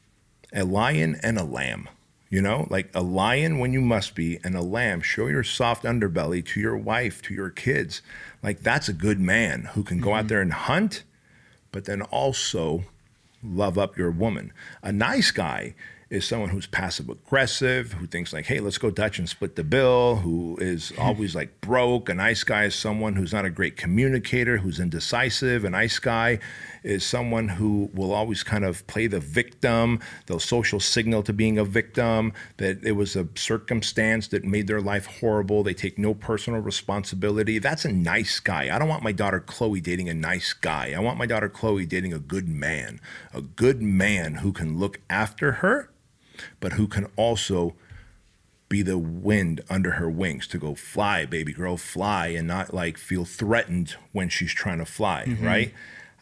a 0.53 0.63
lion 0.63 1.19
and 1.23 1.37
a 1.37 1.43
lamb. 1.43 1.87
You 2.31 2.41
know, 2.41 2.65
like 2.69 2.89
a 2.95 3.03
lion 3.03 3.59
when 3.59 3.73
you 3.73 3.81
must 3.81 4.15
be, 4.15 4.39
and 4.43 4.55
a 4.55 4.61
lamb. 4.61 5.01
Show 5.01 5.27
your 5.27 5.43
soft 5.43 5.83
underbelly 5.83 6.43
to 6.47 6.59
your 6.59 6.77
wife, 6.77 7.21
to 7.23 7.33
your 7.33 7.49
kids. 7.51 8.01
Like 8.41 8.61
that's 8.61 8.89
a 8.89 8.93
good 8.93 9.19
man 9.19 9.69
who 9.73 9.83
can 9.83 9.99
go 9.99 10.13
out 10.13 10.21
mm-hmm. 10.21 10.27
there 10.27 10.41
and 10.41 10.53
hunt, 10.53 11.03
but 11.71 11.85
then 11.85 12.01
also 12.03 12.85
love 13.43 13.77
up 13.77 13.97
your 13.97 14.11
woman. 14.11 14.53
A 14.81 14.91
nice 14.91 15.31
guy 15.31 15.75
is 16.11 16.27
someone 16.27 16.49
who's 16.49 16.67
passive 16.67 17.09
aggressive, 17.09 17.93
who 17.93 18.05
thinks 18.05 18.33
like, 18.33 18.45
hey, 18.45 18.59
let's 18.59 18.77
go 18.77 18.91
Dutch 18.91 19.17
and 19.17 19.29
split 19.29 19.55
the 19.55 19.63
bill, 19.63 20.17
who 20.17 20.57
is 20.59 20.89
hmm. 20.89 21.01
always 21.01 21.33
like 21.33 21.61
broke. 21.61 22.09
A 22.09 22.13
nice 22.13 22.43
guy 22.43 22.65
is 22.65 22.75
someone 22.75 23.15
who's 23.15 23.33
not 23.33 23.45
a 23.45 23.49
great 23.49 23.77
communicator, 23.77 24.57
who's 24.57 24.79
indecisive. 24.79 25.63
A 25.63 25.69
nice 25.69 25.99
guy 25.99 26.39
is 26.83 27.05
someone 27.05 27.47
who 27.47 27.89
will 27.93 28.11
always 28.11 28.43
kind 28.43 28.65
of 28.65 28.85
play 28.87 29.07
the 29.07 29.19
victim. 29.19 29.99
They'll 30.25 30.39
social 30.39 30.79
signal 30.79 31.23
to 31.23 31.33
being 31.33 31.57
a 31.57 31.65
victim, 31.65 32.33
that 32.57 32.83
it 32.83 32.93
was 32.93 33.15
a 33.15 33.27
circumstance 33.35 34.27
that 34.29 34.43
made 34.43 34.67
their 34.67 34.81
life 34.81 35.05
horrible. 35.05 35.63
They 35.63 35.73
take 35.73 35.97
no 35.97 36.13
personal 36.13 36.59
responsibility. 36.59 37.59
That's 37.59 37.85
a 37.85 37.91
nice 37.91 38.39
guy. 38.39 38.75
I 38.75 38.79
don't 38.79 38.89
want 38.89 39.03
my 39.03 39.11
daughter 39.11 39.39
Chloe 39.39 39.81
dating 39.81 40.09
a 40.09 40.13
nice 40.13 40.53
guy. 40.53 40.93
I 40.95 40.99
want 40.99 41.17
my 41.17 41.25
daughter 41.25 41.49
Chloe 41.49 41.85
dating 41.85 42.13
a 42.13 42.19
good 42.19 42.47
man, 42.47 42.99
a 43.33 43.41
good 43.41 43.81
man 43.81 44.35
who 44.35 44.51
can 44.51 44.79
look 44.79 44.99
after 45.09 45.53
her, 45.53 45.91
but 46.59 46.73
who 46.73 46.87
can 46.87 47.07
also 47.15 47.75
be 48.69 48.81
the 48.81 48.97
wind 48.97 49.61
under 49.69 49.91
her 49.91 50.09
wings 50.09 50.47
to 50.47 50.57
go 50.57 50.73
fly, 50.73 51.25
baby 51.25 51.51
girl, 51.51 51.75
fly, 51.75 52.27
and 52.27 52.47
not 52.47 52.73
like 52.73 52.97
feel 52.97 53.25
threatened 53.25 53.95
when 54.13 54.29
she's 54.29 54.53
trying 54.53 54.77
to 54.77 54.85
fly, 54.85 55.25
mm-hmm. 55.27 55.45
right? 55.45 55.73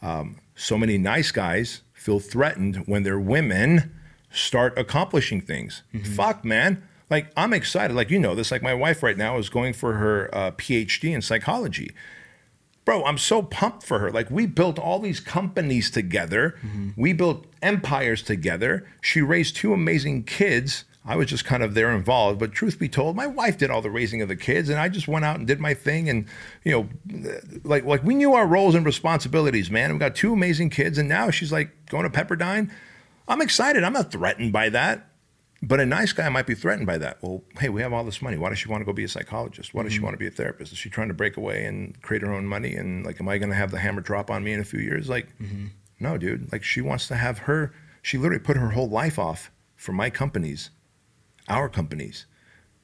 Um, 0.02 0.38
so 0.56 0.78
many 0.78 0.98
nice 0.98 1.32
guys 1.32 1.82
feel 1.94 2.20
threatened 2.20 2.78
when 2.86 3.04
their 3.04 3.20
women 3.20 3.94
start 4.32 4.78
accomplishing 4.78 5.42
things. 5.42 5.84
Fuck, 6.16 6.46
man. 6.46 6.84
Like, 7.10 7.32
I'm 7.36 7.54
excited. 7.54 7.96
Like, 7.96 8.10
you 8.12 8.20
know 8.20 8.36
this. 8.36 8.52
Like, 8.52 8.62
my 8.62 8.74
wife 8.74 9.02
right 9.02 9.18
now 9.18 9.38
is 9.38 9.50
going 9.50 9.74
for 9.74 9.94
her 9.94 10.30
uh, 10.34 10.52
PhD 10.52 11.14
in 11.14 11.22
psychology 11.22 11.92
bro, 12.90 13.06
I'm 13.06 13.20
so 13.20 13.44
pumped 13.44 13.84
for 13.84 14.00
her. 14.00 14.10
Like 14.10 14.32
we 14.32 14.48
built 14.48 14.80
all 14.80 14.98
these 14.98 15.20
companies 15.20 15.92
together. 15.92 16.58
We 16.98 17.14
built 17.14 17.46
empires 17.62 18.24
together. 18.24 18.88
She 19.00 19.22
raised 19.22 19.56
two 19.56 19.74
amazing 19.74 20.24
kids. 20.24 20.86
I 21.06 21.16
was 21.16 21.28
just 21.28 21.46
kind 21.46 21.64
of 21.64 21.74
there 21.74 21.92
involved, 21.92 22.40
but 22.40 22.52
truth 22.52 22.78
be 22.78 22.90
told, 22.90 23.16
my 23.16 23.26
wife 23.26 23.58
did 23.58 23.72
all 23.72 23.82
the 23.82 23.90
raising 23.90 24.22
of 24.22 24.28
the 24.28 24.36
kids, 24.36 24.70
and 24.70 24.80
I 24.80 24.90
just 24.90 25.08
went 25.08 25.26
out 25.26 25.38
and 25.38 25.48
did 25.48 25.60
my 25.60 25.74
thing. 25.74 26.10
And 26.10 26.26
you 26.64 26.72
know, 26.72 27.30
like 27.64 27.86
like 27.86 28.04
we 28.04 28.16
knew 28.16 28.34
our 28.34 28.46
roles 28.46 28.76
and 28.76 28.86
responsibilities, 28.86 29.72
man. 29.72 29.94
We 29.94 30.00
got 30.00 30.16
two 30.16 30.34
amazing 30.34 30.70
kids, 30.70 30.98
and 30.98 31.08
now 31.08 31.30
she's 31.32 31.52
like 31.52 31.72
going 31.88 32.04
to 32.04 32.10
Pepperdine. 32.10 32.70
I'm 33.28 33.42
excited. 33.42 33.84
I'm 33.84 33.94
not 33.94 34.12
threatened 34.12 34.52
by 34.52 34.70
that. 34.70 35.06
But 35.62 35.82
a 35.82 35.86
nice 35.86 36.14
guy 36.14 36.30
might 36.30 36.48
be 36.48 36.56
threatened 36.56 36.88
by 36.88 36.98
that. 37.00 37.22
Well, 37.22 37.44
hey, 37.60 37.68
we 37.68 37.82
have 37.82 37.92
all 37.92 38.06
this 38.06 38.22
money. 38.22 38.38
Why 38.38 38.48
does 38.48 38.60
she 38.60 38.70
want 38.70 38.80
to 38.80 38.86
go 38.86 38.94
be 38.94 39.04
a 39.04 39.10
psychologist? 39.10 39.74
Why 39.74 39.84
does 39.84 39.92
she 39.92 39.98
mm-hmm. 39.98 40.06
want 40.06 40.14
to 40.14 40.18
be 40.18 40.28
a 40.28 40.32
therapist? 40.32 40.72
Is 40.72 40.78
she 40.78 40.90
trying 40.90 41.10
to 41.10 41.14
break 41.14 41.36
away 41.36 41.66
and 41.66 42.02
create 42.02 42.22
her 42.22 42.34
own 42.34 42.46
money? 42.46 42.76
And 42.76 43.06
like, 43.06 43.20
am 43.20 43.28
I 43.28 43.38
going 43.38 43.50
to 43.50 43.56
have 43.56 43.72
the 43.72 43.80
hammer 43.80 44.00
drop 44.00 44.32
on 44.32 44.42
me 44.42 44.54
in 44.54 44.62
a 44.62 44.64
few 44.64 44.80
years? 44.80 45.10
Like, 45.10 45.38
mm-hmm. 45.38 45.68
no, 46.00 46.18
dude. 46.18 46.50
Like, 46.54 46.64
she 46.64 46.80
wants 46.80 47.10
to 47.10 47.16
have 47.16 47.40
her. 47.40 47.74
She 48.02 48.18
literally 48.18 48.40
put 48.40 48.56
her 48.56 48.70
whole 48.70 48.88
life 48.88 49.20
off 49.20 49.52
for 49.76 49.92
my 49.92 50.10
companies, 50.10 50.70
our 51.50 51.70
companies, 51.70 52.26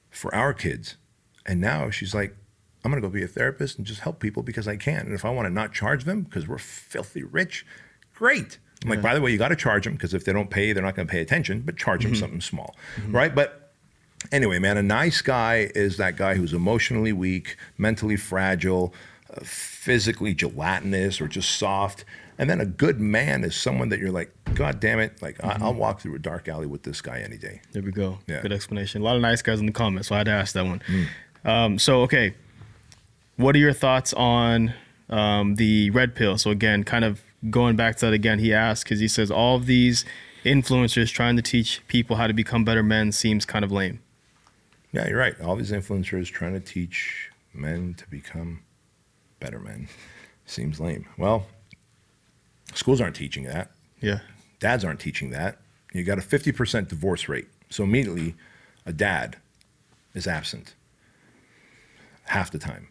for 0.10 0.34
our 0.34 0.54
kids, 0.54 0.98
and 1.46 1.62
now 1.62 1.90
she's 1.90 2.14
like, 2.16 2.36
I'm 2.84 2.92
going 2.92 3.02
to 3.02 3.08
go 3.08 3.12
be 3.12 3.24
a 3.24 3.28
therapist 3.28 3.78
and 3.78 3.86
just 3.86 4.02
help 4.02 4.20
people 4.20 4.44
because 4.44 4.68
I 4.68 4.76
can. 4.76 5.08
And 5.08 5.14
if 5.14 5.26
I 5.26 5.32
want 5.32 5.48
to 5.48 5.50
not 5.50 5.74
charge 5.74 6.04
them 6.04 6.22
because 6.22 6.48
we're 6.48 6.60
filthy 6.60 7.24
rich, 7.24 7.66
great. 8.14 8.60
I'm 8.84 8.90
like, 8.92 9.02
by 9.02 9.16
the 9.16 9.22
way, 9.22 9.32
you 9.32 9.40
got 9.40 9.48
to 9.48 9.56
charge 9.56 9.86
them 9.86 9.94
because 9.94 10.14
if 10.14 10.26
they 10.26 10.34
don't 10.34 10.52
pay, 10.52 10.72
they're 10.72 10.84
not 10.84 10.96
going 10.96 11.08
to 11.08 11.12
pay 11.12 11.22
attention, 11.22 11.62
but 11.62 11.78
charge 11.78 12.04
them 12.04 12.14
something 12.16 12.42
small, 12.42 12.76
right? 13.08 13.34
But 13.34 13.74
anyway, 14.32 14.60
man, 14.60 14.78
a 14.78 14.84
nice 14.84 15.22
guy 15.22 15.72
is 15.74 15.98
that 15.98 16.16
guy 16.16 16.36
who's 16.36 16.54
emotionally 16.54 17.12
weak, 17.12 17.58
mentally 17.78 18.18
fragile, 18.18 18.94
uh, 19.36 19.40
physically 19.44 20.36
gelatinous, 20.36 21.20
or 21.20 21.28
just 21.28 21.56
soft. 21.58 22.06
And 22.38 22.50
then 22.50 22.60
a 22.60 22.66
good 22.66 23.00
man 23.00 23.44
is 23.44 23.56
someone 23.56 23.90
that 23.90 24.00
you're 24.00 24.12
like, 24.12 24.32
God 24.56 24.80
damn 24.80 25.00
it, 25.00 25.22
like 25.22 25.42
I- 25.44 25.58
I'll 25.62 25.74
walk 25.74 26.02
through 26.02 26.16
a 26.16 26.20
dark 26.20 26.48
alley 26.48 26.66
with 26.66 26.84
this 26.84 27.02
guy 27.02 27.20
any 27.20 27.38
day. 27.38 27.62
There 27.72 27.82
we 27.82 27.92
go. 27.92 28.20
Yeah. 28.28 28.42
Good 28.42 28.52
explanation. 28.52 29.02
A 29.02 29.06
lot 29.06 29.16
of 29.16 29.22
nice 29.22 29.42
guys 29.42 29.60
in 29.60 29.66
the 29.66 29.72
comments, 29.72 30.10
so 30.10 30.16
I 30.16 30.20
had 30.20 30.26
to 30.26 30.32
ask 30.32 30.54
that 30.54 30.66
one. 30.66 30.82
Mm. 30.88 31.50
Um, 31.50 31.80
so, 31.80 32.02
okay, 32.02 32.34
what 33.38 33.56
are 33.56 33.60
your 33.60 33.74
thoughts 33.74 34.14
on 34.14 34.74
um, 35.10 35.56
the 35.56 35.90
red 35.92 36.16
pill? 36.16 36.38
So, 36.38 36.52
again, 36.52 36.84
kind 36.84 37.06
of 37.06 37.22
going 37.50 37.76
back 37.76 37.96
to 37.98 38.08
that 38.08 38.14
again, 38.14 38.40
he 38.40 38.54
asked 38.54 38.84
because 38.84 39.00
he 39.00 39.08
says 39.08 39.32
all 39.32 39.56
of 39.56 39.66
these 39.66 40.04
influencers 40.44 41.12
trying 41.12 41.36
to 41.36 41.42
teach 41.42 41.82
people 41.88 42.16
how 42.18 42.28
to 42.28 42.34
become 42.34 42.66
better 42.66 42.84
men 42.84 43.12
seems 43.12 43.46
kind 43.46 43.64
of 43.64 43.72
lame. 43.72 44.00
Yeah, 44.92 45.08
you're 45.08 45.18
right. 45.20 45.40
All 45.42 45.56
these 45.56 45.72
influencers 45.72 46.28
trying 46.28 46.54
to 46.54 46.60
teach 46.60 47.32
men 47.54 47.94
to 47.96 48.10
become 48.10 48.62
better 49.40 49.60
men 49.60 49.88
seems 50.46 50.80
lame. 50.80 51.06
Well, 51.18 51.46
schools 52.76 53.02
aren't 53.02 53.16
teaching 53.16 53.44
that. 53.46 53.72
Yeah. 54.02 54.20
Dads 54.60 54.86
aren't 54.86 55.00
teaching 55.00 55.32
that. 55.32 55.60
You 55.94 56.04
got 56.04 56.20
a 56.20 56.22
50% 56.22 56.88
divorce 56.88 57.28
rate. 57.28 57.48
So 57.70 57.84
immediately, 57.84 58.36
a 58.86 58.94
dad 58.94 59.38
is 60.14 60.28
absent 60.28 60.76
half 62.26 62.52
the 62.52 62.60
time. 62.60 62.90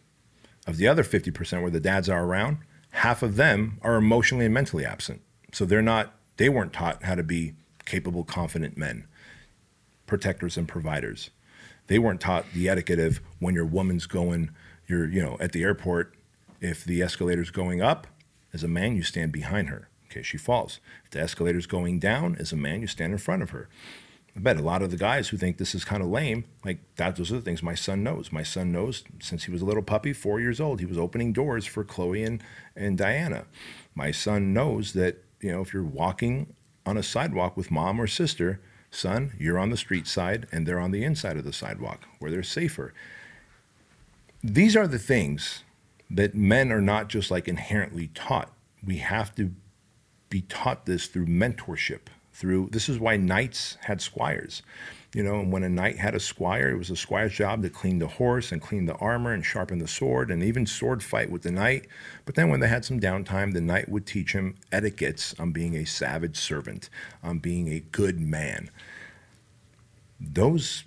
Of 0.67 0.77
the 0.77 0.87
other 0.87 1.03
50% 1.03 1.61
where 1.61 1.71
the 1.71 1.79
dads 1.79 2.09
are 2.09 2.23
around, 2.23 2.57
half 2.91 3.21
of 3.21 3.35
them 3.35 3.77
are 3.81 3.95
emotionally 3.95 4.45
and 4.45 4.53
mentally 4.53 4.85
absent. 4.85 5.21
So 5.51 5.65
they're 5.65 5.81
not, 5.81 6.13
they 6.37 6.49
weren't 6.49 6.73
taught 6.73 7.03
how 7.03 7.15
to 7.15 7.23
be 7.23 7.53
capable, 7.85 8.23
confident 8.23 8.77
men, 8.77 9.05
protectors 10.07 10.57
and 10.57 10.67
providers. 10.67 11.29
They 11.87 11.99
weren't 11.99 12.21
taught 12.21 12.45
the 12.53 12.67
etiquette 12.67 12.99
of 12.99 13.19
when 13.39 13.53
your 13.53 13.65
woman's 13.65 14.07
going, 14.07 14.49
you're, 14.87 15.07
you 15.07 15.21
know, 15.21 15.37
at 15.39 15.51
the 15.51 15.63
airport, 15.63 16.15
if 16.61 16.83
the 16.83 17.01
escalator's 17.01 17.51
going 17.51 17.81
up, 17.81 18.07
as 18.55 18.63
a 18.63 18.69
man, 18.69 18.95
you 18.95 19.03
stand 19.03 19.33
behind 19.33 19.67
her 19.67 19.89
in 20.03 20.09
case 20.09 20.25
she 20.25 20.37
falls. 20.37 20.79
If 21.03 21.11
the 21.11 21.19
escalator's 21.19 21.67
going 21.67 21.99
down, 21.99 22.37
as 22.39 22.53
a 22.53 22.55
man, 22.55 22.79
you 22.79 22.87
stand 22.87 23.11
in 23.11 23.19
front 23.19 23.43
of 23.43 23.49
her. 23.49 23.67
I 24.33 24.39
bet 24.39 24.55
a 24.55 24.61
lot 24.61 24.81
of 24.81 24.91
the 24.91 24.97
guys 24.97 25.27
who 25.27 25.37
think 25.37 25.57
this 25.57 25.75
is 25.75 25.83
kind 25.83 26.01
of 26.01 26.07
lame, 26.07 26.45
like 26.63 26.79
that, 26.95 27.17
those 27.17 27.33
are 27.33 27.35
the 27.35 27.41
things 27.41 27.61
my 27.61 27.75
son 27.75 28.01
knows. 28.01 28.31
My 28.31 28.43
son 28.43 28.71
knows 28.71 29.03
since 29.19 29.43
he 29.43 29.51
was 29.51 29.61
a 29.61 29.65
little 29.65 29.83
puppy, 29.83 30.13
four 30.13 30.39
years 30.39 30.61
old, 30.61 30.79
he 30.79 30.85
was 30.85 30.97
opening 30.97 31.33
doors 31.33 31.65
for 31.65 31.83
Chloe 31.83 32.23
and, 32.23 32.41
and 32.77 32.97
Diana. 32.97 33.45
My 33.93 34.11
son 34.11 34.53
knows 34.53 34.93
that, 34.93 35.21
you 35.41 35.51
know, 35.51 35.61
if 35.61 35.73
you're 35.73 35.83
walking 35.83 36.53
on 36.85 36.95
a 36.95 37.03
sidewalk 37.03 37.57
with 37.57 37.71
mom 37.71 37.99
or 37.99 38.07
sister, 38.07 38.61
son, 38.89 39.33
you're 39.37 39.59
on 39.59 39.69
the 39.69 39.77
street 39.77 40.07
side 40.07 40.47
and 40.49 40.65
they're 40.65 40.79
on 40.79 40.91
the 40.91 41.03
inside 41.03 41.35
of 41.35 41.43
the 41.43 41.53
sidewalk 41.53 42.05
where 42.19 42.31
they're 42.31 42.41
safer. 42.41 42.93
These 44.41 44.77
are 44.77 44.87
the 44.87 44.99
things 44.99 45.63
that 46.09 46.35
men 46.35 46.71
are 46.71 46.81
not 46.81 47.09
just 47.09 47.31
like 47.31 47.47
inherently 47.47 48.09
taught. 48.13 48.51
We 48.85 48.97
have 48.97 49.33
to 49.35 49.51
be 50.29 50.41
taught 50.41 50.85
this 50.85 51.07
through 51.07 51.27
mentorship 51.27 52.09
through 52.35 52.67
this 52.73 52.89
is 52.89 52.99
why 52.99 53.15
knights 53.15 53.77
had 53.81 54.01
squires. 54.01 54.61
You 55.13 55.23
know 55.23 55.39
and 55.39 55.53
when 55.53 55.63
a 55.63 55.69
knight 55.69 55.97
had 55.97 56.13
a 56.13 56.19
squire 56.19 56.69
it 56.69 56.77
was 56.77 56.89
a 56.89 56.97
squire's 56.97 57.33
job 57.33 57.61
to 57.61 57.69
clean 57.69 57.99
the 57.99 58.07
horse 58.07 58.51
and 58.51 58.61
clean 58.61 58.85
the 58.85 58.95
armor 58.95 59.31
and 59.31 59.45
sharpen 59.45 59.79
the 59.79 59.87
sword 59.87 60.29
and 60.29 60.43
even 60.43 60.65
sword 60.65 61.01
fight 61.01 61.31
with 61.31 61.43
the 61.43 61.51
knight. 61.51 61.87
But 62.25 62.35
then 62.35 62.49
when 62.49 62.59
they 62.59 62.67
had 62.67 62.83
some 62.83 62.99
downtime 62.99 63.53
the 63.53 63.61
knight 63.61 63.87
would 63.87 64.05
teach 64.05 64.33
him 64.33 64.55
etiquettes 64.73 65.33
on 65.39 65.53
being 65.53 65.75
a 65.75 65.85
savage 65.85 66.35
servant 66.35 66.89
on 67.23 67.39
being 67.39 67.69
a 67.69 67.79
good 67.79 68.19
man. 68.19 68.69
Those 70.19 70.83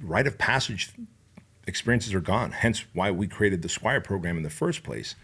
rite 0.00 0.26
of 0.26 0.36
passage 0.36 0.92
experiences 1.66 2.14
are 2.14 2.20
gone 2.20 2.52
hence 2.52 2.84
why 2.92 3.10
we 3.10 3.26
created 3.26 3.62
the 3.62 3.68
squire 3.68 4.00
program 4.00 4.36
in 4.36 4.42
the 4.42 4.50
first 4.50 4.82
place 4.82 5.14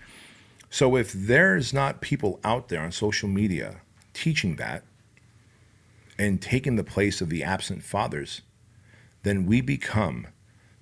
so 0.70 0.96
if 0.96 1.12
there's 1.12 1.74
not 1.74 2.00
people 2.00 2.38
out 2.44 2.68
there 2.68 2.80
on 2.80 2.92
social 2.92 3.28
media 3.28 3.80
teaching 4.14 4.56
that 4.56 4.84
and 6.16 6.40
taking 6.40 6.76
the 6.76 6.84
place 6.84 7.20
of 7.20 7.28
the 7.28 7.42
absent 7.42 7.82
fathers, 7.82 8.42
then 9.24 9.46
we 9.46 9.60
become 9.60 10.28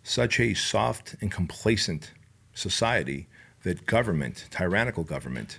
such 0.02 0.38
a 0.38 0.52
soft 0.52 1.16
and 1.20 1.30
complacent 1.30 2.12
society 2.52 3.28
that 3.62 3.86
government, 3.86 4.46
tyrannical 4.50 5.04
government, 5.04 5.58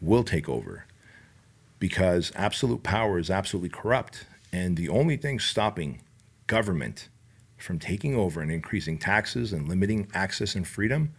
will 0.00 0.24
take 0.24 0.48
over 0.48 0.86
because 1.78 2.32
absolute 2.34 2.82
power 2.82 3.18
is 3.18 3.30
absolutely 3.30 3.68
corrupt. 3.68 4.26
And 4.52 4.76
the 4.76 4.88
only 4.88 5.16
thing 5.16 5.38
stopping 5.38 6.00
government 6.46 7.08
from 7.58 7.78
taking 7.78 8.14
over 8.14 8.40
and 8.40 8.50
increasing 8.50 8.98
taxes 8.98 9.52
and 9.52 9.68
limiting 9.68 10.08
access 10.14 10.54
and 10.54 10.66
freedom 10.66 11.12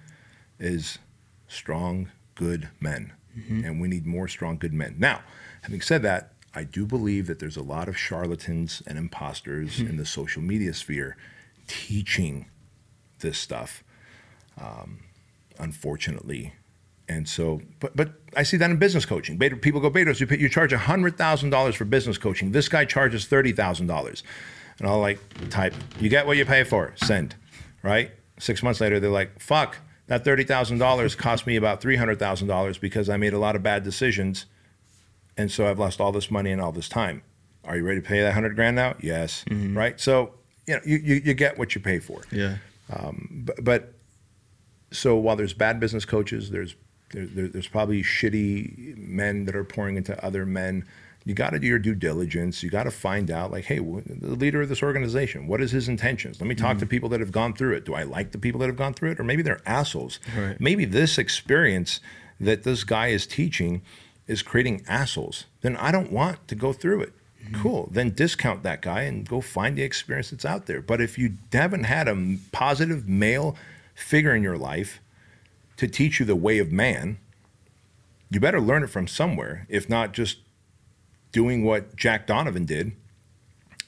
is 0.60 1.00
strong, 1.48 2.10
good 2.36 2.70
men. 2.80 3.14
And 3.66 3.80
we 3.80 3.88
need 3.88 4.06
more 4.06 4.28
strong, 4.28 4.58
good 4.58 4.74
men. 4.74 4.96
Now, 4.98 5.22
having 5.62 5.82
said 5.82 6.02
that, 6.02 6.34
I 6.54 6.64
do 6.64 6.86
believe 6.86 7.28
that 7.28 7.40
there's 7.40 7.58
a 7.58 7.64
lot 7.64 7.88
of 7.88 7.98
charlatans 7.98 8.82
and 8.88 8.98
imposters 8.98 9.80
in 9.80 9.98
the 9.98 10.06
social 10.06 10.42
media 10.42 10.74
sphere 10.74 11.16
teaching 11.68 12.48
this 13.20 13.38
stuff, 13.38 13.84
um, 14.60 15.00
unfortunately. 15.60 16.54
And 17.08 17.30
so, 17.30 17.62
but 17.80 17.96
but 17.96 18.14
I 18.36 18.44
see 18.44 18.58
that 18.58 18.70
in 18.70 18.78
business 18.78 19.06
coaching. 19.06 19.38
People 19.40 19.80
go, 19.80 19.90
Bedros, 19.90 20.20
you, 20.20 20.28
pay, 20.28 20.38
you 20.38 20.50
charge 20.50 20.74
hundred 20.74 21.18
thousand 21.18 21.50
dollars 21.52 21.76
for 21.76 21.86
business 21.86 22.18
coaching. 22.18 22.52
This 22.52 22.68
guy 22.68 22.86
charges 22.86 23.26
thirty 23.26 23.52
thousand 23.52 23.88
dollars, 23.88 24.24
and 24.80 24.88
I'll 24.88 25.00
like 25.00 25.20
type, 25.50 25.74
you 26.00 26.10
get 26.10 26.26
what 26.26 26.38
you 26.38 26.46
pay 26.46 26.64
for. 26.64 26.94
Send, 26.96 27.36
right? 27.84 28.12
Six 28.40 28.64
months 28.64 28.82
later, 28.82 29.00
they're 29.00 29.10
like, 29.10 29.40
fuck, 29.40 29.78
that 30.08 30.24
thirty 30.24 30.44
thousand 30.44 30.80
dollars 30.80 31.16
cost 31.16 31.46
me 31.46 31.56
about 31.56 31.82
three 31.82 31.98
hundred 31.98 32.20
thousand 32.20 32.48
dollars 32.48 32.78
because 32.78 33.10
I 33.10 33.18
made 33.18 33.34
a 33.34 33.40
lot 33.40 33.56
of 33.56 33.64
bad 33.64 33.84
decisions, 33.84 34.46
and 35.38 35.52
so 35.52 35.70
I've 35.70 35.80
lost 35.80 36.00
all 36.02 36.12
this 36.12 36.32
money 36.32 36.52
and 36.52 36.62
all 36.62 36.72
this 36.72 36.90
time. 36.90 37.22
Are 37.64 37.78
you 37.78 37.84
ready 37.84 38.02
to 38.02 38.08
pay 38.08 38.22
that 38.22 38.34
hundred 38.34 38.56
grand 38.56 38.76
now? 38.76 38.96
Yes, 39.02 39.44
mm-hmm. 39.50 39.78
right. 39.78 40.00
So 40.00 40.34
you 40.66 40.76
know, 40.76 40.82
you, 40.86 40.98
you 40.98 41.16
you 41.16 41.34
get 41.34 41.58
what 41.58 41.76
you 41.76 41.82
pay 41.82 42.00
for 42.00 42.22
Yeah. 42.32 42.58
Um, 42.92 43.44
but, 43.46 43.64
but 43.64 43.94
so 44.92 45.16
while 45.16 45.36
there's 45.36 45.54
bad 45.54 45.80
business 45.80 46.06
coaches, 46.06 46.50
there's 46.52 46.76
there, 47.12 47.26
there, 47.26 47.48
there's 47.48 47.68
probably 47.68 48.04
shitty 48.04 48.98
men 48.98 49.46
that 49.46 49.56
are 49.56 49.64
pouring 49.64 49.98
into 49.98 50.24
other 50.24 50.46
men. 50.46 50.86
You 51.26 51.34
got 51.34 51.52
to 51.52 51.60
do 51.60 51.68
your 51.68 51.80
due 51.80 51.96
diligence. 51.96 52.64
You 52.64 52.70
got 52.70 52.84
to 52.84 52.92
find 52.92 53.30
out, 53.30 53.52
like, 53.52 53.66
hey, 53.66 53.78
the 53.78 54.36
leader 54.36 54.62
of 54.62 54.70
this 54.70 54.82
organization, 54.82 55.48
what 55.48 55.62
is 55.62 55.72
his 55.72 55.90
intentions? 55.90 56.40
Let 56.40 56.48
me 56.48 56.56
talk 56.56 56.78
to 56.78 56.86
mm-hmm. 56.86 56.90
people 56.90 57.10
that 57.10 57.20
have 57.20 57.32
gone 57.32 57.54
through 57.54 57.76
it. 57.76 57.86
Do 57.86 57.94
I 57.94 58.04
like 58.04 58.32
the 58.32 58.38
people 58.38 58.60
that 58.62 58.68
have 58.68 58.78
gone 58.78 58.94
through 58.94 59.12
it, 59.12 59.20
or 59.20 59.24
maybe 59.24 59.42
they're 59.42 59.62
assholes? 59.66 60.20
Right. 60.36 60.60
Maybe 60.60 60.86
this 60.86 61.18
experience 61.18 62.00
that 62.40 62.64
this 62.64 62.84
guy 62.84 63.08
is 63.08 63.28
teaching 63.28 63.82
is 64.28 64.42
creating 64.42 64.84
assholes. 64.88 65.46
Then 65.62 65.76
I 65.76 65.92
don't 65.92 66.12
want 66.12 66.48
to 66.48 66.56
go 66.56 66.72
through 66.72 67.02
it. 67.02 67.14
Mm-hmm. 67.44 67.62
Cool. 67.62 67.90
Then 67.92 68.12
discount 68.12 68.64
that 68.64 68.82
guy 68.82 69.02
and 69.02 69.28
go 69.28 69.42
find 69.42 69.78
the 69.78 69.84
experience 69.84 70.30
that's 70.30 70.46
out 70.46 70.68
there. 70.68 70.82
But 70.82 71.02
if 71.02 71.18
you 71.18 71.34
haven't 71.52 71.84
had 71.84 72.08
a 72.08 72.38
positive 72.52 73.08
male 73.10 73.56
figure 73.94 74.34
in 74.34 74.44
your 74.44 74.58
life 74.58 75.00
to 75.78 75.88
teach 75.88 76.20
you 76.20 76.26
the 76.26 76.36
way 76.36 76.60
of 76.60 76.72
man, 76.72 77.18
you 78.30 78.40
better 78.40 78.62
learn 78.62 78.84
it 78.84 78.90
from 78.90 79.08
somewhere, 79.08 79.66
if 79.70 79.90
not 79.90 80.14
just 80.14 80.38
doing 81.32 81.64
what 81.64 81.96
Jack 81.96 82.28
Donovan 82.28 82.66
did, 82.66 82.94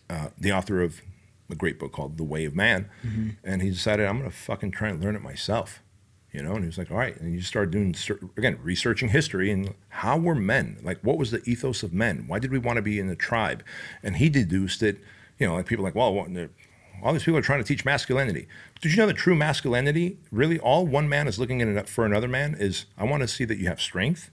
uh, 0.09 0.29
the 0.37 0.51
author 0.51 0.81
of 0.81 1.01
a 1.49 1.55
great 1.55 1.79
book 1.79 1.91
called 1.91 2.17
The 2.17 2.23
Way 2.23 2.45
of 2.45 2.55
Man. 2.55 2.89
And 3.43 3.61
he 3.61 3.69
decided, 3.69 4.05
I'm 4.05 4.19
going 4.19 4.29
to 4.29 4.35
fucking 4.35 4.71
try 4.71 4.89
and 4.89 5.03
learn 5.03 5.15
it 5.15 5.21
myself. 5.21 5.81
You 6.33 6.41
know, 6.41 6.53
and 6.53 6.61
he 6.61 6.67
was 6.67 6.77
like, 6.77 6.89
all 6.89 6.97
right. 6.97 7.19
And 7.19 7.33
you 7.33 7.41
start 7.41 7.71
doing, 7.71 7.93
again, 8.37 8.57
researching 8.63 9.09
history 9.09 9.51
and 9.51 9.73
how 9.89 10.17
were 10.17 10.33
men? 10.33 10.77
Like, 10.81 10.99
what 11.01 11.17
was 11.17 11.31
the 11.31 11.41
ethos 11.43 11.83
of 11.83 11.91
men? 11.93 12.23
Why 12.25 12.39
did 12.39 12.51
we 12.51 12.57
want 12.57 12.77
to 12.77 12.81
be 12.81 12.99
in 12.99 13.07
the 13.07 13.17
tribe? 13.17 13.65
And 14.01 14.15
he 14.15 14.29
deduced 14.29 14.79
that, 14.79 14.97
you 15.37 15.47
know, 15.47 15.55
like 15.55 15.65
people 15.65 15.83
like, 15.83 15.93
well, 15.93 16.25
all 17.03 17.11
these 17.11 17.23
people 17.23 17.37
are 17.37 17.41
trying 17.41 17.59
to 17.61 17.67
teach 17.67 17.83
masculinity. 17.83 18.47
Did 18.79 18.91
you 18.93 18.97
know 18.97 19.07
that 19.07 19.17
true 19.17 19.35
masculinity, 19.35 20.19
really, 20.31 20.57
all 20.57 20.87
one 20.87 21.09
man 21.09 21.27
is 21.27 21.37
looking 21.37 21.59
in 21.59 21.83
for 21.83 22.05
another 22.05 22.29
man 22.29 22.55
is, 22.57 22.85
I 22.97 23.03
want 23.03 23.23
to 23.23 23.27
see 23.27 23.43
that 23.43 23.57
you 23.57 23.67
have 23.67 23.81
strength 23.81 24.31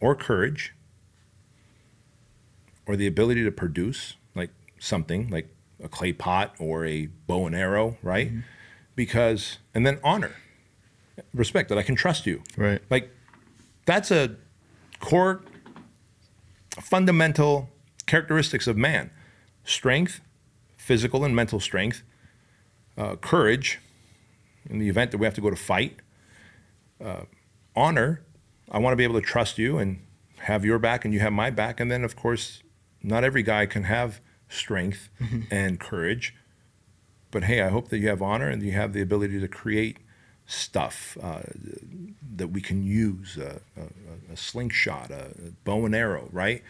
or 0.00 0.14
courage 0.14 0.74
or 2.88 2.96
the 2.96 3.06
ability 3.06 3.44
to 3.44 3.52
produce. 3.52 4.14
Like 4.34 4.50
something 4.80 5.28
like 5.28 5.54
a 5.82 5.88
clay 5.88 6.12
pot 6.12 6.54
or 6.58 6.84
a 6.84 7.06
bow 7.06 7.46
and 7.46 7.54
arrow, 7.54 7.96
right? 8.02 8.32
Because 8.96 9.58
and 9.74 9.86
then 9.86 10.00
honor, 10.02 10.34
respect 11.32 11.68
that 11.68 11.78
I 11.78 11.82
can 11.84 11.94
trust 11.94 12.26
you, 12.26 12.42
Right. 12.56 12.82
Like 12.90 13.10
that's 13.86 14.10
a 14.10 14.36
core 15.00 15.42
fundamental 16.80 17.70
characteristics 18.06 18.66
of 18.66 18.76
man 18.76 19.10
strength 19.64 20.20
physical 20.76 21.24
and 21.24 21.34
mental 21.34 21.60
strength 21.60 22.02
uh, 22.96 23.16
courage 23.16 23.80
in 24.68 24.78
the 24.78 24.88
event 24.88 25.10
that 25.10 25.18
we 25.18 25.26
have 25.26 25.34
to 25.34 25.40
go 25.40 25.50
to 25.50 25.56
fight 25.56 25.96
uh, 27.04 27.22
honor 27.74 28.22
i 28.70 28.78
want 28.78 28.92
to 28.92 28.96
be 28.96 29.04
able 29.04 29.14
to 29.14 29.26
trust 29.26 29.58
you 29.58 29.78
and 29.78 30.00
have 30.38 30.64
your 30.64 30.78
back 30.78 31.04
and 31.04 31.12
you 31.12 31.20
have 31.20 31.32
my 31.32 31.50
back 31.50 31.80
and 31.80 31.90
then 31.90 32.04
of 32.04 32.16
course 32.16 32.62
not 33.02 33.24
every 33.24 33.42
guy 33.42 33.66
can 33.66 33.84
have 33.84 34.20
strength 34.48 35.08
mm-hmm. 35.20 35.42
and 35.50 35.78
courage 35.78 36.34
but 37.30 37.44
hey 37.44 37.60
i 37.60 37.68
hope 37.68 37.88
that 37.88 37.98
you 37.98 38.08
have 38.08 38.22
honor 38.22 38.48
and 38.48 38.62
you 38.62 38.72
have 38.72 38.92
the 38.92 39.00
ability 39.00 39.38
to 39.38 39.48
create 39.48 39.98
stuff 40.48 41.18
uh, 41.22 41.42
that 42.36 42.48
we 42.48 42.60
can 42.60 42.82
use 42.82 43.38
uh, 43.38 43.58
a, 43.76 43.80
a, 43.80 44.32
a 44.32 44.36
slingshot, 44.36 45.10
a, 45.10 45.26
a 45.26 45.50
bow 45.64 45.84
and 45.84 45.94
arrow, 45.94 46.28
right? 46.32 46.62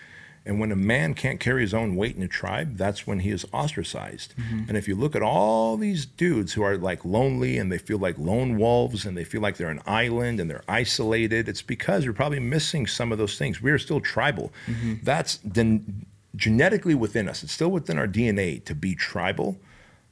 And 0.45 0.59
when 0.59 0.73
a 0.73 0.77
man 0.77 1.15
can't 1.15 1.39
carry 1.39 1.63
his 1.63 1.75
own 1.75 1.95
weight 1.95 2.17
in 2.17 2.23
a 2.23 2.29
tribe, 2.29 2.77
that's 2.77 3.07
when 3.07 3.21
he 3.21 3.31
is 3.31 3.47
ostracized. 3.53 4.35
Mm-hmm. 4.37 4.65
And 4.69 4.77
if 4.77 4.89
you 4.89 4.97
look 4.97 5.15
at 5.15 5.23
all 5.23 5.77
these 5.77 6.07
dudes 6.07 6.55
who 6.55 6.63
are 6.63 6.77
like 6.77 7.05
lonely 7.05 7.59
and 7.59 7.71
they 7.71 7.79
feel 7.79 7.99
like 7.99 8.19
lone 8.19 8.59
wolves 8.59 9.05
and 9.05 9.17
they 9.17 9.25
feel 9.25 9.43
like 9.43 9.59
they're 9.59 9.69
an 9.69 9.83
island 9.87 10.41
and 10.41 10.51
they're 10.51 10.65
isolated, 10.67 11.49
it's 11.49 11.63
because 11.63 12.07
we're 12.07 12.13
probably 12.15 12.41
missing 12.41 12.87
some 12.87 13.13
of 13.13 13.19
those 13.19 13.39
things. 13.39 13.63
We 13.63 13.71
are 13.71 13.79
still 13.79 14.01
tribal. 14.01 14.53
Mm-hmm. 14.67 14.95
That's 15.03 15.39
then 15.45 16.07
genetically 16.39 16.95
within 16.95 17.29
us. 17.29 17.43
It's 17.43 17.53
still 17.53 17.71
within 17.71 17.99
our 17.99 18.09
DNA 18.09 18.65
to 18.65 18.75
be 18.75 18.95
tribal 18.95 19.59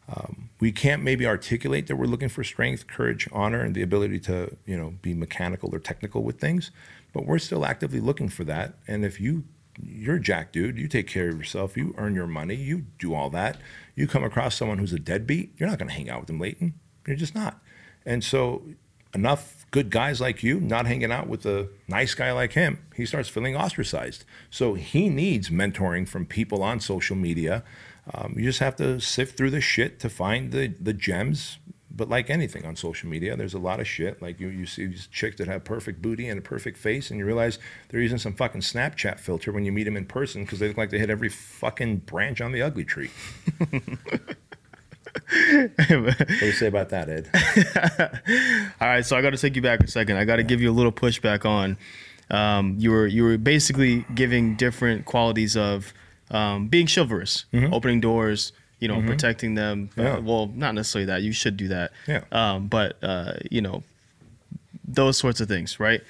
um, 0.08 0.50
we 0.60 0.70
can't 0.70 1.02
maybe 1.02 1.26
articulate 1.26 1.88
that 1.88 1.96
we're 1.96 2.06
looking 2.06 2.28
for 2.28 2.44
strength, 2.44 2.86
courage, 2.86 3.28
honor, 3.32 3.60
and 3.60 3.74
the 3.74 3.82
ability 3.82 4.20
to, 4.20 4.56
you 4.64 4.76
know, 4.76 4.94
be 5.02 5.14
mechanical 5.14 5.74
or 5.74 5.78
technical 5.78 6.22
with 6.22 6.38
things, 6.38 6.70
but 7.12 7.26
we're 7.26 7.38
still 7.38 7.66
actively 7.66 8.00
looking 8.00 8.28
for 8.28 8.44
that. 8.44 8.74
And 8.86 9.04
if 9.04 9.20
you 9.20 9.44
you're 9.82 10.16
a 10.16 10.20
jack 10.20 10.52
dude, 10.52 10.78
you 10.78 10.88
take 10.88 11.06
care 11.06 11.28
of 11.28 11.36
yourself, 11.36 11.76
you 11.76 11.94
earn 11.98 12.14
your 12.14 12.26
money, 12.26 12.54
you 12.54 12.86
do 12.98 13.14
all 13.14 13.28
that. 13.28 13.58
You 13.94 14.08
come 14.08 14.24
across 14.24 14.56
someone 14.56 14.78
who's 14.78 14.94
a 14.94 14.98
deadbeat, 14.98 15.52
you're 15.58 15.68
not 15.68 15.78
going 15.78 15.90
to 15.90 15.94
hang 15.94 16.08
out 16.08 16.20
with 16.20 16.28
them, 16.28 16.40
Leighton. 16.40 16.72
You're 17.06 17.16
just 17.16 17.34
not. 17.34 17.60
And 18.06 18.24
so 18.24 18.62
enough 19.12 19.55
good 19.70 19.90
guys 19.90 20.20
like 20.20 20.42
you 20.42 20.60
not 20.60 20.86
hanging 20.86 21.12
out 21.12 21.28
with 21.28 21.44
a 21.46 21.68
nice 21.88 22.14
guy 22.14 22.32
like 22.32 22.52
him, 22.52 22.78
he 22.94 23.06
starts 23.06 23.28
feeling 23.28 23.56
ostracized. 23.56 24.24
So 24.50 24.74
he 24.74 25.08
needs 25.08 25.50
mentoring 25.50 26.08
from 26.08 26.26
people 26.26 26.62
on 26.62 26.80
social 26.80 27.16
media. 27.16 27.64
Um, 28.12 28.34
you 28.36 28.44
just 28.44 28.60
have 28.60 28.76
to 28.76 29.00
sift 29.00 29.36
through 29.36 29.50
the 29.50 29.60
shit 29.60 29.98
to 30.00 30.08
find 30.08 30.52
the, 30.52 30.68
the 30.68 30.92
gems. 30.92 31.58
But 31.90 32.10
like 32.10 32.28
anything 32.28 32.66
on 32.66 32.76
social 32.76 33.08
media, 33.08 33.36
there's 33.36 33.54
a 33.54 33.58
lot 33.58 33.80
of 33.80 33.88
shit. 33.88 34.20
Like 34.20 34.38
you, 34.38 34.48
you 34.48 34.66
see 34.66 34.86
these 34.86 35.06
chicks 35.06 35.38
that 35.38 35.48
have 35.48 35.64
perfect 35.64 36.02
booty 36.02 36.28
and 36.28 36.38
a 36.38 36.42
perfect 36.42 36.76
face, 36.76 37.10
and 37.10 37.18
you 37.18 37.24
realize 37.24 37.58
they're 37.88 38.02
using 38.02 38.18
some 38.18 38.34
fucking 38.34 38.60
Snapchat 38.60 39.18
filter 39.18 39.50
when 39.50 39.64
you 39.64 39.72
meet 39.72 39.84
them 39.84 39.96
in 39.96 40.04
person 40.04 40.44
because 40.44 40.58
they 40.58 40.68
look 40.68 40.76
like 40.76 40.90
they 40.90 40.98
hit 40.98 41.08
every 41.08 41.30
fucking 41.30 41.98
branch 41.98 42.42
on 42.42 42.52
the 42.52 42.60
ugly 42.60 42.84
tree. 42.84 43.10
what 45.57 46.28
do 46.28 46.46
you 46.46 46.52
say 46.52 46.66
about 46.66 46.88
that, 46.90 47.09
Ed? 47.09 47.28
All 48.80 48.88
right, 48.88 49.04
so 49.04 49.16
I 49.16 49.22
got 49.22 49.30
to 49.30 49.36
take 49.38 49.57
you 49.57 49.62
back 49.62 49.80
a 49.80 49.86
second. 49.88 50.16
I 50.16 50.24
got 50.24 50.36
to 50.36 50.42
give 50.42 50.61
you 50.61 50.70
a 50.70 50.72
little 50.74 50.92
pushback 50.92 51.44
on. 51.44 51.76
Um, 52.30 52.74
you 52.78 52.90
were 52.90 53.07
you 53.07 53.22
were 53.24 53.38
basically 53.38 54.04
giving 54.14 54.57
different 54.57 55.04
qualities 55.04 55.57
of 55.57 55.92
um, 56.30 56.68
being 56.68 56.86
chivalrous, 56.88 57.44
opening 57.72 58.00
doors, 58.00 58.52
you 58.80 58.88
know, 58.88 59.00
protecting 59.02 59.54
them. 59.54 59.90
Uh, 59.96 60.02
Yeah. 60.02 60.18
well, 60.18 60.46
not 60.54 60.74
necessarily 60.74 61.07
that. 61.07 61.22
You 61.22 61.32
should 61.32 61.57
do 61.57 61.68
that. 61.68 61.92
Yeah. 62.09 62.22
Um, 62.32 62.66
but 62.66 62.96
uh, 63.02 63.34
you 63.50 63.61
know, 63.61 63.82
those 64.86 65.18
sorts 65.18 65.40
of 65.40 65.48
things, 65.48 65.78
right? 65.78 66.00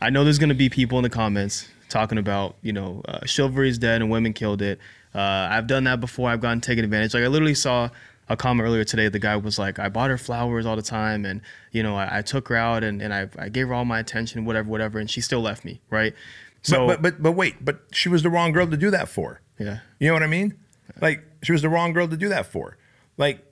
I 0.00 0.10
know 0.10 0.22
there's 0.24 0.38
going 0.38 0.48
to 0.50 0.54
be 0.54 0.68
people 0.68 0.98
in 0.98 1.02
the 1.02 1.10
comments 1.10 1.68
talking 1.88 2.18
about, 2.18 2.56
you 2.62 2.72
know, 2.72 3.02
uh, 3.06 3.24
chivalry 3.26 3.68
is 3.68 3.78
dead 3.78 4.00
and 4.02 4.10
women 4.10 4.32
killed 4.32 4.62
it. 4.62 4.78
Uh, 5.14 5.18
I've 5.50 5.66
done 5.68 5.84
that 5.84 6.00
before. 6.00 6.28
I've 6.30 6.40
gotten 6.40 6.60
taken 6.60 6.84
advantage. 6.84 7.14
Like 7.14 7.22
I 7.22 7.28
literally 7.28 7.54
saw 7.54 7.88
a 8.28 8.36
comment 8.36 8.66
earlier 8.66 8.84
today. 8.84 9.08
The 9.08 9.18
guy 9.18 9.36
was 9.36 9.58
like, 9.58 9.78
I 9.78 9.88
bought 9.88 10.10
her 10.10 10.18
flowers 10.18 10.66
all 10.66 10.76
the 10.76 10.82
time, 10.82 11.24
and 11.24 11.40
you 11.72 11.82
know, 11.82 11.96
I, 11.96 12.18
I 12.18 12.22
took 12.22 12.48
her 12.48 12.56
out 12.56 12.84
and, 12.84 13.02
and 13.02 13.12
I, 13.12 13.28
I 13.38 13.48
gave 13.48 13.68
her 13.68 13.74
all 13.74 13.84
my 13.84 13.98
attention, 13.98 14.44
whatever, 14.44 14.68
whatever, 14.68 14.98
and 14.98 15.10
she 15.10 15.20
still 15.20 15.40
left 15.40 15.64
me, 15.64 15.80
right? 15.90 16.14
So, 16.62 16.86
but, 16.86 17.02
but 17.02 17.14
but 17.16 17.22
but 17.22 17.32
wait, 17.32 17.64
but 17.64 17.80
she 17.92 18.08
was 18.08 18.22
the 18.22 18.30
wrong 18.30 18.52
girl 18.52 18.66
to 18.66 18.76
do 18.76 18.90
that 18.90 19.08
for. 19.08 19.40
yeah, 19.58 19.80
You 19.98 20.08
know 20.08 20.14
what 20.14 20.22
I 20.22 20.28
mean? 20.28 20.54
Like 21.00 21.24
she 21.42 21.52
was 21.52 21.62
the 21.62 21.68
wrong 21.68 21.92
girl 21.92 22.08
to 22.08 22.16
do 22.16 22.28
that 22.28 22.46
for. 22.46 22.78
Like 23.18 23.44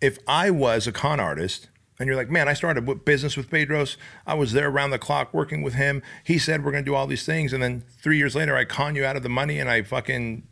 if 0.00 0.18
I 0.26 0.50
was 0.50 0.86
a 0.86 0.92
con 0.92 1.18
artist 1.20 1.68
and 1.98 2.06
you're 2.06 2.16
like, 2.16 2.30
man, 2.30 2.48
I 2.48 2.54
started 2.54 3.04
business 3.04 3.36
with 3.36 3.48
Bedros. 3.48 3.96
I 4.26 4.34
was 4.34 4.52
there 4.52 4.68
around 4.68 4.90
the 4.90 4.98
clock 4.98 5.32
working 5.32 5.62
with 5.62 5.74
him. 5.74 6.02
He 6.24 6.36
said 6.38 6.64
we're 6.64 6.72
gonna 6.72 6.84
do 6.84 6.94
all 6.94 7.06
these 7.06 7.24
things, 7.24 7.52
and 7.52 7.62
then 7.62 7.84
three 8.02 8.18
years 8.18 8.34
later, 8.34 8.56
I 8.56 8.64
con 8.64 8.96
you 8.96 9.04
out 9.04 9.16
of 9.16 9.22
the 9.22 9.28
money, 9.28 9.58
and 9.58 9.70
I 9.70 9.82
fucking. 9.82 10.42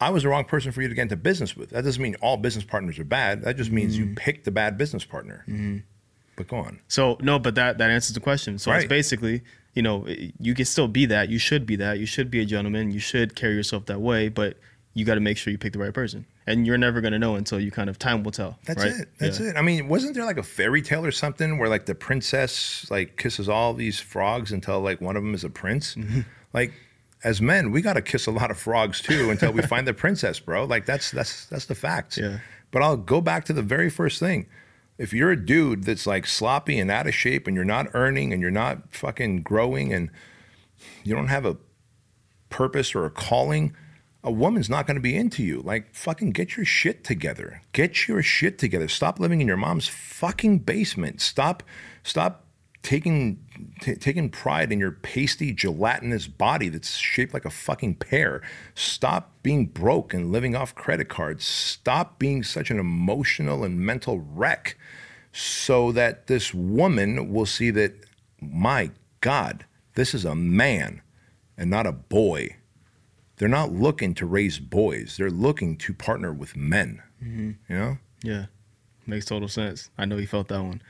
I 0.00 0.10
was 0.10 0.22
the 0.24 0.28
wrong 0.28 0.44
person 0.44 0.72
for 0.72 0.82
you 0.82 0.88
to 0.88 0.94
get 0.94 1.02
into 1.02 1.16
business 1.16 1.56
with. 1.56 1.70
That 1.70 1.84
doesn't 1.84 2.02
mean 2.02 2.16
all 2.20 2.36
business 2.36 2.64
partners 2.64 2.98
are 2.98 3.04
bad. 3.04 3.42
That 3.42 3.56
just 3.56 3.70
means 3.70 3.96
you 3.96 4.14
picked 4.16 4.44
the 4.44 4.50
bad 4.50 4.76
business 4.76 5.04
partner. 5.04 5.44
But 6.36 6.48
go 6.48 6.56
on. 6.56 6.80
So 6.88 7.16
no, 7.20 7.38
but 7.38 7.54
that 7.54 7.78
that 7.78 7.90
answers 7.90 8.14
the 8.14 8.20
question. 8.20 8.58
So 8.58 8.72
it's 8.72 8.86
basically, 8.86 9.42
you 9.74 9.82
know, 9.82 10.06
you 10.38 10.54
can 10.54 10.64
still 10.64 10.88
be 10.88 11.06
that. 11.06 11.28
You 11.28 11.38
should 11.38 11.64
be 11.64 11.76
that. 11.76 11.98
You 11.98 12.06
should 12.06 12.30
be 12.30 12.40
a 12.40 12.44
gentleman. 12.44 12.90
You 12.90 12.98
should 12.98 13.36
carry 13.36 13.54
yourself 13.54 13.86
that 13.86 14.00
way. 14.00 14.28
But 14.28 14.56
you 14.94 15.04
got 15.04 15.14
to 15.14 15.20
make 15.20 15.36
sure 15.36 15.50
you 15.50 15.58
pick 15.58 15.72
the 15.72 15.78
right 15.78 15.92
person, 15.94 16.24
and 16.46 16.66
you're 16.66 16.78
never 16.78 17.00
gonna 17.00 17.18
know 17.18 17.34
until 17.34 17.58
you 17.58 17.70
kind 17.70 17.88
of 17.90 17.98
time 17.98 18.22
will 18.22 18.30
tell. 18.30 18.58
That's 18.64 18.82
right? 18.84 18.92
it. 18.94 19.08
That's 19.18 19.40
Yeah. 19.40 19.50
it. 19.50 19.56
I 19.56 19.62
mean, 19.62 19.88
wasn't 19.88 20.14
there 20.14 20.24
like 20.24 20.38
a 20.38 20.42
fairy 20.42 20.82
tale 20.82 21.04
or 21.04 21.10
something 21.12 21.58
where 21.58 21.68
like 21.68 21.86
the 21.86 21.94
princess 21.96 22.86
like 22.90 23.16
kisses 23.16 23.48
all 23.48 23.74
these 23.74 23.98
frogs 24.00 24.52
until 24.52 24.80
like 24.80 25.00
one 25.00 25.16
of 25.16 25.22
them 25.22 25.34
is 25.34 25.44
a 25.44 25.50
prince? 25.50 25.94
Mm-hmm. 25.94 26.20
Like 26.52 26.72
as 27.24 27.40
men, 27.40 27.70
we 27.70 27.80
got 27.80 27.94
to 27.94 28.02
kiss 28.02 28.26
a 28.26 28.30
lot 28.30 28.50
of 28.50 28.58
frogs 28.58 29.00
too 29.00 29.30
until 29.30 29.52
we 29.52 29.62
find 29.62 29.88
the 29.88 29.94
princess, 30.04 30.38
bro. 30.38 30.64
Like 30.64 30.86
that's 30.86 31.10
that's 31.10 31.46
that's 31.46 31.66
the 31.66 31.74
facts. 31.74 32.18
Yeah. 32.18 32.38
But 32.70 32.82
I'll 32.82 32.96
go 32.96 33.20
back 33.20 33.44
to 33.46 33.52
the 33.52 33.62
very 33.62 33.90
first 33.90 34.20
thing. 34.20 34.46
If 34.98 35.12
you're 35.12 35.30
a 35.30 35.44
dude 35.44 35.84
that's 35.84 36.06
like 36.06 36.26
sloppy 36.26 36.78
and 36.78 36.90
out 36.90 37.06
of 37.06 37.14
shape 37.14 37.46
and 37.46 37.56
you're 37.56 37.64
not 37.64 37.88
earning 37.94 38.32
and 38.32 38.40
you're 38.40 38.50
not 38.50 38.94
fucking 38.94 39.42
growing 39.42 39.92
and 39.92 40.10
you 41.02 41.14
don't 41.14 41.28
have 41.28 41.46
a 41.46 41.56
purpose 42.48 42.94
or 42.94 43.04
a 43.04 43.10
calling, 43.10 43.74
a 44.22 44.30
woman's 44.30 44.70
not 44.70 44.86
going 44.86 44.94
to 44.94 45.00
be 45.00 45.16
into 45.16 45.42
you. 45.42 45.60
Like, 45.60 45.94
fucking 45.94 46.30
get 46.30 46.56
your 46.56 46.64
shit 46.64 47.04
together. 47.04 47.62
Get 47.72 48.06
your 48.06 48.22
shit 48.22 48.58
together. 48.58 48.88
Stop 48.88 49.18
living 49.18 49.40
in 49.40 49.48
your 49.48 49.56
mom's 49.56 49.88
fucking 49.88 50.60
basement. 50.60 51.20
Stop, 51.20 51.62
stop 52.04 52.43
taking 52.84 53.44
t- 53.80 53.96
taking 53.96 54.28
pride 54.28 54.70
in 54.70 54.78
your 54.78 54.92
pasty, 54.92 55.52
gelatinous 55.52 56.28
body 56.28 56.68
that's 56.68 56.96
shaped 56.96 57.34
like 57.34 57.44
a 57.44 57.50
fucking 57.50 57.96
pear. 57.96 58.42
Stop 58.76 59.32
being 59.42 59.66
broke 59.66 60.14
and 60.14 60.30
living 60.30 60.54
off 60.54 60.76
credit 60.76 61.08
cards. 61.08 61.44
Stop 61.44 62.20
being 62.20 62.44
such 62.44 62.70
an 62.70 62.78
emotional 62.78 63.64
and 63.64 63.80
mental 63.80 64.20
wreck, 64.20 64.78
so 65.32 65.90
that 65.90 66.28
this 66.28 66.54
woman 66.54 67.32
will 67.32 67.46
see 67.46 67.70
that, 67.70 67.94
my 68.40 68.90
God, 69.20 69.64
this 69.94 70.14
is 70.14 70.24
a 70.24 70.36
man 70.36 71.02
and 71.56 71.70
not 71.70 71.86
a 71.86 71.92
boy. 71.92 72.56
They're 73.36 73.48
not 73.48 73.72
looking 73.72 74.14
to 74.14 74.26
raise 74.26 74.60
boys. 74.60 75.16
They're 75.16 75.30
looking 75.30 75.76
to 75.78 75.92
partner 75.92 76.32
with 76.32 76.54
men. 76.54 77.02
Mm-hmm. 77.22 77.72
You 77.72 77.78
know? 77.78 77.98
Yeah, 78.22 78.46
makes 79.06 79.24
total 79.24 79.48
sense. 79.48 79.90
I 79.98 80.04
know 80.04 80.18
he 80.18 80.26
felt 80.26 80.48
that 80.48 80.62
one. 80.62 80.82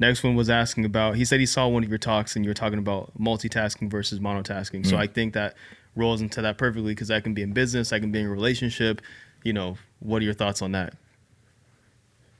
Next 0.00 0.24
one 0.24 0.34
was 0.34 0.48
asking 0.48 0.86
about. 0.86 1.16
He 1.16 1.24
said 1.26 1.40
he 1.40 1.46
saw 1.46 1.68
one 1.68 1.84
of 1.84 1.90
your 1.90 1.98
talks 1.98 2.34
and 2.34 2.44
you 2.44 2.48
were 2.48 2.54
talking 2.54 2.78
about 2.78 3.12
multitasking 3.20 3.90
versus 3.90 4.18
monotasking. 4.18 4.86
So 4.86 4.96
I 4.96 5.06
think 5.06 5.34
that 5.34 5.54
rolls 5.94 6.22
into 6.22 6.40
that 6.40 6.56
perfectly 6.56 6.92
because 6.92 7.08
that 7.08 7.22
can 7.22 7.34
be 7.34 7.42
in 7.42 7.52
business, 7.52 7.90
that 7.90 8.00
can 8.00 8.10
be 8.10 8.20
in 8.20 8.26
a 8.26 8.30
relationship. 8.30 9.02
You 9.44 9.52
know, 9.52 9.76
what 10.00 10.22
are 10.22 10.24
your 10.24 10.34
thoughts 10.34 10.62
on 10.62 10.72
that? 10.72 10.94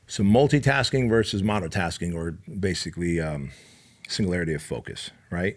So 0.06 0.24
multitasking 0.24 1.08
versus 1.08 1.42
monotasking, 1.42 2.14
or 2.14 2.32
basically 2.58 3.20
um, 3.20 3.50
singularity 4.08 4.54
of 4.54 4.62
focus, 4.62 5.11
right? 5.30 5.56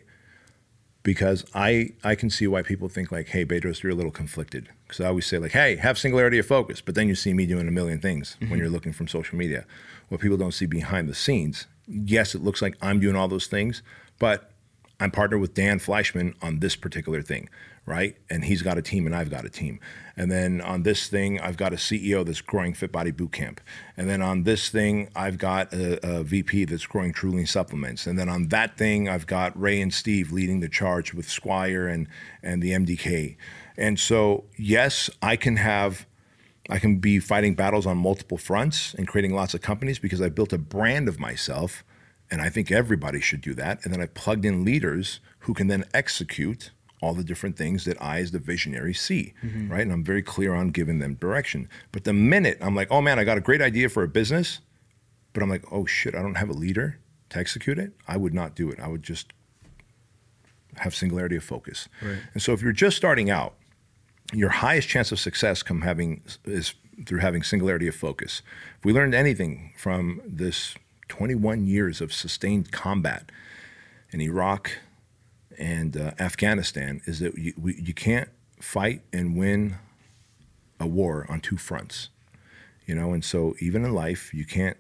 Because 1.02 1.46
I 1.56 1.92
I 2.04 2.16
can 2.16 2.30
see 2.30 2.48
why 2.48 2.62
people 2.64 2.88
think 2.90 3.12
like, 3.12 3.30
hey, 3.30 3.46
Bedros, 3.46 3.82
you're 3.82 3.94
a 3.94 3.96
little 3.96 4.12
conflicted. 4.12 4.70
Because 4.86 5.00
I 5.00 5.08
always 5.08 5.26
say 5.26 5.38
like, 5.40 5.54
hey, 5.54 5.78
have 5.78 5.98
singularity 5.98 6.38
of 6.38 6.46
focus, 6.46 6.82
but 6.82 6.96
then 6.96 7.08
you 7.08 7.16
see 7.16 7.34
me 7.34 7.46
doing 7.46 7.68
a 7.68 7.72
million 7.72 8.00
things 8.00 8.38
when 8.48 8.60
you're 8.60 8.70
looking 8.70 8.94
from 8.94 9.08
social 9.08 9.38
media. 9.38 9.66
What 10.10 10.22
people 10.22 10.38
don't 10.38 10.54
see 10.54 10.66
behind 10.66 11.10
the 11.10 11.16
scenes. 11.16 11.66
Yes, 11.88 12.36
it 12.36 12.44
looks 12.44 12.62
like 12.62 12.78
I'm 12.82 13.00
doing 13.00 13.16
all 13.16 13.28
those 13.28 13.48
things, 13.48 13.84
but 14.20 14.52
I'm 15.00 15.12
partnered 15.12 15.42
with 15.42 15.54
Dan 15.54 15.80
Fleyshman 15.80 16.36
on 16.42 16.60
this 16.60 16.76
particular 16.76 17.22
thing, 17.22 17.50
right? 17.86 18.16
And 18.30 18.46
he's 18.46 18.62
got 18.62 18.78
a 18.78 18.82
team 18.82 19.06
and 19.06 19.16
I've 19.16 19.30
got 19.30 19.44
a 19.44 19.50
team. 19.50 19.80
And 20.16 20.32
then 20.32 20.62
on 20.62 20.84
this 20.84 21.08
thing, 21.08 21.40
I've 21.42 21.58
got 21.58 21.74
a 21.74 21.78
CEO 21.78 22.26
that's 22.26 22.40
growing 22.40 22.74
Fit 22.74 22.92
Body 22.92 23.12
Bootcamp. 23.12 23.58
And 23.98 24.10
then 24.10 24.22
on 24.22 24.44
this 24.44 24.70
thing, 24.70 25.10
I've 25.16 25.38
got 25.38 25.74
a, 25.74 26.20
a 26.20 26.24
VP 26.24 26.66
that's 26.66 26.86
growing 26.86 27.12
Truly 27.12 27.46
Supplements. 27.46 28.08
And 28.08 28.18
then 28.18 28.30
on 28.30 28.48
that 28.50 28.78
thing, 28.78 29.10
I've 29.10 29.28
got 29.28 29.60
Ray 29.60 29.82
and 29.82 29.94
Steve 29.94 30.32
leading 30.32 30.60
the 30.62 30.70
charge 30.70 31.14
with 31.14 31.30
Squire 31.30 31.88
and 31.88 32.08
and 32.42 32.62
the 32.62 32.72
MDK. 32.72 33.36
And 33.76 34.00
so, 34.00 34.46
yes, 34.56 35.10
I 35.22 35.36
can 35.36 35.58
have 35.58 36.06
I 36.70 36.80
can 36.80 36.98
be 36.98 37.20
fighting 37.20 37.56
battles 37.56 37.86
on 37.86 37.98
multiple 37.98 38.38
fronts 38.38 38.94
and 38.94 39.08
creating 39.08 39.36
lots 39.36 39.54
of 39.54 39.62
companies 39.62 40.00
because 40.00 40.22
I 40.22 40.30
built 40.30 40.54
a 40.54 40.58
brand 40.58 41.08
of 41.08 41.20
myself. 41.20 41.84
And 42.32 42.42
I 42.42 42.50
think 42.50 42.72
everybody 42.72 43.20
should 43.20 43.42
do 43.42 43.54
that. 43.56 43.84
And 43.84 43.94
then 43.94 44.02
I 44.02 44.08
plugged 44.08 44.46
in 44.46 44.64
leaders 44.64 45.20
who 45.40 45.54
can 45.54 45.68
then 45.68 45.84
execute 45.94 46.72
all 47.02 47.14
the 47.14 47.24
different 47.24 47.58
things 47.58 47.84
that 47.84 48.02
I, 48.02 48.20
as 48.20 48.32
the 48.32 48.40
visionary, 48.40 48.94
see, 48.94 49.34
mm-hmm. 49.44 49.70
right? 49.70 49.82
And 49.82 49.92
I'm 49.92 50.06
very 50.06 50.24
clear 50.24 50.54
on 50.54 50.70
giving 50.70 51.00
them 51.00 51.16
direction. 51.16 51.68
But 51.92 52.06
the 52.06 52.14
minute 52.14 52.58
I'm 52.62 52.76
like, 52.76 52.88
oh 52.90 53.02
man, 53.02 53.20
I 53.20 53.26
got 53.26 53.38
a 53.38 53.42
great 53.42 53.62
idea 53.62 53.90
for 53.90 54.04
a 54.04 54.08
business, 54.08 54.62
but 55.34 55.44
I'm 55.44 55.50
like, 55.50 55.66
oh 55.70 55.86
shit, 55.86 56.16
I 56.16 56.22
don't 56.22 56.36
have 56.36 56.50
a 56.50 56.54
leader 56.54 56.98
to 57.30 57.40
execute 57.40 57.78
it, 57.78 57.92
I 58.08 58.16
would 58.16 58.34
not 58.34 58.56
do 58.56 58.70
it. 58.70 58.80
I 58.80 58.88
would 58.88 59.04
just 59.04 59.34
have 60.78 60.96
singularity 60.96 61.36
of 61.36 61.44
focus. 61.44 61.90
Right. 62.02 62.20
And 62.34 62.42
so 62.42 62.54
if 62.54 62.62
you're 62.62 62.72
just 62.72 62.96
starting 62.96 63.30
out, 63.30 63.56
your 64.34 64.50
highest 64.50 64.88
chance 64.88 65.12
of 65.12 65.20
success 65.20 65.64
come 65.64 65.82
having 65.82 66.22
is 66.46 66.74
through 67.06 67.20
having 67.20 67.44
singularity 67.44 67.88
of 67.88 67.96
focus. 67.96 68.42
If 68.80 68.86
we 68.86 68.94
learned 68.94 69.14
anything 69.14 69.74
from 69.78 70.22
this 70.26 70.76
21 71.10 71.66
years 71.66 72.02
of 72.02 72.14
sustained 72.14 72.72
combat 72.72 73.32
in 74.12 74.22
Iraq 74.22 74.72
and 75.58 75.96
uh, 75.98 76.12
Afghanistan, 76.20 77.02
is 77.06 77.20
that 77.20 77.38
you, 77.38 77.54
we, 77.60 77.76
you 77.76 77.94
can't 77.94 78.30
fight 78.60 79.02
and 79.12 79.38
win 79.38 79.76
a 80.80 80.88
war 80.88 81.26
on 81.30 81.40
two 81.40 81.58
fronts. 81.58 82.10
You 82.86 82.96
know, 82.96 83.14
and 83.14 83.24
so 83.24 83.56
even 83.60 83.86
in 83.86 83.94
life, 83.94 84.34
you 84.34 84.46
can't 84.46 84.78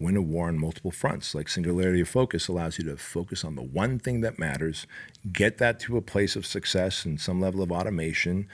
win 0.00 0.16
a 0.16 0.22
war 0.22 0.48
on 0.48 0.58
multiple 0.58 0.90
fronts. 0.90 1.34
Like 1.34 1.48
singularity 1.48 2.00
of 2.00 2.08
focus 2.08 2.48
allows 2.48 2.78
you 2.78 2.84
to 2.84 2.96
focus 2.96 3.44
on 3.44 3.54
the 3.54 3.62
one 3.62 3.98
thing 3.98 4.22
that 4.22 4.38
matters, 4.38 4.86
get 5.30 5.58
that 5.58 5.78
to 5.80 5.96
a 5.96 6.02
place 6.02 6.34
of 6.34 6.46
success 6.46 7.04
and 7.04 7.20
some 7.20 7.40
level 7.40 7.62
of 7.62 7.70
automation, 7.70 8.48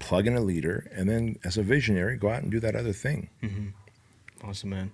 plug 0.00 0.26
in 0.26 0.36
a 0.36 0.40
leader, 0.40 0.90
and 0.92 1.08
then 1.08 1.38
as 1.44 1.56
a 1.56 1.62
visionary, 1.62 2.16
go 2.16 2.28
out 2.28 2.42
and 2.42 2.50
do 2.50 2.60
that 2.60 2.74
other 2.74 2.92
thing. 2.92 3.30
Mm-hmm. 3.42 3.68
Awesome, 4.48 4.70
man. 4.70 4.90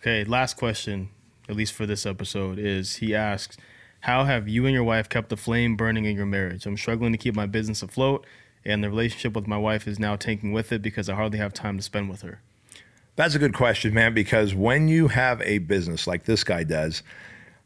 Okay, 0.00 0.24
last 0.24 0.56
question, 0.56 1.10
at 1.48 1.56
least 1.56 1.74
for 1.74 1.84
this 1.84 2.06
episode, 2.06 2.58
is 2.58 2.96
he 2.96 3.14
asks, 3.14 3.56
How 4.02 4.24
have 4.24 4.48
you 4.48 4.64
and 4.64 4.72
your 4.72 4.84
wife 4.84 5.08
kept 5.08 5.28
the 5.28 5.36
flame 5.36 5.76
burning 5.76 6.04
in 6.04 6.16
your 6.16 6.24
marriage? 6.24 6.64
I'm 6.64 6.76
struggling 6.76 7.12
to 7.12 7.18
keep 7.18 7.34
my 7.34 7.46
business 7.46 7.82
afloat, 7.82 8.24
and 8.64 8.84
the 8.84 8.88
relationship 8.88 9.34
with 9.34 9.48
my 9.48 9.58
wife 9.58 9.88
is 9.88 9.98
now 9.98 10.14
tanking 10.14 10.52
with 10.52 10.70
it 10.70 10.80
because 10.80 11.08
I 11.08 11.16
hardly 11.16 11.38
have 11.38 11.52
time 11.52 11.76
to 11.76 11.82
spend 11.82 12.08
with 12.08 12.22
her. 12.22 12.40
That's 13.16 13.34
a 13.34 13.38
good 13.38 13.54
question, 13.54 13.92
man, 13.92 14.14
because 14.14 14.54
when 14.54 14.88
you 14.88 15.08
have 15.08 15.42
a 15.42 15.58
business 15.58 16.06
like 16.06 16.24
this 16.24 16.44
guy 16.44 16.64
does, 16.64 17.02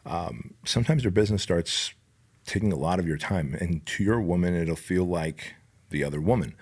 um, 0.05 0.55
sometimes 0.64 1.05
your 1.05 1.11
business 1.12 1.42
starts 1.42 1.92
taking 2.45 2.72
a 2.72 2.76
lot 2.76 2.99
of 2.99 3.07
your 3.07 3.16
time. 3.16 3.55
And 3.61 3.84
to 3.86 4.05
your 4.05 4.20
woman, 4.20 4.55
it'll 4.55 4.76
feel 4.76 5.05
like 5.05 5.55
the 5.90 6.03
other 6.03 6.20
woman, 6.20 6.55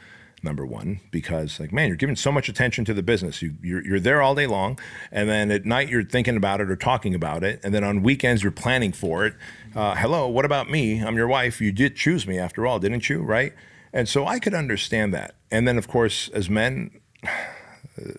number 0.42 0.66
one, 0.66 1.00
because, 1.10 1.58
like, 1.58 1.72
man, 1.72 1.88
you're 1.88 1.96
giving 1.96 2.16
so 2.16 2.30
much 2.30 2.48
attention 2.48 2.84
to 2.84 2.94
the 2.94 3.02
business. 3.02 3.40
You, 3.40 3.54
you're, 3.62 3.84
you're 3.84 4.00
there 4.00 4.20
all 4.20 4.34
day 4.34 4.46
long. 4.46 4.78
And 5.10 5.28
then 5.28 5.50
at 5.50 5.64
night, 5.64 5.88
you're 5.88 6.04
thinking 6.04 6.36
about 6.36 6.60
it 6.60 6.70
or 6.70 6.76
talking 6.76 7.14
about 7.14 7.42
it. 7.42 7.60
And 7.64 7.72
then 7.72 7.84
on 7.84 8.02
weekends, 8.02 8.42
you're 8.42 8.52
planning 8.52 8.92
for 8.92 9.24
it. 9.24 9.34
Uh, 9.74 9.94
hello, 9.94 10.28
what 10.28 10.44
about 10.44 10.70
me? 10.70 11.02
I'm 11.02 11.16
your 11.16 11.28
wife. 11.28 11.60
You 11.60 11.72
did 11.72 11.96
choose 11.96 12.26
me 12.26 12.38
after 12.38 12.66
all, 12.66 12.78
didn't 12.78 13.08
you? 13.08 13.22
Right? 13.22 13.54
And 13.92 14.08
so 14.08 14.26
I 14.26 14.38
could 14.38 14.54
understand 14.54 15.14
that. 15.14 15.34
And 15.50 15.66
then, 15.66 15.78
of 15.78 15.88
course, 15.88 16.28
as 16.28 16.50
men, 16.50 17.00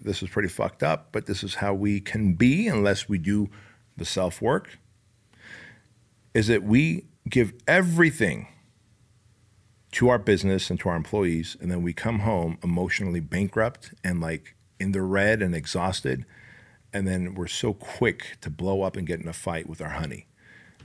this 0.02 0.24
is 0.24 0.30
pretty 0.30 0.50
fucked 0.50 0.84
up, 0.84 1.10
but 1.12 1.26
this 1.26 1.44
is 1.44 1.56
how 1.56 1.74
we 1.74 2.00
can 2.00 2.34
be 2.34 2.68
unless 2.68 3.10
we 3.10 3.18
do 3.18 3.50
the 3.98 4.06
self 4.06 4.42
work. 4.42 4.78
Is 6.34 6.48
that 6.48 6.64
we 6.64 7.06
give 7.30 7.54
everything 7.68 8.48
to 9.92 10.10
our 10.10 10.18
business 10.18 10.70
and 10.70 10.80
to 10.80 10.90
our 10.90 10.96
employees, 10.96 11.56
and 11.62 11.72
then 11.72 11.84
we 11.84 11.94
come 11.94 12.20
home 12.20 12.58
emotionally 12.64 13.20
bankrupt 13.20 13.94
and 14.04 14.20
like 14.20 14.56
in 14.80 14.92
the 14.92 15.02
red 15.02 15.42
and 15.42 15.54
exhausted, 15.56 16.26
and 16.92 17.08
then 17.08 17.36
we're 17.36 17.48
so 17.48 17.74
quick 17.74 18.38
to 18.42 18.50
blow 18.50 18.82
up 18.82 18.98
and 18.98 19.08
get 19.08 19.20
in 19.20 19.28
a 19.28 19.34
fight 19.34 19.70
with 19.70 19.82
our 19.82 19.90
honey. 19.90 20.26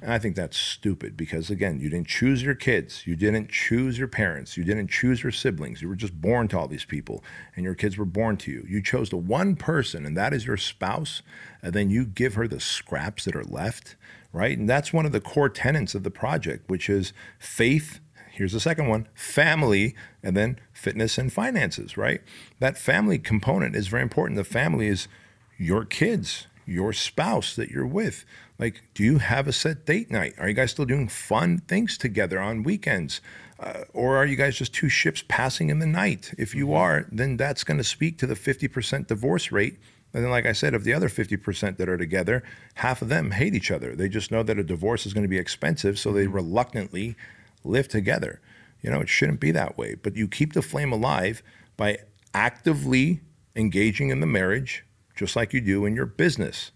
And 0.00 0.12
I 0.12 0.18
think 0.18 0.36
that's 0.36 0.56
stupid 0.56 1.16
because, 1.16 1.50
again, 1.50 1.80
you 1.80 1.90
didn't 1.90 2.06
choose 2.06 2.42
your 2.42 2.54
kids. 2.54 3.04
You 3.04 3.16
didn't 3.16 3.50
choose 3.50 3.98
your 3.98 4.06
parents. 4.06 4.56
You 4.56 4.62
didn't 4.62 4.88
choose 4.88 5.22
your 5.22 5.32
siblings. 5.32 5.82
You 5.82 5.88
were 5.88 5.96
just 5.96 6.20
born 6.20 6.46
to 6.48 6.58
all 6.58 6.68
these 6.68 6.84
people, 6.84 7.24
and 7.56 7.64
your 7.64 7.74
kids 7.74 7.98
were 7.98 8.04
born 8.04 8.36
to 8.38 8.52
you. 8.52 8.64
You 8.68 8.80
chose 8.80 9.10
the 9.10 9.16
one 9.16 9.56
person, 9.56 10.06
and 10.06 10.16
that 10.16 10.32
is 10.32 10.46
your 10.46 10.56
spouse, 10.56 11.22
and 11.62 11.72
then 11.72 11.90
you 11.90 12.04
give 12.06 12.34
her 12.34 12.46
the 12.46 12.60
scraps 12.60 13.24
that 13.24 13.34
are 13.34 13.44
left, 13.44 13.96
right? 14.32 14.56
And 14.56 14.68
that's 14.68 14.92
one 14.92 15.04
of 15.04 15.12
the 15.12 15.20
core 15.20 15.48
tenets 15.48 15.96
of 15.96 16.04
the 16.04 16.10
project, 16.10 16.68
which 16.70 16.88
is 16.88 17.12
faith. 17.40 17.98
Here's 18.30 18.52
the 18.52 18.60
second 18.60 18.86
one 18.86 19.08
family, 19.14 19.96
and 20.22 20.36
then 20.36 20.60
fitness 20.72 21.18
and 21.18 21.32
finances, 21.32 21.96
right? 21.96 22.20
That 22.60 22.78
family 22.78 23.18
component 23.18 23.74
is 23.74 23.88
very 23.88 24.02
important. 24.02 24.36
The 24.36 24.44
family 24.44 24.86
is 24.86 25.08
your 25.56 25.84
kids, 25.84 26.46
your 26.64 26.92
spouse 26.92 27.56
that 27.56 27.70
you're 27.70 27.84
with. 27.84 28.24
Like, 28.58 28.82
do 28.94 29.04
you 29.04 29.18
have 29.18 29.46
a 29.46 29.52
set 29.52 29.86
date 29.86 30.10
night? 30.10 30.34
Are 30.38 30.48
you 30.48 30.54
guys 30.54 30.72
still 30.72 30.84
doing 30.84 31.06
fun 31.06 31.58
things 31.58 31.96
together 31.96 32.40
on 32.40 32.64
weekends? 32.64 33.20
Uh, 33.60 33.84
or 33.94 34.16
are 34.16 34.26
you 34.26 34.36
guys 34.36 34.56
just 34.56 34.74
two 34.74 34.88
ships 34.88 35.22
passing 35.28 35.70
in 35.70 35.78
the 35.78 35.86
night? 35.86 36.32
If 36.36 36.54
you 36.54 36.72
are, 36.74 37.06
then 37.10 37.36
that's 37.36 37.62
going 37.62 37.78
to 37.78 37.84
speak 37.84 38.18
to 38.18 38.26
the 38.26 38.34
50% 38.34 39.06
divorce 39.06 39.52
rate. 39.52 39.78
And 40.12 40.24
then, 40.24 40.30
like 40.30 40.46
I 40.46 40.52
said, 40.52 40.74
of 40.74 40.84
the 40.84 40.92
other 40.92 41.08
50% 41.08 41.76
that 41.76 41.88
are 41.88 41.96
together, 41.96 42.42
half 42.74 43.02
of 43.02 43.08
them 43.08 43.32
hate 43.32 43.54
each 43.54 43.70
other. 43.70 43.94
They 43.94 44.08
just 44.08 44.30
know 44.32 44.42
that 44.42 44.58
a 44.58 44.64
divorce 44.64 45.06
is 45.06 45.12
going 45.12 45.24
to 45.24 45.28
be 45.28 45.38
expensive, 45.38 45.98
so 45.98 46.12
they 46.12 46.26
reluctantly 46.26 47.14
live 47.62 47.88
together. 47.88 48.40
You 48.80 48.90
know, 48.90 49.00
it 49.00 49.08
shouldn't 49.08 49.40
be 49.40 49.50
that 49.52 49.76
way. 49.76 49.94
But 49.94 50.16
you 50.16 50.26
keep 50.26 50.54
the 50.54 50.62
flame 50.62 50.92
alive 50.92 51.42
by 51.76 51.98
actively 52.32 53.20
engaging 53.54 54.10
in 54.10 54.20
the 54.20 54.26
marriage, 54.26 54.84
just 55.14 55.36
like 55.36 55.52
you 55.52 55.60
do 55.60 55.84
in 55.84 55.94
your 55.94 56.06
business. 56.06 56.70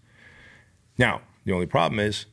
Now, 0.97 1.21
the 1.45 1.53
only 1.53 1.65
problem 1.65 1.99
is 1.99 2.25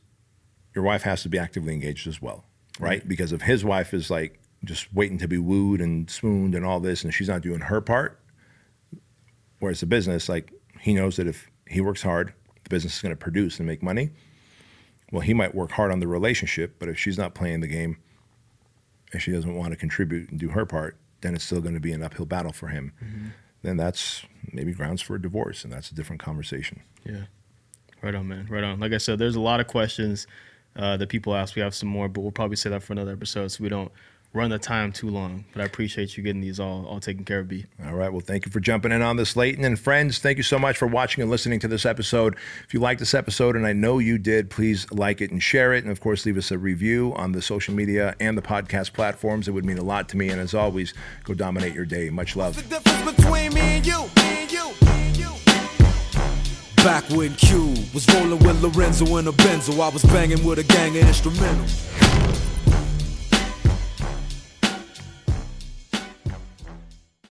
your 0.73 0.83
wife 0.83 1.03
has 1.03 1.23
to 1.23 1.29
be 1.29 1.37
actively 1.37 1.73
engaged 1.73 2.07
as 2.07 2.21
well, 2.21 2.45
right? 2.79 3.07
Because 3.07 3.33
if 3.33 3.41
his 3.41 3.65
wife 3.65 3.93
is 3.93 4.09
like 4.09 4.39
just 4.63 4.93
waiting 4.93 5.17
to 5.17 5.27
be 5.27 5.37
wooed 5.37 5.81
and 5.81 6.09
swooned 6.09 6.55
and 6.55 6.65
all 6.65 6.79
this, 6.79 7.03
and 7.03 7.13
she's 7.13 7.29
not 7.29 7.41
doing 7.41 7.61
her 7.61 7.81
part, 7.81 8.19
whereas 9.59 9.79
the 9.79 9.85
business, 9.85 10.29
like 10.29 10.53
he 10.79 10.93
knows 10.93 11.17
that 11.17 11.27
if 11.27 11.49
he 11.67 11.81
works 11.81 12.01
hard, 12.01 12.33
the 12.63 12.69
business 12.69 12.95
is 12.95 13.01
going 13.01 13.11
to 13.13 13.17
produce 13.17 13.59
and 13.59 13.67
make 13.67 13.83
money. 13.83 14.11
Well, 15.11 15.21
he 15.21 15.33
might 15.33 15.53
work 15.53 15.71
hard 15.71 15.91
on 15.91 15.99
the 15.99 16.07
relationship, 16.07 16.75
but 16.79 16.87
if 16.87 16.97
she's 16.97 17.17
not 17.17 17.33
playing 17.33 17.59
the 17.59 17.67
game 17.67 17.97
and 19.11 19.21
she 19.21 19.31
doesn't 19.31 19.55
want 19.55 19.71
to 19.71 19.75
contribute 19.75 20.29
and 20.29 20.39
do 20.39 20.49
her 20.49 20.65
part, 20.65 20.97
then 21.19 21.35
it's 21.35 21.43
still 21.43 21.61
going 21.61 21.73
to 21.73 21.81
be 21.81 21.91
an 21.91 22.01
uphill 22.01 22.25
battle 22.25 22.53
for 22.53 22.69
him. 22.69 22.93
Mm-hmm. 23.03 23.27
Then 23.61 23.77
that's 23.77 24.23
maybe 24.51 24.73
grounds 24.73 25.01
for 25.01 25.15
a 25.15 25.21
divorce, 25.21 25.63
and 25.63 25.71
that's 25.71 25.91
a 25.91 25.95
different 25.95 26.21
conversation. 26.21 26.81
Yeah. 27.05 27.25
Right 28.01 28.15
on, 28.15 28.27
man. 28.27 28.47
Right 28.49 28.63
on. 28.63 28.79
Like 28.79 28.93
I 28.93 28.97
said, 28.97 29.19
there's 29.19 29.35
a 29.35 29.41
lot 29.41 29.59
of 29.59 29.67
questions 29.67 30.27
uh, 30.75 30.97
that 30.97 31.09
people 31.09 31.35
ask. 31.35 31.55
We 31.55 31.61
have 31.61 31.75
some 31.75 31.89
more, 31.89 32.07
but 32.07 32.21
we'll 32.21 32.31
probably 32.31 32.55
say 32.57 32.69
that 32.69 32.83
for 32.83 32.93
another 32.93 33.11
episode 33.11 33.49
so 33.49 33.63
we 33.63 33.69
don't 33.69 33.91
run 34.33 34.49
the 34.49 34.59
time 34.59 34.91
too 34.91 35.09
long. 35.09 35.43
But 35.53 35.61
I 35.61 35.65
appreciate 35.65 36.15
you 36.15 36.23
getting 36.23 36.41
these 36.41 36.59
all 36.59 36.85
all 36.85 36.99
taken 36.99 37.25
care 37.25 37.39
of, 37.39 37.47
B. 37.47 37.65
All 37.85 37.93
right. 37.93 38.11
Well, 38.11 38.21
thank 38.21 38.45
you 38.45 38.51
for 38.51 38.59
jumping 38.59 38.91
in 38.91 39.01
on 39.01 39.17
this, 39.17 39.35
Leighton. 39.35 39.65
And 39.65 39.77
friends, 39.77 40.19
thank 40.19 40.37
you 40.37 40.43
so 40.43 40.57
much 40.57 40.77
for 40.77 40.87
watching 40.87 41.21
and 41.21 41.29
listening 41.29 41.59
to 41.59 41.67
this 41.67 41.85
episode. 41.85 42.35
If 42.65 42.73
you 42.73 42.79
liked 42.79 42.99
this 42.99 43.13
episode, 43.13 43.55
and 43.55 43.65
I 43.65 43.73
know 43.73 43.99
you 43.99 44.17
did, 44.17 44.49
please 44.49 44.89
like 44.91 45.21
it 45.21 45.31
and 45.31 45.41
share 45.41 45.73
it. 45.73 45.83
And 45.83 45.91
of 45.91 45.99
course, 45.99 46.25
leave 46.25 46.37
us 46.37 46.51
a 46.51 46.57
review 46.57 47.13
on 47.15 47.33
the 47.33 47.41
social 47.41 47.73
media 47.73 48.15
and 48.19 48.37
the 48.37 48.41
podcast 48.41 48.93
platforms. 48.93 49.47
It 49.47 49.51
would 49.51 49.65
mean 49.65 49.77
a 49.77 49.83
lot 49.83 50.09
to 50.09 50.17
me. 50.17 50.29
And 50.29 50.39
as 50.39 50.53
always, 50.53 50.93
go 51.23 51.33
dominate 51.33 51.73
your 51.73 51.85
day. 51.85 52.09
Much 52.09 52.35
love. 52.35 52.55
Back 56.83 57.07
when 57.11 57.35
Q 57.35 57.75
was 57.93 58.07
rolling 58.15 58.39
with 58.39 58.63
Lorenzo 58.63 59.17
in 59.17 59.27
a 59.27 59.31
Benzo, 59.31 59.79
I 59.79 59.89
was 59.89 60.03
banging 60.05 60.43
with 60.43 60.57
a 60.57 60.63
gang 60.63 60.97
of 60.97 61.03
instrumentals. 61.03 62.50